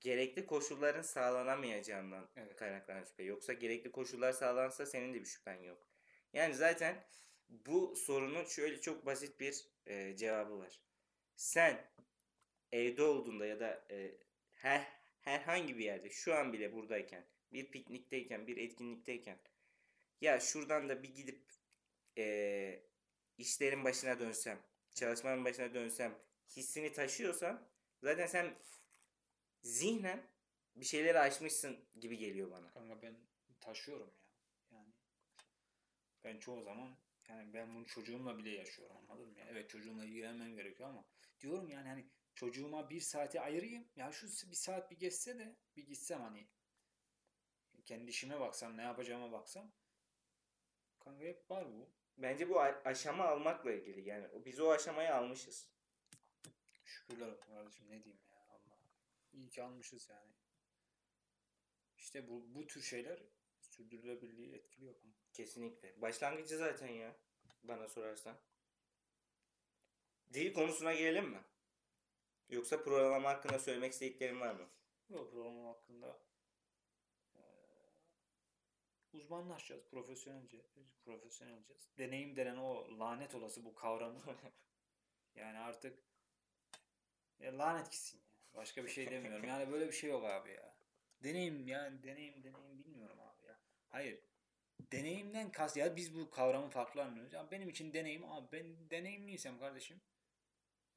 [0.00, 2.56] Gerekli koşulların sağlanamayacağından Evet.
[2.56, 3.22] kaynaklanan şüphe.
[3.22, 5.89] Yoksa gerekli koşullar sağlansa senin de bir şüphen yok.
[6.32, 7.04] Yani zaten
[7.48, 10.80] bu sorunun şöyle çok basit bir e, cevabı var.
[11.36, 11.90] Sen
[12.72, 14.14] evde olduğunda ya da e,
[14.50, 19.38] her herhangi bir yerde şu an bile buradayken bir piknikteyken bir etkinlikteyken
[20.20, 21.52] ya şuradan da bir gidip
[22.18, 22.82] e,
[23.38, 24.58] işlerin başına dönsem
[24.94, 26.18] çalışmanın başına dönsem
[26.56, 27.68] hissini taşıyorsan
[28.02, 28.54] zaten sen
[29.62, 30.26] zihnen
[30.76, 32.70] bir şeyleri aşmışsın gibi geliyor bana.
[32.70, 33.16] Kanka ben
[33.60, 34.19] taşıyorum
[36.24, 36.96] ben çoğu zaman
[37.28, 39.38] yani ben bunu çocuğumla bile yaşıyorum anladın mı?
[39.38, 39.46] ya?
[39.50, 41.04] Evet çocuğumla ilgilenmem gerekiyor ama
[41.40, 43.88] diyorum yani hani çocuğuma bir saati ayırayım.
[43.96, 46.48] Ya şu bir saat bir geçse de bir gitsem hani
[47.84, 49.72] kendi işime baksam ne yapacağıma baksam
[50.98, 51.90] kanka hep var bu.
[52.18, 54.08] Bence bu aşama almakla ilgili.
[54.08, 55.68] Yani biz o aşamayı almışız.
[56.84, 58.78] Şükürler olsun kardeşim ne diyeyim ya Allah.
[59.32, 60.34] İyi ki almışız yani.
[61.96, 63.22] İşte bu, bu tür şeyler
[63.60, 65.19] sürdürülebilirliği etkiliyor kanka.
[65.40, 66.02] Kesinlikle.
[66.02, 67.16] Başlangıcı zaten ya.
[67.62, 68.36] Bana sorarsan.
[70.32, 71.40] Dil konusuna gelelim mi?
[72.48, 74.68] Yoksa programlama hakkında söylemek istediklerin var mı?
[75.08, 76.18] Bu program hakkında
[79.12, 80.66] uzmanlaşacağız, profesyonelce,
[81.04, 81.74] profesyonelce.
[81.98, 84.20] Deneyim denen o lanet olası bu kavramı
[85.34, 85.98] yani artık
[87.38, 88.24] ya lanet gitsin ya.
[88.54, 89.44] Başka bir şey demiyorum.
[89.44, 90.76] Yani böyle bir şey yok abi ya.
[91.22, 93.60] Deneyim yani deneyim deneyim bilmiyorum abi ya.
[93.88, 94.29] Hayır.
[94.92, 97.32] Deneyimden kas ya biz bu kavramı farklı anlıyoruz.
[97.32, 100.00] Ya benim için deneyim abi ben deneyimliysem kardeşim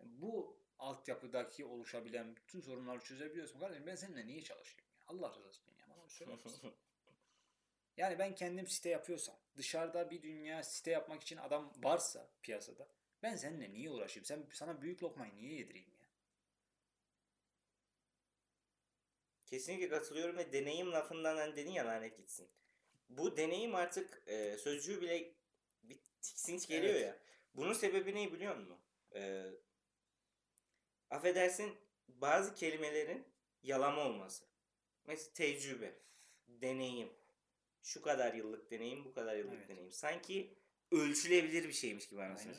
[0.03, 4.97] bu altyapıdaki oluşabilen bütün sorunları çözebiliyorsun kardeşim ben seninle niye çalışayım ya?
[5.07, 6.73] Allah rızası için ya bana bir söyler misin?
[7.97, 12.87] Yani ben kendim site yapıyorsam dışarıda bir dünya site yapmak için adam varsa piyasada
[13.23, 14.25] ben seninle niye uğraşayım?
[14.25, 16.07] Sen sana büyük lokmayı niye yedireyim ya?
[19.45, 22.49] Kesinlikle katılıyorum ve deneyim lafından hani dedin ya lanet gitsin.
[23.09, 25.33] Bu deneyim artık e, sözcüğü bile
[25.83, 27.05] bir tiksinç geliyor Evet.
[27.05, 27.19] ya.
[27.55, 28.77] Bunun sebebi ne biliyor musun?
[29.15, 29.51] E,
[31.09, 31.75] affedersin
[32.07, 33.25] bazı kelimelerin
[33.63, 34.43] yalama olması.
[35.07, 35.93] Mesela tecrübe,
[36.47, 37.09] deneyim.
[37.83, 39.69] Şu kadar yıllık deneyim, bu kadar yıllık Evet.
[39.69, 39.91] deneyim.
[39.91, 40.53] Sanki
[40.91, 42.53] ölçülebilir bir şeymiş gibi anasını.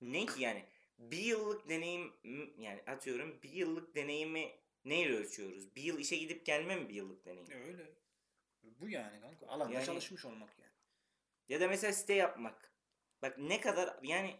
[0.00, 0.64] Ne ki yani?
[0.98, 2.12] bir yıllık deneyim
[2.58, 4.52] yani atıyorum bir yıllık deneyimi
[4.84, 5.76] neyle ölçüyoruz?
[5.76, 7.50] Bir yıl işe gidip gelme mi bir yıllık deneyim?
[7.50, 7.86] Öyle.
[8.80, 9.46] Bu yani kanka.
[9.46, 10.72] Alanda Yani- çalışmış olmak yani.
[11.48, 12.72] Ya da mesela site yapmak.
[13.22, 14.36] Bak ne kadar yani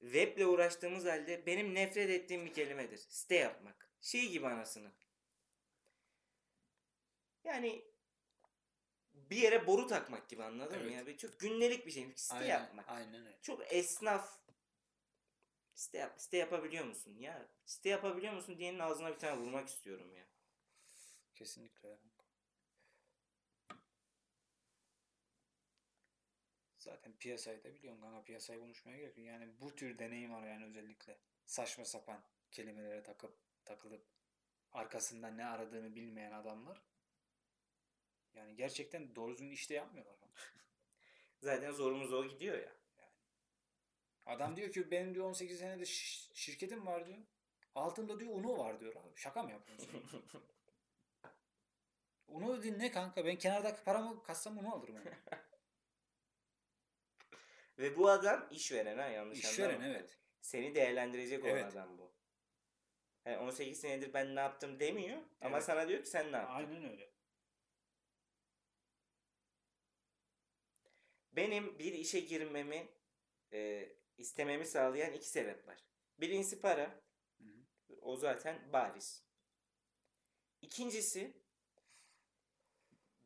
[0.00, 2.96] weble uğraştığımız halde benim nefret ettiğim bir kelimedir.
[2.96, 3.90] Site yapmak.
[4.00, 4.92] Şey gibi anasını.
[7.44, 7.84] Yani
[9.12, 10.84] bir yere boru takmak gibi anladın mı?
[10.84, 10.92] Evet.
[10.96, 11.06] Ya?
[11.06, 12.12] Böyle çok gündelik bir şey.
[12.16, 12.88] Site Aynen, yapmak.
[12.88, 13.38] Aynen öyle.
[13.42, 14.38] Çok esnaf.
[15.74, 17.16] Site, yap, site yapabiliyor musun?
[17.18, 20.26] Ya site yapabiliyor musun diyenin ağzına bir tane vurmak istiyorum ya.
[21.34, 21.98] Kesinlikle.
[26.88, 29.26] Zaten piyasayı da biliyorsun kanka piyasayı konuşmaya gerek yok.
[29.26, 31.18] Yani bu tür deneyim var yani özellikle.
[31.46, 34.06] Saçma sapan kelimelere takıp takılıp
[34.72, 36.82] arkasında ne aradığını bilmeyen adamlar
[38.34, 40.16] yani gerçekten doğru düzgün işte yapmıyorlar.
[41.40, 42.72] Zaten zorumuz o gidiyor ya.
[44.26, 47.18] Adam diyor ki benim diyor 18 senedir şi- şirketim var diyor.
[47.74, 49.16] Altında diyor unu var diyor abi.
[49.16, 50.04] Şaka mı yapıyorsun?
[52.28, 53.24] unu dinle kanka.
[53.24, 54.94] Ben kenardaki paramı kassam unu alırım.
[54.96, 55.14] Yani.
[57.78, 59.86] Ve bu adam işveren ha yanlış İşveren anlama.
[59.86, 60.18] evet.
[60.40, 61.72] Seni değerlendirecek olan Evet.
[61.72, 62.14] adam bu.
[63.24, 65.66] Yani 18 senedir ben ne yaptım demiyor ama Evet.
[65.66, 66.54] sana diyor ki sen ne yaptın.
[66.54, 67.12] Aynen öyle.
[71.32, 72.88] Benim bir işe girmemi
[73.52, 75.84] e, istememi sağlayan iki sebep var.
[76.20, 77.00] Birincisi para.
[77.40, 77.44] Hı.
[78.00, 79.24] O zaten bariz.
[80.62, 81.42] İkincisi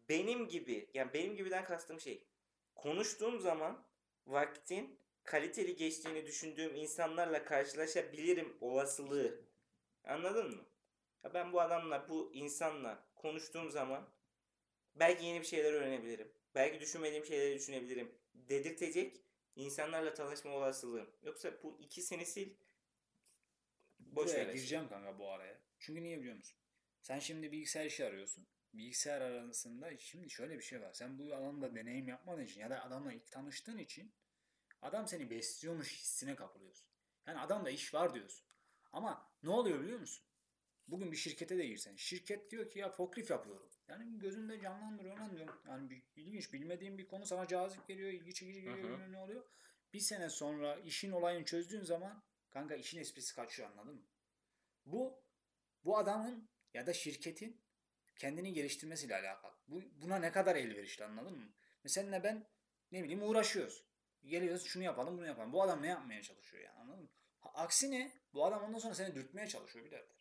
[0.09, 2.29] benim gibi yani benim gibiden kastım şey
[2.75, 3.87] konuştuğum zaman
[4.27, 9.41] vaktin kaliteli geçtiğini düşündüğüm insanlarla karşılaşabilirim olasılığı.
[10.05, 10.64] Anladın mı?
[11.25, 14.09] Ya ben bu adamla, bu insanla konuştuğum zaman
[14.95, 16.33] belki yeni bir şeyler öğrenebilirim.
[16.55, 18.14] Belki düşünmediğim şeyleri düşünebilirim.
[18.35, 19.20] Dedirtecek
[19.57, 21.11] insanlarla tanışma olasılığım.
[21.23, 22.51] Yoksa bu ikisini sil.
[23.99, 25.59] Boş Buraya gireceğim kanka bu araya.
[25.79, 26.59] Çünkü niye biliyor musun?
[27.03, 28.47] Sen şimdi bilgisayar işi arıyorsun.
[28.73, 30.93] Bilgisayar arasında şimdi şöyle bir şey var.
[30.93, 34.12] Sen bu alanda deneyim yapmadığın için ya da adamla ilk tanıştığın için
[34.83, 36.87] adam seni besliyormuş hissine kapılıyorsun.
[37.27, 38.47] Yani adamda iş var diyorsun.
[38.93, 40.25] Ama ne oluyor biliyor musun?
[40.89, 41.97] Bugün bir şirkete de girsen.
[41.97, 43.70] Şirket diyor ki ya forklift yapıyorum.
[43.89, 45.61] Yani gözünde canlandırıyor lan diyorum.
[45.68, 48.11] Yani bir, ilginç bilmediğin bir konu sana cazip geliyor.
[48.11, 48.99] ilgi çekici geliyor.
[48.99, 49.12] Hı hı.
[49.12, 49.45] ne oluyor.
[49.93, 54.07] Bir sene sonra işin olayını çözdüğün zaman kanka işin esprisi kaçıyor anladın mı?
[54.85, 55.23] Bu
[55.85, 57.62] bu adamın ya da şirketin
[58.23, 59.53] kendini geliştirmesiyle alakalı.
[59.68, 61.53] Bu, buna ne kadar elverişli anladın mı?
[61.85, 62.47] Mesela ben
[62.93, 63.85] ne bileyim uğraşıyoruz.
[64.25, 65.53] Geliyoruz şunu yapalım bunu yapalım.
[65.53, 67.09] Bu adam ne yapmaya çalışıyor yani anladın mı?
[67.41, 70.16] Ha, aksine bu adam ondan sonra seni dürtmeye çalışıyor birader.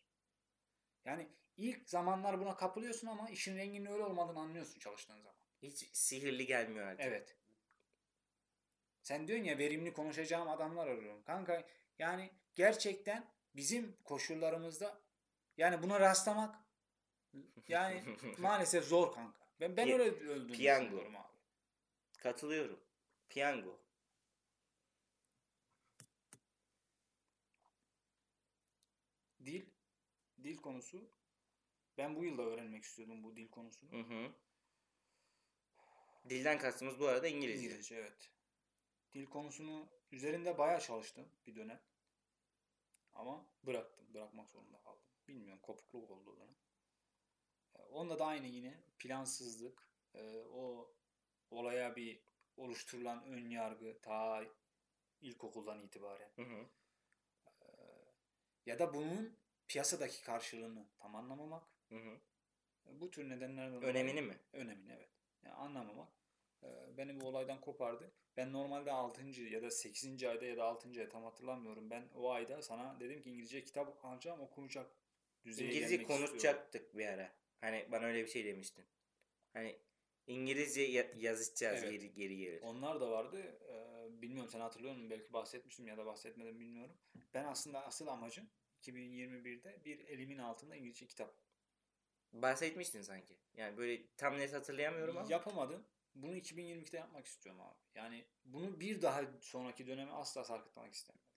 [1.04, 5.46] Yani ilk zamanlar buna kapılıyorsun ama işin renginin öyle olmadığını anlıyorsun çalıştığın zaman.
[5.62, 7.06] Hiç sihirli gelmiyor artık.
[7.06, 7.36] Evet.
[9.02, 11.22] Sen diyorsun ya verimli konuşacağım adamlar arıyorum.
[11.24, 15.00] Kanka yani gerçekten bizim koşullarımızda
[15.56, 16.62] yani buna rastlamak
[17.68, 18.02] yani
[18.38, 19.38] maalesef zor kanka.
[19.60, 20.84] Ben ben Pi- öyle öldüğünü piyango.
[20.86, 21.32] düşünüyorum abi.
[22.18, 22.80] Katılıyorum.
[23.28, 23.80] Piyango.
[29.44, 29.66] Dil
[30.42, 31.10] dil konusu
[31.98, 33.90] ben bu yılda öğrenmek istiyordum bu dil konusunu.
[33.92, 34.32] Hı hı.
[36.28, 37.66] Dilden kastımız bu arada İngilizce.
[37.68, 38.30] İngilizce evet.
[39.12, 41.80] Dil konusunu üzerinde bayağı çalıştım bir dönem.
[43.12, 44.14] Ama bıraktım.
[44.14, 45.02] Bırakmak zorunda kaldım.
[45.28, 46.56] Bilmiyorum kopukluk oldu o dönem.
[47.78, 50.92] Ee, Onda da aynı yine plansızlık, e, o
[51.50, 52.22] olaya bir
[52.56, 54.44] oluşturulan ön yargı ta
[55.20, 56.66] ilkokuldan itibaren Hı hı.
[58.66, 59.36] ya da bunun
[59.68, 61.62] piyasadaki karşılığını tam anlamamak.
[61.88, 62.18] Hı hı.
[62.86, 64.38] Bu tür nedenlerden dolayı- Önemini mi?
[64.52, 65.10] Önemini evet.
[65.42, 66.08] Yani anlamamak
[66.62, 68.12] e, beni bu olaydan kopardı.
[68.36, 69.22] Ben normalde 6.
[69.40, 70.24] ya da 8.
[70.28, 71.00] ayda ya da 6.
[71.00, 71.90] ay tam hatırlamıyorum.
[71.90, 74.90] Ben o ayda sana dedim ki İngilizce kitap alacağım okunacak
[75.44, 76.26] düzeye İngilizce gelmek istiyorum.
[76.26, 77.32] konuşacaktık bir ara.
[77.62, 78.84] Hani bana öyle bir şey demiştin.
[79.52, 79.78] Hani
[80.26, 81.90] İngilizce ya- yazışacağız Evet.
[81.90, 82.62] geri, geri gelir.
[82.62, 83.42] Onlar da vardı.
[83.68, 85.10] E, bilmiyorum sen hatırlıyor musun?
[85.10, 86.96] Belki bahsetmiştim ya da bahsetmedim bilmiyorum.
[87.34, 88.46] Ben aslında asıl amacım
[88.80, 91.34] 2021'de bir elimin altında İngilizce kitap.
[92.32, 93.38] Bahsetmiştin sanki.
[93.54, 95.28] Yani böyle tam net hatırlayamıyorum ama.
[95.32, 95.84] Yapamadım.
[96.14, 97.78] Bunu 2022'de yapmak istiyorum abi.
[97.94, 101.31] Yani bunu bir daha sonraki döneme asla sarkıtmak istemiyorum.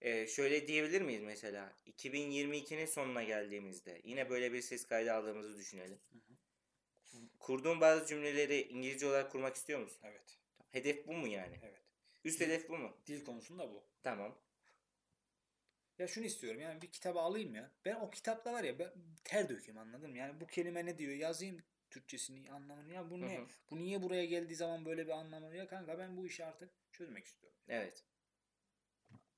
[0.00, 1.72] Ee, şöyle diyebilir miyiz mesela?
[1.86, 5.98] 2022'nin sonuna geldiğimizde yine böyle bir ses kaydı aldığımızı düşünelim.
[6.12, 6.36] Hı hı.
[7.38, 9.98] Kurduğun bazı cümleleri İngilizce olarak kurmak istiyor musun?
[10.04, 10.38] Evet.
[10.72, 11.56] Hedef bu mu yani?
[11.62, 11.82] Evet.
[12.24, 12.96] Üst hedef bu mu?
[13.06, 13.84] Dil konusunda bu.
[14.02, 14.38] Tamam.
[15.98, 17.70] Ya şunu istiyorum yani bir kitabı alayım ya.
[17.84, 18.92] Ben o kitapta var ya ben
[19.24, 20.18] ter dökeyim anladın mı?
[20.18, 23.38] Yani bu kelime ne diyor yazayım Türkçesini anlamını ya bu Hı ne?
[23.38, 23.46] hı.
[23.70, 27.24] Bu niye buraya geldiği zaman böyle bir anlamı ya kanka ben bu işi artık çözmek
[27.24, 27.58] istiyorum.
[27.68, 28.04] Evet.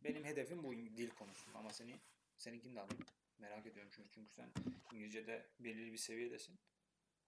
[0.05, 2.01] Benim hedefim bu dil konusunda ama seni
[2.37, 3.07] seninkini de alayım.
[3.39, 4.51] Merak ediyorum çünkü çünkü sen
[4.93, 6.59] İngilizce'de belirli bir seviyedesin.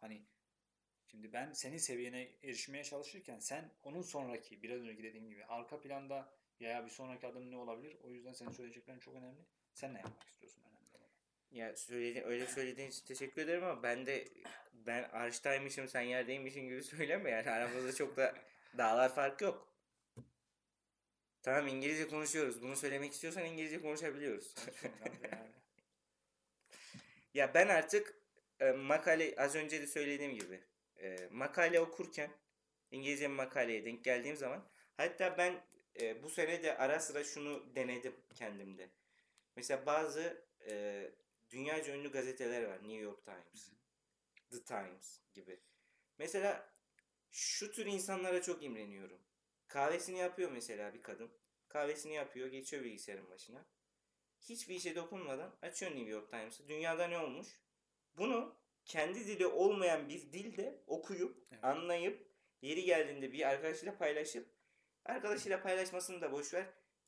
[0.01, 0.23] Hani
[1.07, 6.33] şimdi ben senin seviyene erişmeye çalışırken sen onun sonraki biraz önceki dediğim gibi arka planda
[6.61, 7.97] ya bir sonraki adım ne olabilir?
[8.03, 9.41] O yüzden senin söyleyeceklerin çok önemli.
[9.75, 11.11] Sen ne yapmak istiyorsun önemli olan.
[11.51, 14.29] Ya söyledi, öyle söylediğin için teşekkür ederim ama ben de
[14.73, 18.35] ben arştaymışım sen yerdeymişsin gibi söyleme yani aramızda çok da
[18.79, 19.70] dağlar fark yok.
[21.43, 22.63] Tamam İngilizce konuşuyoruz.
[22.63, 24.55] Bunu söylemek istiyorsan İngilizce konuşabiliyoruz.
[25.33, 25.51] Yani.
[27.35, 28.15] ya ben artık
[28.61, 30.61] e, makale az önce de söylediğim gibi
[30.97, 32.31] e, makale okurken
[32.91, 35.65] İngilizce makaleye denk geldiğim zaman hatta ben
[36.01, 38.91] e, bu sene de ara sıra şunu denedim kendimde.
[39.57, 41.05] Mesela bazı e,
[41.51, 42.77] dünyaca ünlü gazeteler var.
[42.77, 43.73] New York Times,
[44.51, 45.61] The Times gibi.
[46.19, 46.73] Mesela
[47.31, 49.21] şu tür insanlara çok imreniyorum.
[49.71, 51.31] Kahvesini yapıyor mesela bir kadın.
[51.69, 53.67] Kahvesini yapıyor, geçiyor bilgisayarın başına.
[54.41, 56.69] Hiçbir işe dokunmadan açıyor New York Times'ı.
[56.69, 57.49] Dünyada ne olmuş?
[58.17, 61.65] Bunu kendi dili olmayan bir dilde okuyup, Evet.
[61.65, 62.27] anlayıp,
[62.63, 64.49] yeri geldiğinde bir arkadaşıyla paylaşıp,
[65.05, 66.67] arkadaşıyla paylaşmasını da boş ver.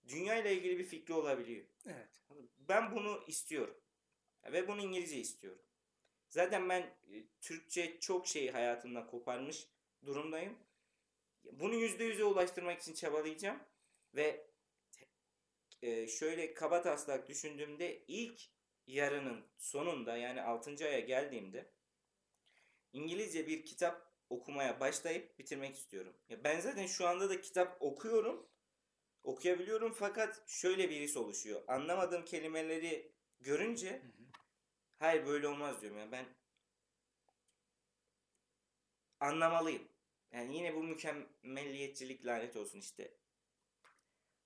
[0.08, 1.66] Dünya ile ilgili bir fikri olabiliyor.
[1.86, 2.22] Evet.
[2.58, 3.76] Ben bunu istiyorum.
[4.44, 5.62] Ve bunu İngilizce istiyorum.
[6.28, 9.68] Zaten ben e, Türkçe çok şeyi hayatımda koparmış
[10.04, 10.58] durumdayım.
[11.44, 13.58] Bunu yüzde yüze ulaştırmak için çabalayacağım.
[14.14, 14.46] Ve
[15.82, 18.40] e, şöyle kaba taslak düşündüğümde ilk
[18.86, 20.84] yarının sonunda yani 6.
[20.84, 21.72] aya geldiğimde
[22.92, 26.16] İngilizce bir kitap okumaya başlayıp bitirmek istiyorum.
[26.28, 28.48] Ya ben zaten şu anda da kitap okuyorum.
[29.22, 31.62] Okuyabiliyorum fakat şöyle bir his oluşuyor.
[31.68, 34.24] Anlamadığım kelimeleri görünce Hı hı.
[34.98, 36.26] hayır böyle olmaz diyorum ya ben
[39.20, 39.91] anlamalıyım.
[40.32, 43.14] Yani yine bu mükemmelliyetçilik lanet olsun işte.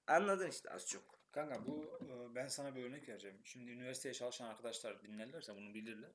[0.06, 1.16] Anladın işte az çok.
[1.32, 3.40] Kanka bu e, ben sana bir örnek vereceğim.
[3.44, 6.12] Şimdi üniversiteye çalışan arkadaşlar dinlerlerse bunu bilirler.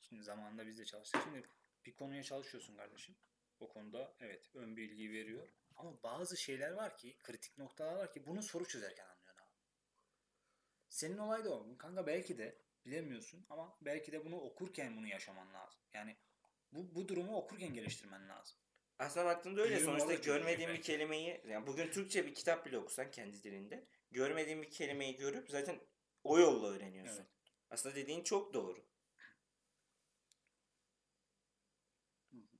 [0.00, 1.22] Şimdi zamanında biz de çalıştık.
[1.24, 1.42] Şimdi
[1.86, 3.16] bir konuya çalışıyorsun kardeşim.
[3.60, 5.48] O konuda evet ön bilgi veriyor.
[5.76, 9.50] Ama bazı şeyler var ki kritik noktalar var ki bunu soru çözerken anlıyorsun abi.
[10.88, 11.78] Senin olay da o.
[11.78, 15.80] Kanka belki de bilemiyorsun ama belki de bunu okurken bunu yaşaman lazım.
[15.92, 16.16] Yani
[16.72, 18.58] bu, bu durumu okurken geliştirmen lazım.
[18.98, 19.74] Aslında baktığımda öyle.
[19.74, 24.62] Yürüme Sonuçta görmediğim bir kelimeyi, yani bugün Türkçe bir kitap bile okusan kendi dilinde, görmediğin
[24.62, 25.80] bir kelimeyi görüp zaten
[26.24, 27.16] o yolla öğreniyorsun.
[27.16, 27.28] Evet.
[27.70, 28.86] Aslında dediğin çok doğru.
[32.30, 32.58] Hı hı.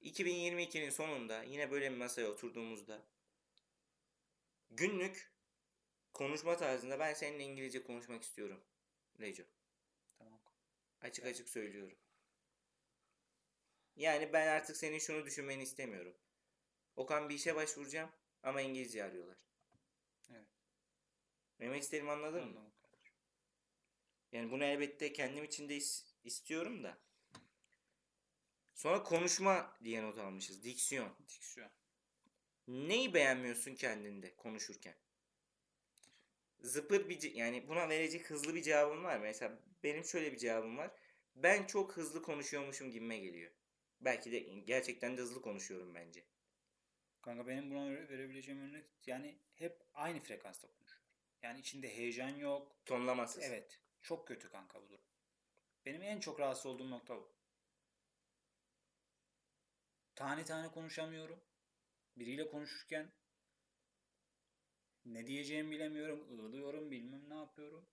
[0.00, 3.02] 2022'nin sonunda yine böyle bir masaya oturduğumuzda
[4.70, 5.32] günlük
[6.14, 8.64] konuşma tarzında ben seninle İngilizce konuşmak istiyorum.
[9.20, 9.42] Reco.
[10.18, 10.40] Tamam.
[11.00, 11.98] Açık açık söylüyorum.
[13.98, 16.14] Yani ben artık senin şunu düşünmeni istemiyorum.
[16.96, 18.10] Okan bir işe başvuracağım
[18.42, 19.38] ama İngilizce arıyorlar.
[20.30, 20.48] Evet.
[21.60, 22.58] Demek istediğimi anladın mı?
[22.58, 22.72] Anladım.
[24.32, 26.98] Yani bunu elbette kendim için de is- istiyorum da.
[28.74, 30.64] Sonra konuşma diye not almışız.
[30.64, 31.16] Diksiyon.
[31.28, 31.70] Diksiyon.
[32.68, 34.96] Neyi beğenmiyorsun kendinde konuşurken?
[36.60, 39.22] Zıpır bir yani buna verecek hızlı bir cevabın var mı?
[39.22, 40.90] Mesela benim şöyle bir cevabım var.
[41.36, 43.52] Ben çok hızlı konuşuyormuşum gibime geliyor.
[44.00, 46.24] Belki de gerçekten de hızlı konuşuyorum bence.
[47.22, 51.02] Kanka benim buna vere- verebileceğim örnek yani hep aynı frekansta konuşuyor.
[51.42, 52.76] Yani içinde heyecan yok.
[52.86, 53.42] Tonlamasız.
[53.42, 53.80] Evet.
[54.02, 55.04] Çok kötü kanka bu durum.
[55.86, 57.32] Benim en çok rahatsız olduğum nokta bu.
[60.14, 61.40] Tane tane konuşamıyorum.
[62.16, 63.12] Biriyle konuşurken
[65.04, 66.38] ne diyeceğimi bilemiyorum.
[66.38, 67.86] ığlıyorum bilmem ne yapıyorum.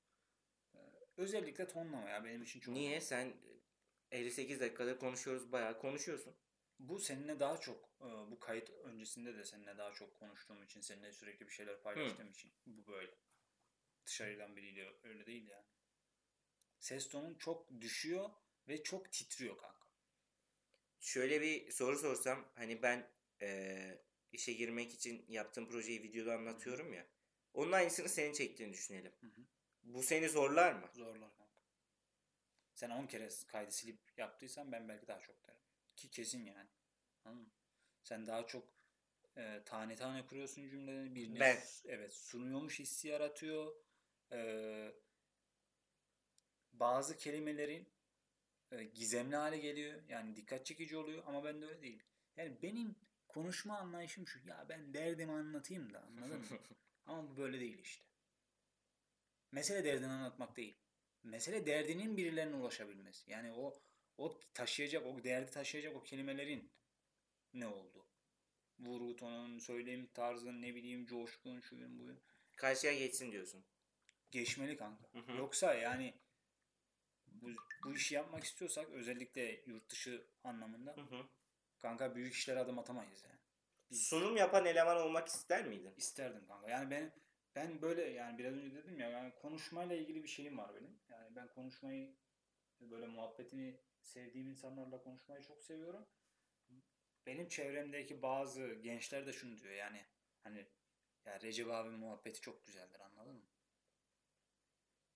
[0.76, 0.80] Ee,
[1.18, 3.02] özellikle tonlama ya benim için çok Niye?
[3.02, 3.34] Sen
[4.12, 6.36] 58 dakikada konuşuyoruz bayağı konuşuyorsun.
[6.80, 11.12] Bu seninle daha çok e, bu kayıt öncesinde de seninle daha çok konuştuğum için seninle
[11.12, 13.12] sürekli bir şeyler paylaştığım için bu böyle.
[14.06, 15.66] Dışarıdan biriyle öyle değil yani.
[16.80, 18.30] Ses tonun çok düşüyor
[18.68, 19.86] ve çok titriyor kanka.
[21.00, 23.08] Şöyle bir soru sorsam hani ben
[23.42, 24.02] eee,
[24.32, 27.08] işe girmek için yaptığım projeyi videoda anlatıyorum ya.
[27.54, 29.12] Onun aynısını senin çektiğini düşünelim.
[29.20, 29.42] Hı hı.
[29.84, 30.90] Bu seni zorlar mı?
[30.94, 31.32] Zorlar.
[32.76, 35.60] Sen 10 kere kaydı silip yaptıysan ben belki daha çok derim.
[35.96, 36.70] Ki kesin yani.
[37.26, 37.52] Anladın mı?
[38.04, 38.68] Sen daha çok
[39.38, 41.16] e, tane tane kuruyorsun cümleleri.
[41.16, 41.58] Birine Ben.
[41.86, 43.76] evet sunuyormuş hissi yaratıyor.
[44.32, 44.92] E,
[46.74, 47.90] bazı kelimelerin
[48.72, 50.02] e, gizemli hale geliyor.
[50.10, 52.04] Yani dikkat çekici oluyor ama ben de öyle değil.
[52.38, 52.96] Yani benim
[53.28, 54.48] konuşma anlayışım şu.
[54.48, 56.46] Ya ben derdimi anlatayım da anladın mı?
[57.06, 58.06] Ama bu böyle değil işte.
[59.52, 60.78] Mesele derdini anlatmak değil.
[61.26, 63.32] Mesele derdinin birilerine ulaşabilmesi.
[63.32, 63.74] Yani o
[64.18, 66.72] o taşıyacak, o derdi taşıyacak o kelimelerin
[67.54, 68.06] ne oldu?
[68.80, 72.20] Vurgu tonun, söylem tarzın, ne bileyim coşkun, şuyun buyun.
[72.58, 73.66] karşıya geçsin diyorsun.
[74.32, 75.04] Geçmeli kanka.
[75.14, 75.38] Hı hı.
[75.38, 76.14] Yoksa yani
[77.28, 77.50] bu,
[77.84, 81.26] bu işi yapmak istiyorsak özellikle yurt dışı anlamında Hı hı.
[81.80, 83.40] kanka büyük işlere adım atamayız yani.
[83.92, 85.94] Sunum yapan eleman olmak ister miydin?
[85.98, 86.70] İsterdim kanka.
[86.70, 87.12] Yani ben
[87.56, 91.00] ben böyle yani biraz önce dedim ya yani konuşmayla ilgili bir şeyim var benim.
[91.10, 92.16] Yani ben konuşmayı
[92.82, 96.06] böyle muhabbetini sevdiğim insanlarla konuşmayı çok seviyorum.
[97.26, 100.06] Benim çevremdeki bazı gençler de şunu diyor yani
[100.44, 100.68] hani
[101.26, 103.46] ya Recep abi muhabbeti çok güzeldir anladın mı?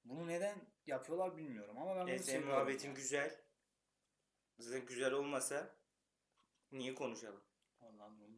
[0.03, 2.95] Bunu neden yapıyorlar bilmiyorum ama ben bunu E, senin muhabbetin yani.
[2.95, 3.41] güzel.
[4.59, 5.75] Zaten güzel olmasa
[6.71, 7.43] niye konuşalım?
[7.81, 8.28] Vallahi.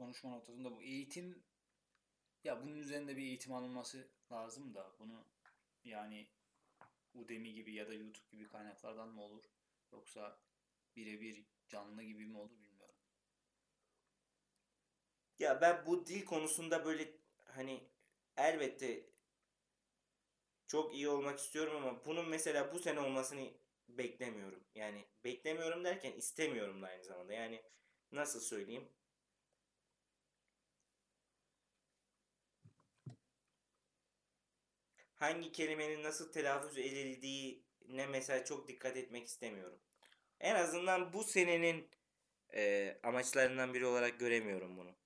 [0.00, 1.42] Konuşma noktasında bu eğitim
[2.44, 5.24] ya bunun üzerinde bir eğitim alınması lazım da bunu
[5.84, 6.28] yani
[7.14, 9.44] Udemy gibi ya da YouTube gibi kaynaklardan mı olur
[9.92, 10.38] yoksa
[10.96, 12.94] birebir canlı gibi mi olur bilmiyorum.
[15.38, 17.84] Ya ben bu dil konusunda böyle hani
[18.36, 19.10] elbette
[20.66, 23.50] çok iyi olmak istiyorum ama bunun mesela bu sene olmasını
[23.88, 24.64] beklemiyorum.
[24.74, 27.32] Yani beklemiyorum derken istemiyorum da aynı zamanda.
[27.32, 27.62] Yani
[28.12, 28.88] nasıl söyleyeyim?
[35.20, 39.80] Hangi kelimenin nasıl telaffuz edildiğine mesela çok dikkat etmek istemiyorum.
[40.40, 41.90] En azından bu senenin
[42.54, 44.96] e, amaçlarından biri olarak göremiyorum bunu.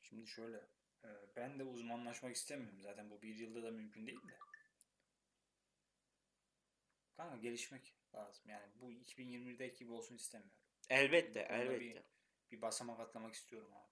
[0.00, 0.56] Şimdi şöyle
[1.04, 4.38] e, ben de uzmanlaşmak istemiyorum zaten bu bir yılda da mümkün değil de.
[7.16, 10.56] Kanka gelişmek lazım yani bu 2020'deki gibi olsun istemiyorum.
[10.90, 11.80] Elbette, elbette.
[11.80, 12.02] Bir,
[12.50, 13.91] bir basamak atlamak istiyorum abi.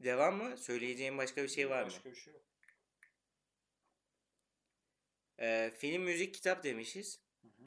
[0.00, 0.56] Devam mı?
[0.56, 1.86] Söyleyeceğin başka bir şey var mı?
[1.86, 2.42] Başka bir şey yok.
[5.40, 7.20] Ee, film, müzik, kitap demişiz.
[7.42, 7.64] Hı hı.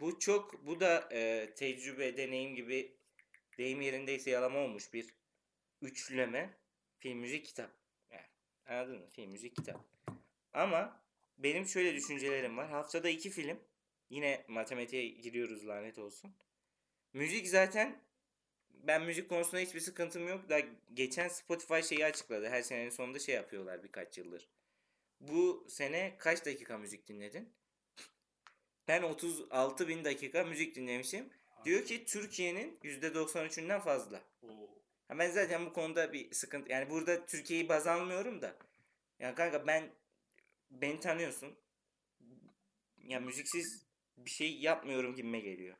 [0.00, 2.96] Bu çok, bu da e, tecrübe, deneyim gibi
[3.58, 5.14] deyim yerindeyse yalama olmuş bir
[5.82, 6.58] üçleme.
[6.98, 7.70] Film, müzik, kitap.
[8.10, 8.26] Yani,
[8.66, 9.08] anladın mı?
[9.10, 9.84] Film, müzik, kitap.
[10.52, 11.04] Ama
[11.38, 12.70] benim şöyle düşüncelerim var.
[12.70, 13.60] Haftada iki film.
[14.10, 16.36] Yine matematiğe giriyoruz lanet olsun.
[17.12, 18.04] Müzik zaten
[18.86, 20.48] ben müzik konusunda hiçbir sıkıntım yok.
[20.48, 20.60] Da
[20.94, 22.48] geçen Spotify şeyi açıkladı.
[22.48, 24.48] Her senenin sonunda şey yapıyorlar birkaç yıldır.
[25.20, 27.52] Bu sene kaç dakika müzik dinledin?
[28.88, 31.28] Ben 36 bin dakika müzik dinlemişim.
[31.64, 34.20] Diyor ki Türkiye'nin %93'ünden fazla.
[34.42, 34.70] Oo.
[35.10, 38.56] Ben zaten bu konuda bir sıkıntı yani burada Türkiye'yi baz almıyorum da.
[39.18, 39.90] Ya kanka ben
[40.70, 41.56] beni tanıyorsun.
[43.04, 45.76] Ya müziksiz bir şey yapmıyorum gibime geliyor.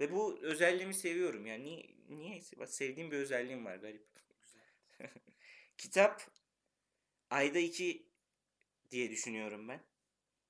[0.00, 1.46] Ve bu özelliğimi seviyorum.
[1.46, 4.06] Yani niyeyse bak sevdiğim bir özelliğim var garip.
[5.78, 6.22] Kitap
[7.30, 8.06] ayda iki
[8.90, 9.80] diye düşünüyorum ben.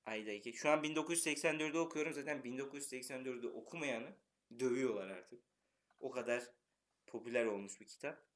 [0.07, 0.53] Ayda iki.
[0.53, 2.13] Şu an 1984'ü okuyorum.
[2.13, 4.17] Zaten 1984'ü okumayanı
[4.59, 5.41] dövüyorlar artık.
[6.01, 6.45] O kadar
[7.07, 8.27] popüler olmuş bir kitap.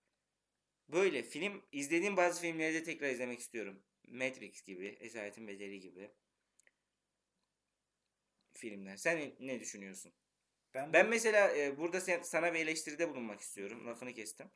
[0.88, 3.82] Böyle film izlediğim bazı filmleri de tekrar izlemek istiyorum.
[4.08, 6.10] Matrix gibi, Esaretin Bedeli gibi
[8.52, 8.96] filmler.
[8.96, 10.12] Sen ne düşünüyorsun?
[10.74, 13.86] Ben, Ben mesela e, burada sen, sana bir eleştiride bulunmak istiyorum.
[13.86, 14.50] Lafını kestim.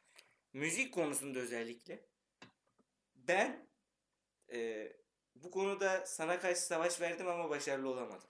[0.52, 2.06] Müzik konusunda özellikle
[3.14, 3.68] ben
[4.52, 4.92] e,
[5.34, 8.28] bu konuda sana karşı savaş verdim ama başarılı olamadım.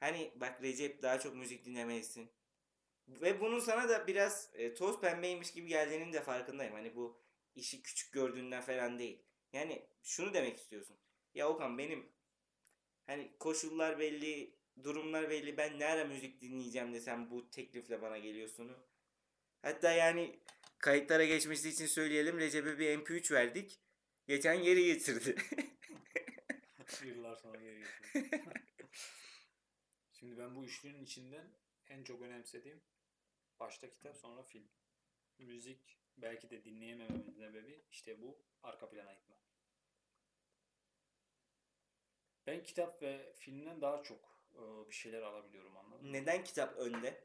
[0.00, 2.30] Hani bak Recep daha çok müzik dinlemelisin.
[3.08, 6.74] Ve bunun sana da biraz e, toz pembeymiş gibi geldiğinin de farkındayım.
[6.74, 7.22] Hani bu
[7.54, 9.22] işi küçük gördüğünden falan değil.
[9.52, 10.96] Yani şunu demek istiyorsun.
[11.34, 12.12] Ya Okan benim
[13.06, 15.56] hani koşullar belli, durumlar belli.
[15.56, 18.72] Ben ne ara müzik dinleyeceğim de sen bu teklifle bana geliyorsun.
[19.62, 20.38] Hatta yani
[20.78, 22.38] kayıtlara geçmesi için söyleyelim.
[22.38, 23.80] Recep'e bir MP3 verdik.
[24.26, 25.36] Geçen geri getirdi.
[27.04, 28.44] yıllar sonra geri getirdim.
[30.12, 31.50] Şimdi ben bu üçlünün içinden
[31.86, 32.82] en çok önemsediğim
[33.60, 34.68] başta kitap sonra film.
[35.38, 39.36] Müzik belki de dinleyemememin sebebi işte bu arka plana itme.
[42.46, 44.33] Ben kitap ve filmden daha çok
[44.88, 46.12] bir şeyler alabiliyorum anladın mı?
[46.12, 47.24] Neden kitap önde?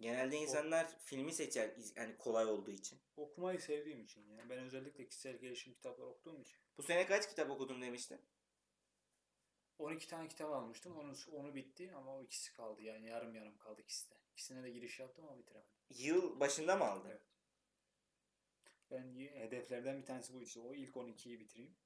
[0.00, 3.00] Genelde insanlar filmi seçer yani kolay olduğu için.
[3.16, 6.56] Okumayı sevdiğim için yani ben özellikle kişisel gelişim kitapları okuduğum için.
[6.76, 8.20] Bu sene kaç kitap okudun demiştin?
[9.78, 10.96] 12 tane kitap almıştım.
[10.98, 12.82] Onu, onu bitti ama o ikisi kaldı.
[12.82, 14.14] Yani yarım yarım kaldı ikisi de.
[14.32, 15.72] İkisine de giriş yaptım ama bitiremedim.
[15.90, 17.10] Yıl başında mı aldın?
[17.10, 17.22] Evet.
[18.90, 20.60] Ben hedeflerden bir tanesi bu işte.
[20.60, 21.76] O ilk 12'yi bitireyim.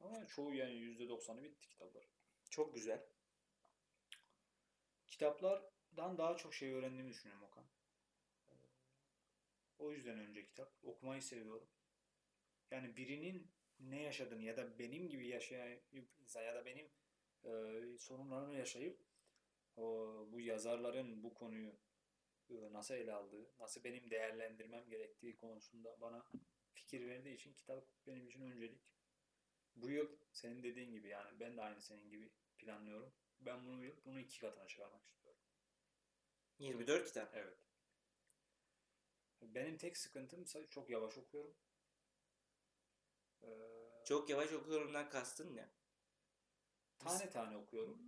[0.00, 2.08] Ama çoğu yani %90'ı bitti kitaplar.
[2.52, 3.02] Çok güzel.
[5.06, 7.64] Kitaplardan daha çok şey öğrendiğimi düşünüyorum Okan.
[9.78, 10.72] O yüzden önce kitap.
[10.82, 11.68] Okumayı seviyorum.
[12.70, 13.50] Yani birinin
[13.80, 15.42] ne yaşadığını ya da benim gibi
[16.20, 16.90] insan ya da benim
[17.44, 17.50] e,
[17.98, 19.00] sorunlarını yaşayıp
[19.76, 19.82] o,
[20.32, 21.76] bu yazarların bu konuyu
[22.50, 26.26] e, nasıl ele aldığı, nasıl benim değerlendirmem gerektiği konusunda bana
[26.74, 28.82] fikir verdiği için kitap benim için öncelik.
[29.76, 32.30] Bu yıl senin dediğin gibi yani ben de aynı senin gibi
[32.62, 33.12] planlıyorum.
[33.40, 35.40] Ben bunu bunu iki katına çıkarmak istiyorum.
[36.58, 37.34] 24 kitap.
[37.34, 37.58] Evet.
[39.42, 41.54] Benim tek sıkıntım çok yavaş okuyorum.
[43.42, 43.48] Ee,
[44.04, 45.70] Çok yavaş okuyorumdan kastın ne?
[46.98, 47.98] tane tane okuyorum.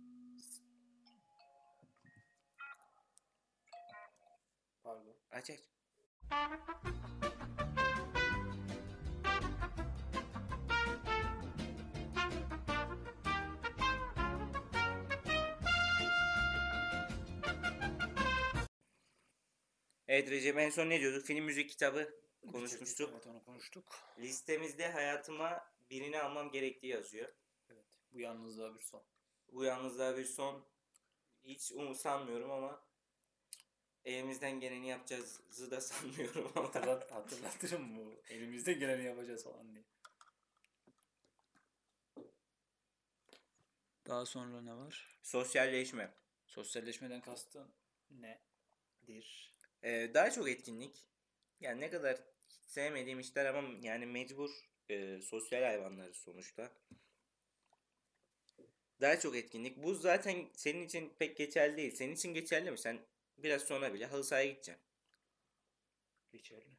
[4.83, 5.17] Pardon.
[5.31, 5.59] Aç aç.
[20.07, 21.25] Evet Recep en son ne diyorduk?
[21.25, 22.13] Film müzik kitabı
[22.51, 23.09] konuşmuştuk.
[23.13, 23.99] Evet onu konuştuk.
[24.19, 27.33] Listemizde hayatıma birini almam gerektiği yazıyor.
[27.69, 27.85] Evet.
[28.11, 29.03] Bu yalnızlığa bir son.
[29.51, 30.65] Bu yalnızlığa bir son
[31.43, 32.83] hiç umut sanmıyorum ama
[34.05, 36.51] elimizden geleni yapacağızı da sanmıyorum.
[36.53, 38.21] Hatırlat, hatırlatırım bu.
[38.29, 39.85] Elimizde geleni yapacağız falan diye.
[44.07, 45.19] Daha sonra ne var?
[45.23, 46.13] Sosyalleşme.
[46.47, 47.73] Sosyalleşmeden kastın
[48.09, 49.54] nedir?
[49.85, 51.07] Ee, daha çok etkinlik.
[51.59, 52.19] Yani ne kadar
[52.67, 54.51] sevmediğim işler ama yani mecbur
[54.89, 56.71] e, sosyal hayvanlarız sonuçta.
[59.01, 59.77] Daha çok etkinlik.
[59.83, 61.95] Bu zaten senin için pek geçerli değil.
[61.95, 62.77] Senin için geçerli mi?
[62.77, 63.05] Sen
[63.37, 64.83] biraz sonra bile halı sahaya gideceksin.
[66.31, 66.77] Geçerli.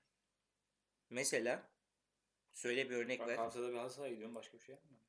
[1.11, 1.71] Mesela
[2.53, 3.37] söyle bir örnek Bak ver.
[3.37, 5.07] haftada bir halı sahaya gidiyorum başka bir şey yapmıyorum.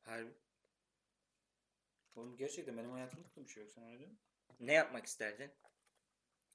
[0.00, 0.30] Harbi.
[2.16, 3.72] Oğlum gerçekten benim hayatımda da bir şey yok.
[3.72, 4.16] Sen öyle değil mi?
[4.60, 5.50] Ne yapmak isterdin?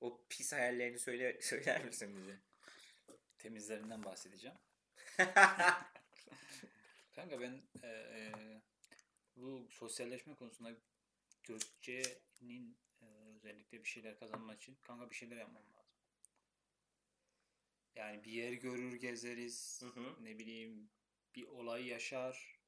[0.01, 2.39] O pis hayallerini söyle söyler misin bize?
[3.37, 4.57] Temizlerinden bahsedeceğim.
[7.15, 8.61] Kanka ben eee,
[9.35, 10.71] bu sosyalleşme konusunda
[11.43, 15.95] Gökçe'nin eee, özellikle bir şeyler kazanmak için kanka bir şeyler yapmam lazım.
[17.95, 19.81] Yani bir yer görür gezeriz.
[19.81, 20.23] Hı hı.
[20.23, 20.89] Ne bileyim
[21.35, 22.59] bir olay yaşar.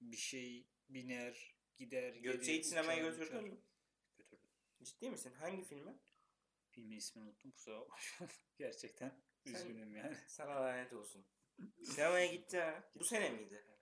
[0.00, 2.14] Bir şey biner gider.
[2.14, 3.58] Gökçe'yi sinemaya götürdün mü?
[4.84, 5.32] Ciddi misin?
[5.34, 5.98] Hangi filmi?
[6.70, 7.96] Filmin ismini unuttum kusura bakma.
[8.58, 10.16] Gerçekten Sen- üzgünüm yani.
[10.26, 11.24] Sana lanet olsun.
[11.84, 12.90] Sinemaya gitti ha.
[12.94, 13.64] Bu sene miydi?
[13.68, 13.78] Evet.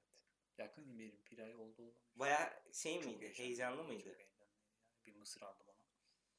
[0.59, 2.03] Yakın bir, bir ay oldu olmamış.
[2.15, 3.33] Baya şey Çok miydi?
[3.37, 4.05] heyecanlı, Çok mıydı?
[4.09, 4.41] heyecanlıydı.
[4.41, 5.87] Yani bir mısır aldım ona.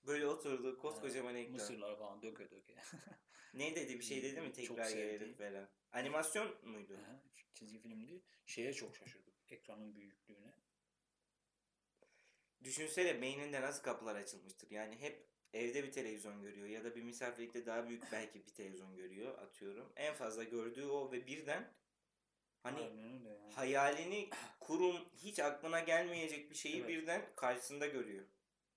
[0.08, 1.52] Böyle oturdu koskocaman ekran.
[1.54, 2.76] Mısırlar falan döke döke.
[3.54, 4.98] Ne dedi bir şey dedi mi Çok tekrar sevdi.
[5.02, 5.70] gelelim falan.
[5.92, 6.98] Animasyon muydu?
[7.04, 8.22] Aha, Çizgi filmdi.
[8.46, 9.34] Şeye çok şaşırdık.
[9.50, 10.54] Ekranın büyüklüğüne.
[12.64, 14.72] Düşünsene beyninde nasıl kapılar açılmıştır.
[14.72, 18.96] Yani hep evde bir televizyon görüyor ya da bir misafirlikte daha büyük belki bir televizyon
[18.96, 19.94] görüyor atıyorum.
[19.96, 21.74] En fazla gördüğü o ve birden
[22.64, 23.54] hani yani.
[23.56, 26.90] hayalini kurum hiç aklına gelmeyecek bir şeyi Evet.
[26.90, 28.26] birden karşısında görüyor.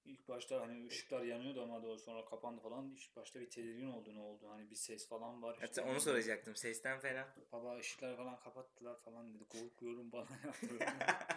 [0.04, 2.90] İlk başta hani ışıklar yanıyordu ama daha sonra kapandı falan.
[2.90, 4.48] İlk başta bir tedirgin oldu ne oldu.
[4.50, 5.54] Hani bir ses falan var.
[5.54, 5.82] Hatta işte.
[5.82, 7.28] onu soracaktım sesten falan.
[7.52, 9.44] Baba ışıkları falan kapattılar falan dedi.
[9.48, 10.26] Korkuyorum bana.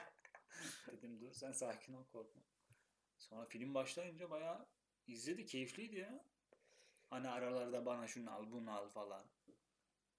[0.88, 2.42] Dedim dur sen sakin ol korkma.
[3.18, 4.66] Sonra film başlayınca bayağı
[5.08, 6.26] izledi keyifliydi ya.
[7.10, 9.26] Hani aralarda bana şunu al bunu al falan.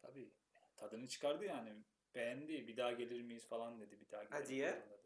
[0.02, 0.30] Tabii
[0.76, 1.82] tadını çıkardı yani.
[2.14, 2.68] Beğendi.
[2.68, 4.01] Bir daha gelir miyiz falan dedi.
[4.01, 4.76] Bir daha gelir Hadi ya.
[4.90, 4.98] dedi.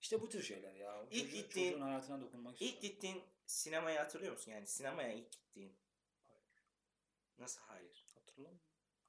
[0.00, 1.02] İşte bu tür şeyler ya.
[1.10, 2.88] İlk Çocuğun- gittiğin- hayatına dokunmak İlk istiyorum.
[2.94, 4.52] gittiğin sinemayı hatırlıyor musun?
[4.52, 5.76] Yani sinemaya ilk gittiğin.
[6.28, 6.42] Hayır.
[7.38, 8.04] Nasıl hayır?
[8.14, 8.60] Hatırlamıyorum.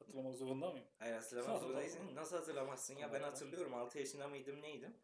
[0.02, 0.88] Hatırlamak zorunda mıyım?
[1.00, 2.16] Hayır hatırlamak zorundaysın.
[2.16, 3.14] Nasıl hatırlamazsın ya?
[3.14, 3.74] Ben hatırlıyorum.
[3.74, 4.98] 6 yaşında mıydım neydim?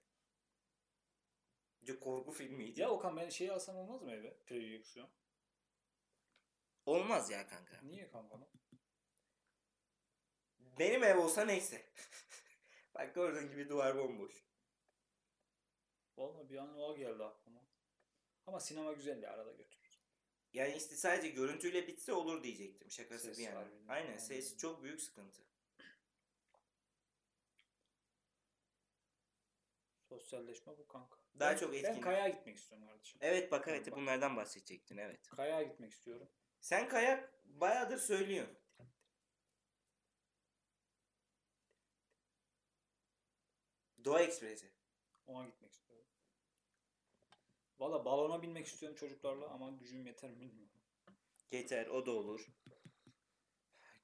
[1.82, 2.82] Bir korku filmiydi.
[2.82, 4.38] Ya Okan ben şeyi alsam olmaz mı eve?
[4.46, 5.10] Projeksiyon.
[6.86, 7.82] Olmaz ya kanka.
[7.84, 8.40] Niye kanka?
[10.60, 11.86] Benim ev olsa neyse.
[12.96, 14.48] Bak gördüğün gibi duvar bomboş.
[16.18, 17.62] Vallahi bir an o geldi aklıma.
[18.48, 19.77] Ama sinema güzel ya arada götürürüz.
[20.54, 22.92] Yani işte sadece görüntüyle bitse olur diyecektim.
[22.92, 23.60] Şakası Ses bir yana.
[23.60, 24.18] Aynen Aynen.
[24.18, 25.42] ses çok büyük sıkıntı.
[30.10, 31.18] Sosyalleşme bu kanka.
[31.40, 32.02] Daha Ben- çok Ben etkin.
[32.02, 33.20] kayağa gitmek istiyorum kardeşim.
[33.24, 33.98] Evet bak evet Bak.
[33.98, 35.30] bunlardan bahsedecektin evet.
[35.30, 36.30] Kayağa gitmek istiyorum.
[36.62, 38.58] Sen kayak bayağıdır söylüyorsun.
[44.06, 44.72] Doğa Ekspresi.
[45.26, 46.06] Ona gitmek istiyorum.
[47.80, 50.74] Valla balona binmek istiyorum çocuklarla ama gücüm yeter mi bilmiyorum.
[51.52, 52.48] Yeter o da olur.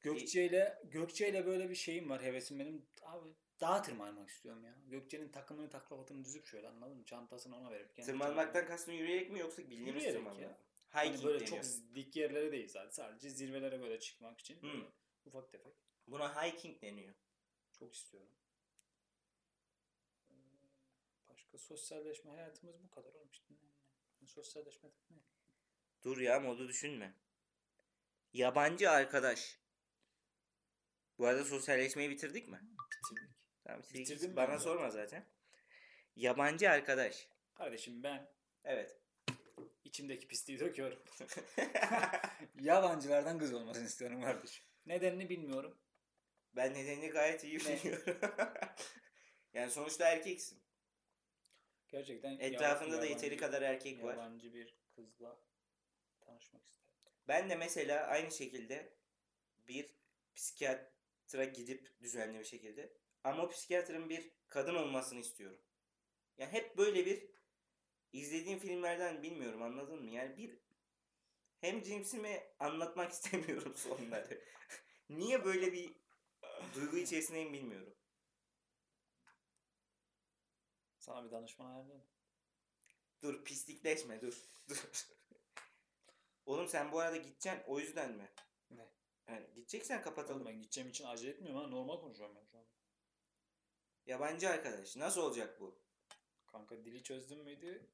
[0.02, 2.86] Gökçe ile Gökçe ile böyle bir şeyim var hevesim benim.
[3.04, 3.30] Abi
[3.62, 4.76] dağa tırmanmak istiyorum ya.
[4.88, 7.06] Gökçe'nin takımını taklavatını düzüp şöyle anladın mı?
[7.06, 7.96] Çantasını ona verip.
[7.96, 10.50] kendi Tırmanmaktan kastın yürüyerek mi yoksa bildiğimiz tırmanmak ya.
[10.50, 10.58] mı?
[10.90, 11.64] Hani Hiking böyle deniyor.
[11.64, 12.90] çok dik yerlere değil zaten.
[12.90, 14.62] Sadece zirvelere böyle çıkmak için.
[14.62, 14.84] Hmm.
[15.26, 15.76] ufak tefek.
[16.08, 17.14] Buna hiking deniyor.
[17.80, 18.30] Çok istiyorum.
[21.44, 23.54] Başka sosyalleşme hayatımız bu kadar oğlum işte.
[24.22, 25.18] Ne- Sosyalleşme ne?
[26.04, 27.14] Dur ya modu düşünme.
[28.34, 29.60] Yabancı arkadaş.
[31.18, 32.60] Bu arada sosyalleşmeyi bitirdik mi?
[32.62, 33.30] Bitirdik.
[33.64, 34.02] Tamam bitirdik.
[34.02, 35.06] Bitirdim Bana sorma zaten.
[35.06, 35.30] zaten.
[36.16, 37.28] Yabancı arkadaş.
[37.56, 38.32] Kardeşim ben
[38.64, 39.00] Evet.
[39.84, 41.00] içimdeki pisliği döküyorum.
[42.60, 44.64] Yabancılardan kız olmasını istiyorum kardeşim.
[44.86, 45.78] Nedenini bilmiyorum.
[46.56, 47.60] ben nedenini gayet iyi Ne?
[47.84, 48.20] biliyorum.
[49.54, 50.63] yani sonuçta erkeksin.
[51.94, 54.14] Gerçekten Etrafında da yabancı- yeteri kadar erkek var.
[54.14, 55.40] Yabancı bir kızla
[56.22, 56.94] tanışmak isterim.
[57.28, 58.94] Ben de mesela aynı şekilde
[59.68, 59.96] bir
[60.36, 62.94] psikiyatra gidip düzenli bir şekilde
[63.24, 65.62] ama o psikiyatrın bir kadın olmasını istiyorum.
[66.38, 67.30] Yani hep böyle bir
[68.14, 70.12] izlediğim filmlerden bilmiyorum anladın mı?
[70.12, 70.60] Yani bir
[71.62, 74.42] hem cinsimi anlatmak istemiyorum sonları.
[75.10, 75.96] Niye böyle bir
[76.76, 77.96] duygu içerisindeyim bilmiyorum.
[81.04, 82.06] Sana bir danışman ayarlayayım.
[83.22, 84.38] Dur pislikleşme dur.
[84.70, 84.78] Dur.
[86.46, 88.30] Oğlum sen bu arada gideceksin o yüzden mi?
[88.72, 88.88] Ne?
[89.28, 90.42] Yani gideceksen kapatalım.
[90.42, 91.68] Oğlum ben gideceğim için acele etmiyorum ha.
[91.68, 92.66] Normal konuşuyorum ben şu an.
[94.06, 95.80] Yabancı arkadaş nasıl olacak bu?
[96.48, 97.90] Kanka dili çözdün müydü?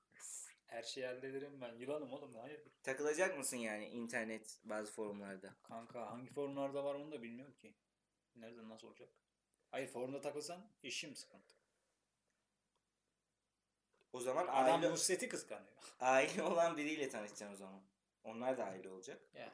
[0.65, 1.75] Her şeyi hallederim ben.
[1.75, 2.35] Yılanım oğlum.
[2.35, 2.61] Hayır.
[2.83, 5.55] Takılacak mısın yani internet bazı forumlarda?
[5.63, 7.75] Kanka hangi forumlarda var onu da bilmiyorum ki.
[8.35, 9.09] Nerede nasıl olacak?
[9.71, 11.58] Hayır forumda takılsan işim sıkıntı.
[14.13, 15.73] O zaman Adam aile, Nusret'i kıskanıyor.
[15.99, 17.81] aile olan biriyle tanışacaksın o zaman.
[18.23, 19.21] Onlar da aile olacak.
[19.33, 19.51] Yani.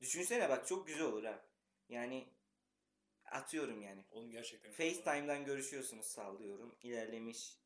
[0.00, 1.44] Düşünsene bak çok güzel olur ha.
[1.88, 2.28] Yani
[3.24, 4.04] atıyorum yani.
[4.10, 4.72] Oğlum gerçekten.
[4.72, 6.76] FaceTime'dan görüşüyorsunuz sallıyorum.
[6.82, 7.58] İlerlemiş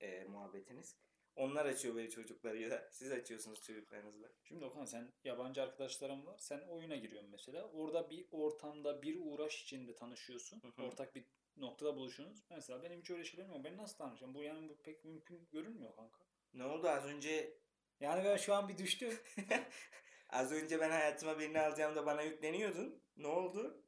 [0.00, 0.96] e, muhabbetiniz.
[1.36, 2.88] Onlar açıyor böyle çocuklarıyla.
[2.90, 4.28] Siz açıyorsunuz çocuklarınızla.
[4.42, 6.38] Şimdi Okan sen yabancı arkadaşlarım var.
[6.38, 7.70] Sen oyuna giriyorsun mesela.
[7.70, 10.62] Orada bir ortamda bir uğraş içinde tanışıyorsun.
[10.62, 10.86] Hı hı.
[10.86, 11.24] Ortak bir
[11.56, 12.44] noktada buluşuyorsunuz.
[12.50, 13.64] Mesela benim hiç öyle şeylerim yok.
[13.64, 14.34] Ben nasıl tanışacağım?
[14.34, 16.20] Bu yani bu pek mümkün görünmüyor kanka.
[16.54, 17.58] Ne oldu az önce
[18.00, 19.18] Yani ben şu an bir düştüm.
[20.30, 23.02] az önce ben hayatıma birini alacağımda bana yükleniyordun.
[23.16, 23.84] Ne oldu?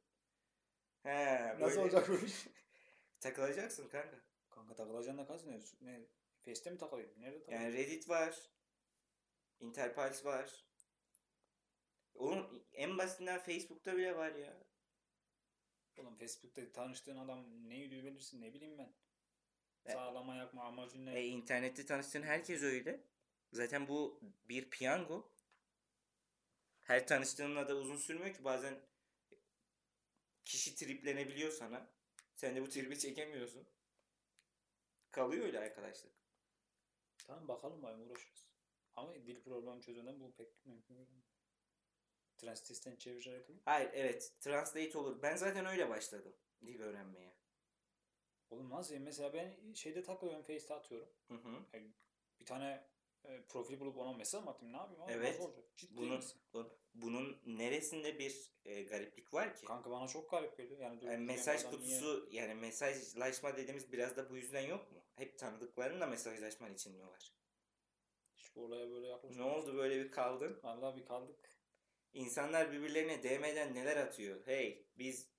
[1.03, 2.47] He, Nasıl böyle olacak bu iş?
[3.19, 4.17] Takılacaksın kanka.
[4.49, 5.59] Kanka takılacaksın da.
[5.81, 5.91] Ne?
[5.91, 6.05] ne?
[6.45, 7.11] Face'te mi takılayım?
[7.17, 7.63] Nerede takılayım?
[7.63, 8.35] Yani Reddit var.
[9.59, 10.65] Interpals var.
[12.15, 14.57] Onun en basitinden Facebook'ta bile var ya.
[15.97, 18.93] Oğlum Facebook'ta tanıştığın adam ne yürüyor bilirsin ne bileyim ben.
[19.85, 21.19] E- Sağlama yakma amacın ne?
[21.19, 23.03] E, internette tanıştığın herkes öyle.
[23.51, 25.31] Zaten bu bir piyango.
[26.81, 28.79] Her tanıştığınla da uzun sürmüyor ki bazen
[30.43, 31.87] kişi triplenebiliyor sana.
[32.35, 33.67] Sen de bu tribi çekemiyorsun.
[35.11, 36.11] Kalıyor öyle arkadaşlık.
[37.27, 38.47] Tamam bakalım bayım uğraşırız.
[38.95, 41.07] Ama dil problemi çözümünden bu pek mümkün değil.
[42.37, 43.61] Translite'den çevirerek olur.
[43.65, 45.21] Hayır evet translate olur.
[45.21, 46.35] Ben zaten öyle başladım
[46.65, 47.35] dil öğrenmeye.
[48.49, 48.99] Oğlum nasıl ya?
[48.99, 51.09] Mesela ben şeyde takılıyorum Face'te atıyorum.
[51.27, 51.65] Hı hı.
[51.73, 51.91] Yani
[52.39, 52.87] bir tane
[53.23, 55.01] e, profil bulup ona mesaj mı atayım ne yapayım?
[55.01, 55.41] Ama Evet.
[55.77, 56.41] Ciddi Bunun, misin?
[56.53, 59.65] bu- bunun neresinde bir e, gariplik var ki?
[59.65, 60.79] Kanka bana çok garip geliyor.
[60.79, 65.04] Yani, Yani mesaj adam niye- kutusu yani mesajlaşma dediğimiz biraz da bu yüzden yok mu?
[65.15, 67.33] Hep tanıdıklarınla mesajlaşman için mi var?
[68.37, 69.51] Hiç bu olaya böyle Ne yaklaşmadım.
[69.53, 70.59] oldu böyle bir kaldın?
[70.63, 71.49] Vallahi bir kaldık.
[72.13, 74.45] İnsanlar birbirlerine DM'den neler atıyor?
[74.47, 75.29] Hey biz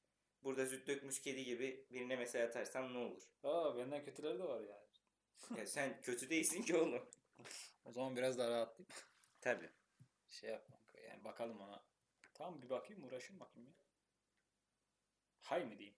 [0.43, 3.23] burada süt dökmüş kedi gibi birine mesaj atarsam ne olur?
[3.43, 4.87] Aa benden kötüleri de var yani.
[5.61, 7.09] Ya sen kötü değilsin ki oğlum.
[7.85, 8.89] O zaman biraz daha rahatlayayım.
[9.41, 9.71] Tabii.
[10.29, 11.85] Şey yap kanka yani bakalım ona.
[12.35, 13.75] Tamam bir bakayım uğraşayım bakayım ya.
[15.41, 15.97] Hay mı diyeyim?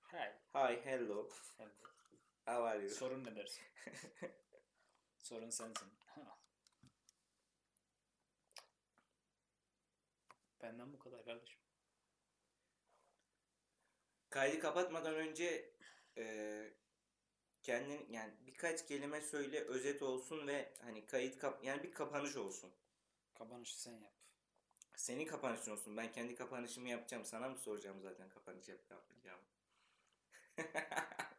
[0.00, 0.32] Hay.
[0.54, 1.28] Hi, hello.
[1.58, 1.68] De.
[2.46, 2.88] How are you?
[2.90, 3.62] Sorun ne dersin?
[5.18, 5.88] Sorun sensin.
[10.62, 11.60] Benden bu kadar kardeşim.
[14.30, 15.70] Kaydı kapatmadan önce
[16.18, 16.24] e,
[17.62, 22.70] kendin yani birkaç kelime söyle özet olsun ve hani kayıt kap yani bir kapanış olsun.
[23.34, 24.12] Kapanışı sen yap.
[24.96, 25.96] Senin kapanışın olsun.
[25.96, 27.24] Ben kendi kapanışımı yapacağım.
[27.24, 29.40] Sana mı soracağım zaten kapanış yap yapacağım.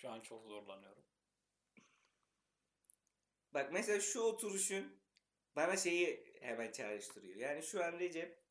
[0.00, 1.04] Şu an çok zorlanıyorum.
[3.54, 5.00] Bak mesela şu oturuşun
[5.56, 7.36] bana şeyi hemen çağrıştırıyor.
[7.36, 8.42] Yani şu an Recep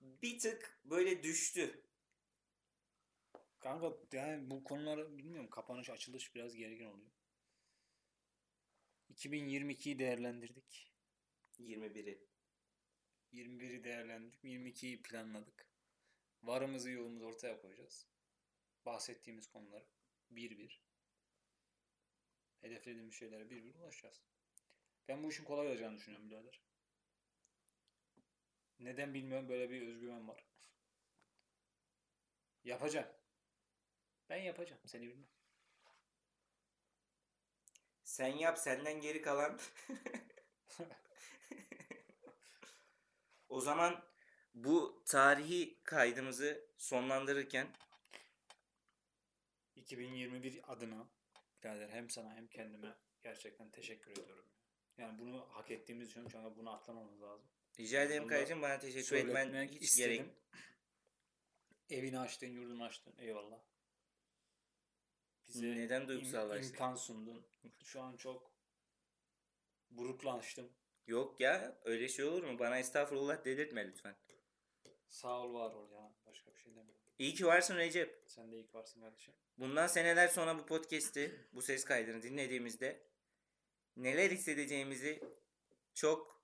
[0.00, 1.84] bir tık böyle düştü.
[3.60, 7.10] Kanka yani bu konuları bilmiyorum kapanış açılış biraz gergin oluyor.
[9.14, 10.92] 2022'yi değerlendirdik.
[11.58, 12.26] 21'i.
[13.32, 14.44] 21'i değerlendirdik.
[14.44, 15.68] 22'yi planladık.
[16.42, 18.06] Varımızı yoğumuzu ortaya koyacağız.
[18.86, 20.01] Bahsettiğimiz konuları
[20.36, 20.82] bir bir.
[22.60, 24.22] Hedeflediğimiz şeylere bir bir ulaşacağız.
[25.08, 26.60] Ben bu işin kolay olacağını düşünüyorum birader.
[28.78, 30.46] Neden bilmiyorum böyle bir özgüven var.
[32.64, 33.08] Yapacağım.
[34.28, 34.80] Ben yapacağım.
[34.86, 35.28] Seni bilmem.
[38.04, 39.58] Sen yap senden geri kalan.
[43.48, 44.04] o zaman
[44.54, 47.68] bu tarihi kaydımızı sonlandırırken
[49.76, 51.08] 2021 adına
[51.62, 54.46] birader hem sana hem kendime gerçekten teşekkür ediyorum.
[54.98, 57.48] Yani bunu hak ettiğimiz için anda bunu atlamamız lazım.
[57.80, 60.10] rica ederim Kayıcım bana teşekkür etmen hiç istedim.
[60.16, 60.30] gerek.
[61.90, 63.14] Evini açtın, yurdunu açtın.
[63.18, 63.60] Eyvallah.
[65.48, 66.68] Bize Neden im- duygusallaştın?
[66.72, 67.46] imkan sundun.
[67.84, 68.52] Şu an çok
[69.90, 70.72] buruklaştım.
[71.06, 72.58] Yok ya öyle şey olur mu?
[72.58, 74.16] Bana estağfurullah dedirtme lütfen.
[75.08, 76.14] Sağ ol, var ol ya.
[76.26, 77.01] Başka bir şey demiyorum.
[77.22, 78.24] İyi ki varsın Recep.
[78.26, 79.34] Sen de ilk varsın kardeşim.
[79.58, 83.06] Bundan seneler sonra bu podcast'i, bu ses kaydını dinlediğimizde
[83.96, 85.20] neler hissedeceğimizi
[85.94, 86.42] çok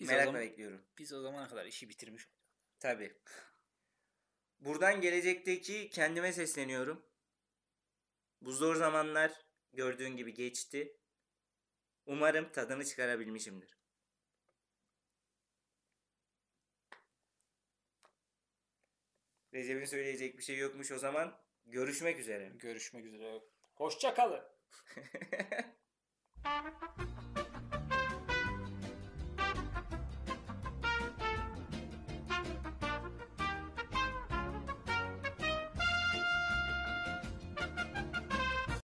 [0.00, 0.84] Biz merakla zaman- bekliyorum.
[0.98, 2.36] Biz o zamana kadar işi bitirmiş olduk.
[2.80, 3.16] Tabii.
[4.60, 7.06] Buradan gelecekteki kendime sesleniyorum.
[8.40, 9.32] Bu zor zamanlar
[9.72, 10.96] gördüğün gibi geçti.
[12.06, 13.73] Umarım tadını çıkarabilmişimdir.
[19.54, 21.38] Recep'in söyleyecek bir şey yokmuş o zaman.
[21.66, 22.52] Görüşmek üzere.
[22.54, 23.40] Görüşmek üzere.
[23.74, 24.42] Hoşça kalın.